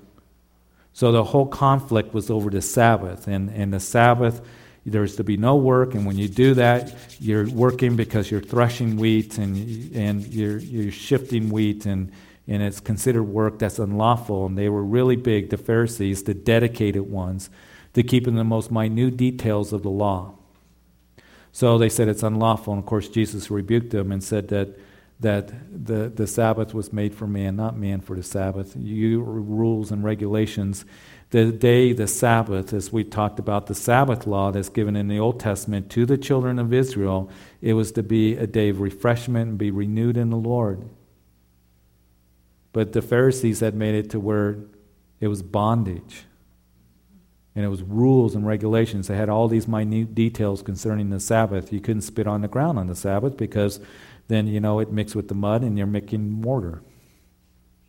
So 0.95 1.13
the 1.13 1.25
whole 1.25 1.45
conflict 1.45 2.15
was 2.15 2.31
over 2.31 2.49
the 2.49 2.63
Sabbath. 2.63 3.29
And, 3.29 3.51
and 3.51 3.71
the 3.71 3.79
Sabbath, 3.79 4.41
there's 4.87 5.17
to 5.17 5.25
be 5.25 5.37
no 5.37 5.57
work. 5.57 5.93
And 5.93 6.07
when 6.07 6.17
you 6.17 6.29
do 6.29 6.55
that, 6.55 6.95
you're 7.21 7.47
working 7.51 7.97
because 7.97 8.31
you're 8.31 8.41
threshing 8.41 8.97
wheat 8.97 9.37
and, 9.37 9.95
and 9.95 10.27
you're, 10.27 10.57
you're 10.57 10.91
shifting 10.91 11.51
wheat, 11.51 11.85
and, 11.85 12.13
and 12.49 12.63
it's 12.63 12.81
considered 12.81 13.25
work 13.25 13.59
that's 13.59 13.79
unlawful. 13.79 14.47
And 14.47 14.57
they 14.57 14.71
were 14.71 14.83
really 14.83 15.17
big, 15.17 15.51
the 15.51 15.59
Pharisees, 15.59 16.23
the 16.23 16.33
dedicated 16.33 17.03
ones 17.03 17.51
to 17.97 18.03
keeping 18.03 18.35
the 18.35 18.45
most 18.45 18.71
minute 18.71 19.17
details 19.17 19.73
of 19.73 19.83
the 19.83 19.89
law. 19.89 20.35
So 21.51 21.79
they 21.79 21.89
said 21.89 22.09
it's 22.09 22.23
unlawful. 22.23 22.75
And 22.75 22.83
of 22.83 22.85
course, 22.85 23.09
Jesus 23.09 23.51
rebuked 23.51 23.89
them 23.89 24.13
and 24.13 24.23
said 24.23 24.49
that, 24.49 24.79
that 25.21 25.51
the, 25.73 26.11
the 26.11 26.27
Sabbath 26.27 26.75
was 26.75 26.93
made 26.93 27.15
for 27.15 27.27
man, 27.27 27.57
not 27.57 27.75
man 27.75 28.03
for 28.03 28.15
the 28.15 28.23
Sabbath. 28.23 28.77
You 28.77 29.23
rules 29.23 29.91
and 29.91 30.05
regulations. 30.05 30.85
The 31.31 31.51
day, 31.51 31.95
the 31.95 32.07
Sabbath, 32.07 32.75
as 32.75 32.93
we 32.93 33.03
talked 33.03 33.39
about, 33.39 33.67
the 33.67 33.75
Sabbath 33.75 34.27
law 34.27 34.51
that's 34.51 34.69
given 34.69 34.95
in 34.95 35.09
the 35.09 35.19
Old 35.19 35.41
Testament 35.41 35.89
to 35.93 36.05
the 36.05 36.19
children 36.19 36.59
of 36.59 36.75
Israel, 36.75 37.31
it 37.63 37.73
was 37.73 37.93
to 37.93 38.03
be 38.03 38.37
a 38.37 38.47
day 38.47 38.69
of 38.69 38.81
refreshment 38.81 39.49
and 39.49 39.59
be 39.59 39.71
renewed 39.71 40.19
in 40.19 40.29
the 40.29 40.37
Lord. 40.37 40.87
But 42.75 42.93
the 42.93 43.01
Pharisees 43.01 43.61
had 43.61 43.75
made 43.75 43.95
it 43.95 44.11
to 44.11 44.21
where 44.21 44.59
it 45.19 45.29
was 45.29 45.43
bondage 45.43 46.27
and 47.57 47.65
it 47.65 47.69
was 47.69 47.83
rules 47.83 48.35
and 48.35 48.47
regulations. 48.47 49.09
They 49.09 49.17
had 49.17 49.31
all 49.31 49.49
these 49.49 49.67
minute 49.67 50.15
details 50.15 50.63
concerning 50.63 51.09
the 51.09 51.19
Sabbath. 51.19 51.73
You 51.73 51.81
couldn't 51.81 52.03
spit 52.03 52.27
on 52.27 52.43
the 52.43 52.49
ground 52.49 52.79
on 52.79 52.87
the 52.87 52.95
Sabbath 52.95 53.39
because 53.39 53.81
then, 54.29 54.47
you 54.47 54.61
know, 54.61 54.79
it 54.79 54.93
mixed 54.93 55.17
with 55.17 55.29
the 55.29 55.35
mud 55.35 55.63
and 55.63 55.79
you're 55.79 55.87
making 55.87 56.31
mortar. 56.31 56.83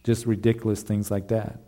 Just 0.05 0.25
ridiculous 0.25 0.83
things 0.83 1.11
like 1.11 1.27
that. 1.27 1.59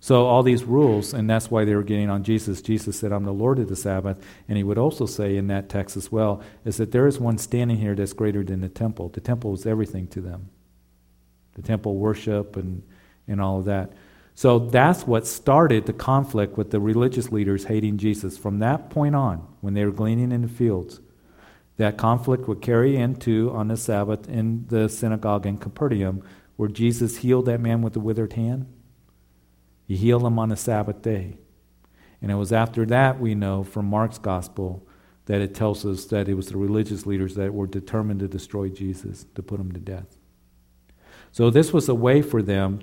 So, 0.00 0.26
all 0.26 0.42
these 0.42 0.64
rules, 0.64 1.12
and 1.12 1.28
that's 1.28 1.50
why 1.50 1.64
they 1.64 1.74
were 1.74 1.82
getting 1.82 2.08
on 2.08 2.22
Jesus. 2.22 2.62
Jesus 2.62 2.98
said, 2.98 3.12
I'm 3.12 3.24
the 3.24 3.32
Lord 3.32 3.58
of 3.58 3.68
the 3.68 3.76
Sabbath. 3.76 4.24
And 4.48 4.56
he 4.56 4.62
would 4.62 4.78
also 4.78 5.06
say 5.06 5.36
in 5.36 5.48
that 5.48 5.68
text 5.68 5.96
as 5.96 6.10
well, 6.10 6.40
is 6.64 6.76
that 6.78 6.92
there 6.92 7.06
is 7.06 7.18
one 7.18 7.36
standing 7.36 7.76
here 7.78 7.96
that's 7.96 8.12
greater 8.12 8.44
than 8.44 8.60
the 8.60 8.68
temple. 8.68 9.10
The 9.10 9.20
temple 9.20 9.50
was 9.50 9.66
everything 9.66 10.06
to 10.08 10.20
them. 10.20 10.48
The 11.54 11.62
temple 11.62 11.96
worship 11.96 12.56
and, 12.56 12.82
and 13.26 13.40
all 13.40 13.58
of 13.58 13.64
that. 13.66 13.92
So 14.38 14.60
that's 14.60 15.04
what 15.04 15.26
started 15.26 15.86
the 15.86 15.92
conflict 15.92 16.56
with 16.56 16.70
the 16.70 16.78
religious 16.78 17.32
leaders 17.32 17.64
hating 17.64 17.98
Jesus. 17.98 18.38
From 18.38 18.60
that 18.60 18.88
point 18.88 19.16
on, 19.16 19.38
when 19.62 19.74
they 19.74 19.84
were 19.84 19.90
gleaning 19.90 20.30
in 20.30 20.42
the 20.42 20.48
fields, 20.48 21.00
that 21.76 21.98
conflict 21.98 22.46
would 22.46 22.62
carry 22.62 22.94
into 22.94 23.50
on 23.50 23.66
the 23.66 23.76
Sabbath 23.76 24.28
in 24.28 24.64
the 24.68 24.88
synagogue 24.88 25.44
in 25.44 25.58
Capernaum, 25.58 26.22
where 26.54 26.68
Jesus 26.68 27.16
healed 27.16 27.46
that 27.46 27.58
man 27.58 27.82
with 27.82 27.94
the 27.94 27.98
withered 27.98 28.34
hand. 28.34 28.72
He 29.88 29.96
healed 29.96 30.22
him 30.22 30.38
on 30.38 30.50
the 30.50 30.56
Sabbath 30.56 31.02
day. 31.02 31.38
And 32.22 32.30
it 32.30 32.36
was 32.36 32.52
after 32.52 32.86
that 32.86 33.18
we 33.18 33.34
know 33.34 33.64
from 33.64 33.86
Mark's 33.86 34.18
gospel 34.18 34.86
that 35.24 35.40
it 35.40 35.52
tells 35.52 35.84
us 35.84 36.04
that 36.04 36.28
it 36.28 36.34
was 36.34 36.46
the 36.46 36.58
religious 36.58 37.06
leaders 37.06 37.34
that 37.34 37.52
were 37.52 37.66
determined 37.66 38.20
to 38.20 38.28
destroy 38.28 38.68
Jesus, 38.68 39.26
to 39.34 39.42
put 39.42 39.58
him 39.58 39.72
to 39.72 39.80
death. 39.80 40.16
So 41.32 41.50
this 41.50 41.72
was 41.72 41.88
a 41.88 41.94
way 41.94 42.22
for 42.22 42.40
them 42.40 42.80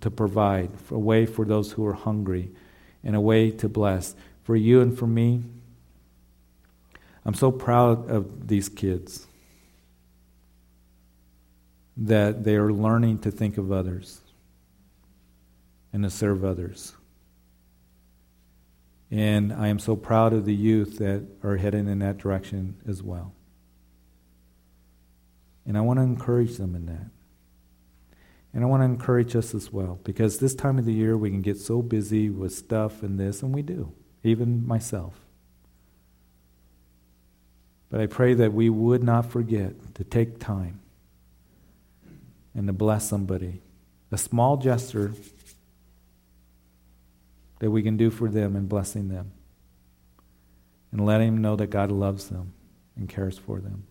to 0.00 0.10
provide, 0.10 0.70
a 0.90 0.98
way 0.98 1.26
for 1.26 1.44
those 1.44 1.72
who 1.72 1.86
are 1.86 1.94
hungry, 1.94 2.50
and 3.04 3.14
a 3.14 3.20
way 3.20 3.50
to 3.50 3.68
bless. 3.68 4.14
For 4.44 4.56
you 4.56 4.80
and 4.80 4.98
for 4.98 5.06
me, 5.06 5.42
I'm 7.24 7.34
so 7.34 7.50
proud 7.50 8.10
of 8.10 8.48
these 8.48 8.68
kids 8.68 9.26
that 11.96 12.44
they 12.44 12.54
are 12.54 12.72
learning 12.72 13.18
to 13.18 13.30
think 13.30 13.58
of 13.58 13.72
others 13.72 14.20
and 15.92 16.02
to 16.04 16.10
serve 16.10 16.44
others. 16.44 16.94
And 19.10 19.52
I 19.52 19.68
am 19.68 19.78
so 19.78 19.96
proud 19.96 20.32
of 20.32 20.44
the 20.44 20.54
youth 20.54 20.98
that 20.98 21.24
are 21.42 21.56
heading 21.56 21.88
in 21.88 21.98
that 22.00 22.18
direction 22.18 22.76
as 22.86 23.02
well. 23.02 23.32
And 25.66 25.76
I 25.76 25.80
want 25.80 25.98
to 25.98 26.02
encourage 26.02 26.56
them 26.56 26.74
in 26.74 26.86
that. 26.86 27.10
And 28.58 28.64
I 28.64 28.68
want 28.68 28.80
to 28.80 28.86
encourage 28.86 29.36
us 29.36 29.54
as 29.54 29.72
well, 29.72 30.00
because 30.02 30.40
this 30.40 30.52
time 30.52 30.80
of 30.80 30.84
the 30.84 30.92
year 30.92 31.16
we 31.16 31.30
can 31.30 31.42
get 31.42 31.58
so 31.58 31.80
busy 31.80 32.28
with 32.28 32.52
stuff 32.52 33.04
and 33.04 33.16
this, 33.16 33.40
and 33.40 33.54
we 33.54 33.62
do, 33.62 33.92
even 34.24 34.66
myself. 34.66 35.14
But 37.88 38.00
I 38.00 38.06
pray 38.06 38.34
that 38.34 38.52
we 38.52 38.68
would 38.68 39.04
not 39.04 39.30
forget 39.30 39.94
to 39.94 40.02
take 40.02 40.40
time 40.40 40.80
and 42.52 42.66
to 42.66 42.72
bless 42.72 43.08
somebody. 43.08 43.62
A 44.10 44.18
small 44.18 44.56
gesture 44.56 45.12
that 47.60 47.70
we 47.70 47.80
can 47.80 47.96
do 47.96 48.10
for 48.10 48.28
them 48.28 48.56
in 48.56 48.66
blessing 48.66 49.08
them. 49.08 49.30
And 50.90 51.06
letting 51.06 51.34
them 51.34 51.42
know 51.42 51.54
that 51.54 51.68
God 51.68 51.92
loves 51.92 52.28
them 52.28 52.54
and 52.96 53.08
cares 53.08 53.38
for 53.38 53.60
them. 53.60 53.84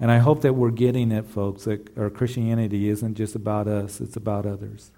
And 0.00 0.10
I 0.10 0.18
hope 0.18 0.42
that 0.42 0.54
we're 0.54 0.70
getting 0.70 1.10
it, 1.10 1.26
folks, 1.26 1.64
that 1.64 1.96
our 1.98 2.10
Christianity 2.10 2.88
isn't 2.88 3.14
just 3.14 3.34
about 3.34 3.66
us, 3.66 4.00
it's 4.00 4.16
about 4.16 4.46
others. 4.46 4.92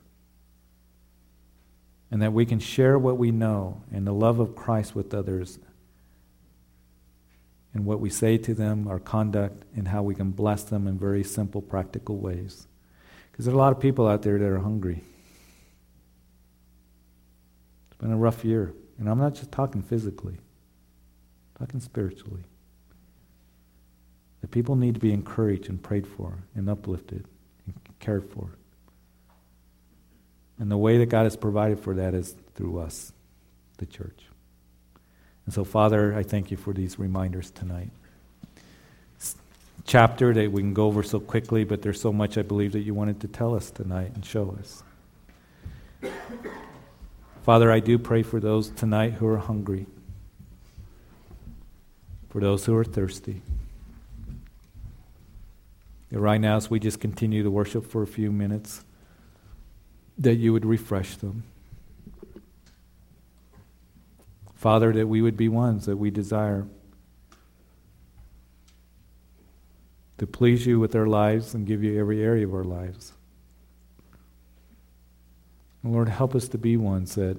And 2.10 2.20
that 2.20 2.32
we 2.32 2.44
can 2.44 2.58
share 2.58 2.98
what 2.98 3.16
we 3.16 3.30
know 3.30 3.82
and 3.92 4.06
the 4.06 4.12
love 4.12 4.40
of 4.40 4.54
Christ 4.54 4.94
with 4.94 5.14
others 5.14 5.58
and 7.72 7.86
what 7.86 8.00
we 8.00 8.10
say 8.10 8.36
to 8.36 8.52
them, 8.52 8.88
our 8.88 8.98
conduct, 8.98 9.64
and 9.76 9.88
how 9.88 10.02
we 10.02 10.14
can 10.14 10.32
bless 10.32 10.64
them 10.64 10.86
in 10.88 10.98
very 10.98 11.22
simple, 11.22 11.62
practical 11.62 12.18
ways. 12.18 12.66
Because 13.30 13.44
there 13.44 13.54
are 13.54 13.56
a 13.56 13.60
lot 13.60 13.72
of 13.72 13.80
people 13.80 14.08
out 14.08 14.22
there 14.22 14.38
that 14.38 14.44
are 14.44 14.58
hungry. 14.58 15.02
It's 17.88 17.98
been 17.98 18.12
a 18.12 18.16
rough 18.16 18.44
year. 18.44 18.74
And 18.98 19.08
I'm 19.08 19.18
not 19.18 19.34
just 19.34 19.52
talking 19.52 19.82
physically, 19.82 20.34
I'm 20.34 21.66
talking 21.66 21.80
spiritually. 21.80 22.42
That 24.40 24.50
people 24.50 24.76
need 24.76 24.94
to 24.94 25.00
be 25.00 25.12
encouraged 25.12 25.68
and 25.68 25.82
prayed 25.82 26.06
for 26.06 26.38
and 26.54 26.68
uplifted 26.68 27.24
and 27.66 27.74
cared 27.98 28.24
for. 28.30 28.50
And 30.58 30.70
the 30.70 30.78
way 30.78 30.98
that 30.98 31.06
God 31.06 31.24
has 31.24 31.36
provided 31.36 31.80
for 31.80 31.94
that 31.94 32.14
is 32.14 32.34
through 32.54 32.80
us, 32.80 33.12
the 33.78 33.86
church. 33.86 34.26
And 35.46 35.54
so, 35.54 35.64
Father, 35.64 36.14
I 36.14 36.22
thank 36.22 36.50
you 36.50 36.56
for 36.56 36.72
these 36.72 36.98
reminders 36.98 37.50
tonight. 37.50 37.90
Chapter 39.86 40.34
that 40.34 40.52
we 40.52 40.60
can 40.60 40.74
go 40.74 40.86
over 40.86 41.02
so 41.02 41.18
quickly, 41.18 41.64
but 41.64 41.82
there's 41.82 42.00
so 42.00 42.12
much 42.12 42.36
I 42.36 42.42
believe 42.42 42.72
that 42.72 42.80
you 42.80 42.94
wanted 42.94 43.20
to 43.20 43.28
tell 43.28 43.54
us 43.54 43.70
tonight 43.70 44.12
and 44.14 44.24
show 44.24 44.56
us. 44.58 44.84
Father, 47.42 47.72
I 47.72 47.80
do 47.80 47.98
pray 47.98 48.22
for 48.22 48.38
those 48.38 48.68
tonight 48.68 49.14
who 49.14 49.26
are 49.26 49.38
hungry, 49.38 49.86
for 52.28 52.40
those 52.40 52.66
who 52.66 52.76
are 52.76 52.84
thirsty 52.84 53.42
right 56.18 56.40
now, 56.40 56.56
as 56.56 56.68
we 56.68 56.80
just 56.80 57.00
continue 57.00 57.42
to 57.42 57.50
worship 57.50 57.86
for 57.86 58.02
a 58.02 58.06
few 58.06 58.32
minutes, 58.32 58.84
that 60.18 60.34
you 60.36 60.52
would 60.52 60.66
refresh 60.66 61.16
them. 61.16 61.44
Father, 64.54 64.92
that 64.92 65.06
we 65.06 65.22
would 65.22 65.36
be 65.36 65.48
ones 65.48 65.86
that 65.86 65.96
we 65.96 66.10
desire 66.10 66.66
to 70.18 70.26
please 70.26 70.66
you 70.66 70.78
with 70.78 70.94
our 70.94 71.06
lives 71.06 71.54
and 71.54 71.66
give 71.66 71.82
you 71.82 71.98
every 71.98 72.22
area 72.22 72.46
of 72.46 72.52
our 72.52 72.64
lives. 72.64 73.12
Lord, 75.82 76.10
help 76.10 76.34
us 76.34 76.46
to 76.48 76.58
be 76.58 76.76
ones 76.76 77.14
that 77.14 77.38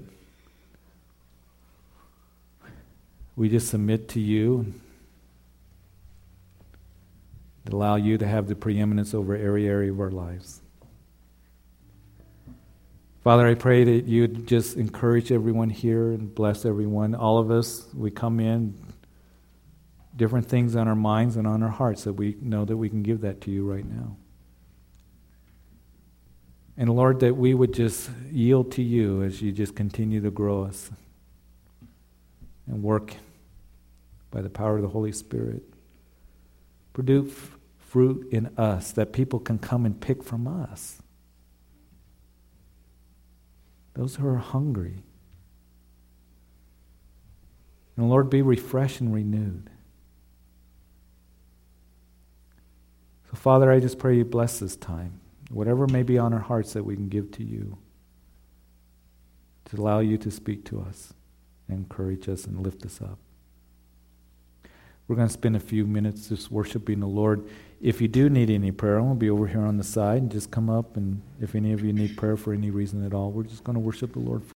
we 3.36 3.50
just 3.50 3.68
submit 3.68 4.10
to 4.10 4.20
you 4.20 4.74
that 7.64 7.74
allow 7.74 7.96
you 7.96 8.18
to 8.18 8.28
have 8.28 8.48
the 8.48 8.56
preeminence 8.56 9.14
over 9.14 9.36
every 9.36 9.68
area 9.68 9.92
of 9.92 10.00
our 10.00 10.12
lives. 10.12 10.62
Father, 13.24 13.48
I 13.48 13.54
pray 13.54 13.84
that 13.84 14.06
you'd 14.06 14.48
just 14.48 14.78
encourage 14.78 15.32
everyone 15.32 15.70
here 15.70 16.12
and 16.12 16.34
bless 16.34 16.66
everyone. 16.66 17.14
All 17.14 17.38
of 17.38 17.52
us, 17.52 17.86
we 17.94 18.10
come 18.10 18.40
in, 18.40 18.76
different 20.16 20.48
things 20.48 20.76
on 20.76 20.88
our 20.88 20.96
minds 20.96 21.36
and 21.36 21.46
on 21.46 21.62
our 21.62 21.70
hearts 21.70 22.04
that 22.06 22.14
we 22.14 22.36
know 22.42 22.66
that 22.66 22.78
we 22.78 22.90
can 22.90 23.04
give 23.04 23.22
that 23.22 23.42
to 23.42 23.52
you 23.52 23.64
right 23.64 23.86
now. 23.86 24.16
And 26.78 26.90
Lord, 26.90 27.20
that 27.20 27.38
we 27.38 27.54
would 27.54 27.76
just 27.76 28.10
yield 28.32 28.72
to 28.72 28.82
you 28.82 29.22
as 29.22 29.40
you 29.40 29.52
just 29.52 29.76
continue 29.76 30.20
to 30.22 30.32
grow 30.32 30.64
us 30.64 30.90
and 32.66 32.82
work 32.82 33.14
by 34.32 34.42
the 34.42 34.50
power 34.50 34.78
of 34.78 34.82
the 34.82 34.88
Holy 34.88 35.12
Spirit. 35.12 35.62
Produce 36.94 37.34
fruit 37.78 38.28
in 38.32 38.48
us 38.58 38.92
that 38.92 39.14
people 39.14 39.40
can 39.40 39.60
come 39.60 39.86
and 39.86 40.00
pick 40.00 40.24
from 40.24 40.48
us. 40.48 41.02
Those 43.94 44.16
who 44.16 44.28
are 44.28 44.38
hungry. 44.38 45.04
And 47.98 48.10
Lord, 48.10 48.30
be 48.30 48.42
refreshed 48.42 49.02
and 49.02 49.14
renewed. 49.14 49.70
So, 53.30 53.38
Father, 53.38 53.72
I 53.72 53.80
just 53.80 54.00
pray 54.00 54.18
you 54.18 54.26
bless 54.26 54.60
this 54.60 54.76
time. 54.76 55.20
Whatever 55.50 55.88
may 55.88 56.04
be 56.04 56.18
on 56.18 56.34
our 56.34 56.40
hearts 56.40 56.74
that 56.74 56.84
we 56.84 56.96
can 56.96 57.10
give 57.10 57.32
to 57.32 57.44
you, 57.44 57.78
to 59.66 59.78
allow 59.78 60.00
you 60.00 60.18
to 60.18 60.32
speak 60.32 60.66
to 60.66 60.82
us, 60.82 61.14
encourage 61.70 62.28
us, 62.30 62.46
and 62.46 62.60
lift 62.62 62.86
us 62.86 63.02
up. 63.02 63.20
We're 65.12 65.18
going 65.18 65.28
to 65.28 65.34
spend 65.34 65.58
a 65.58 65.60
few 65.60 65.86
minutes 65.86 66.30
just 66.30 66.50
worshiping 66.50 67.02
the 67.02 67.06
Lord. 67.06 67.44
If 67.82 68.00
you 68.00 68.08
do 68.08 68.30
need 68.30 68.50
any 68.50 68.72
prayer, 68.72 68.96
I'm 68.96 69.08
going 69.08 69.16
to 69.16 69.20
be 69.20 69.30
over 69.30 69.46
here 69.46 69.60
on 69.60 69.76
the 69.76 69.84
side 69.84 70.22
and 70.22 70.32
just 70.32 70.52
come 70.52 70.70
up. 70.70 70.96
And 70.96 71.22
if 71.42 71.54
any 71.54 71.74
of 71.74 71.84
you 71.84 71.92
need 71.92 72.16
prayer 72.16 72.38
for 72.38 72.54
any 72.54 72.72
reason 72.72 73.06
at 73.06 73.14
all, 73.14 73.30
we're 73.30 73.44
just 73.44 73.66
going 73.66 73.74
to 73.74 73.82
worship 73.82 74.14
the 74.14 74.20
Lord. 74.20 74.42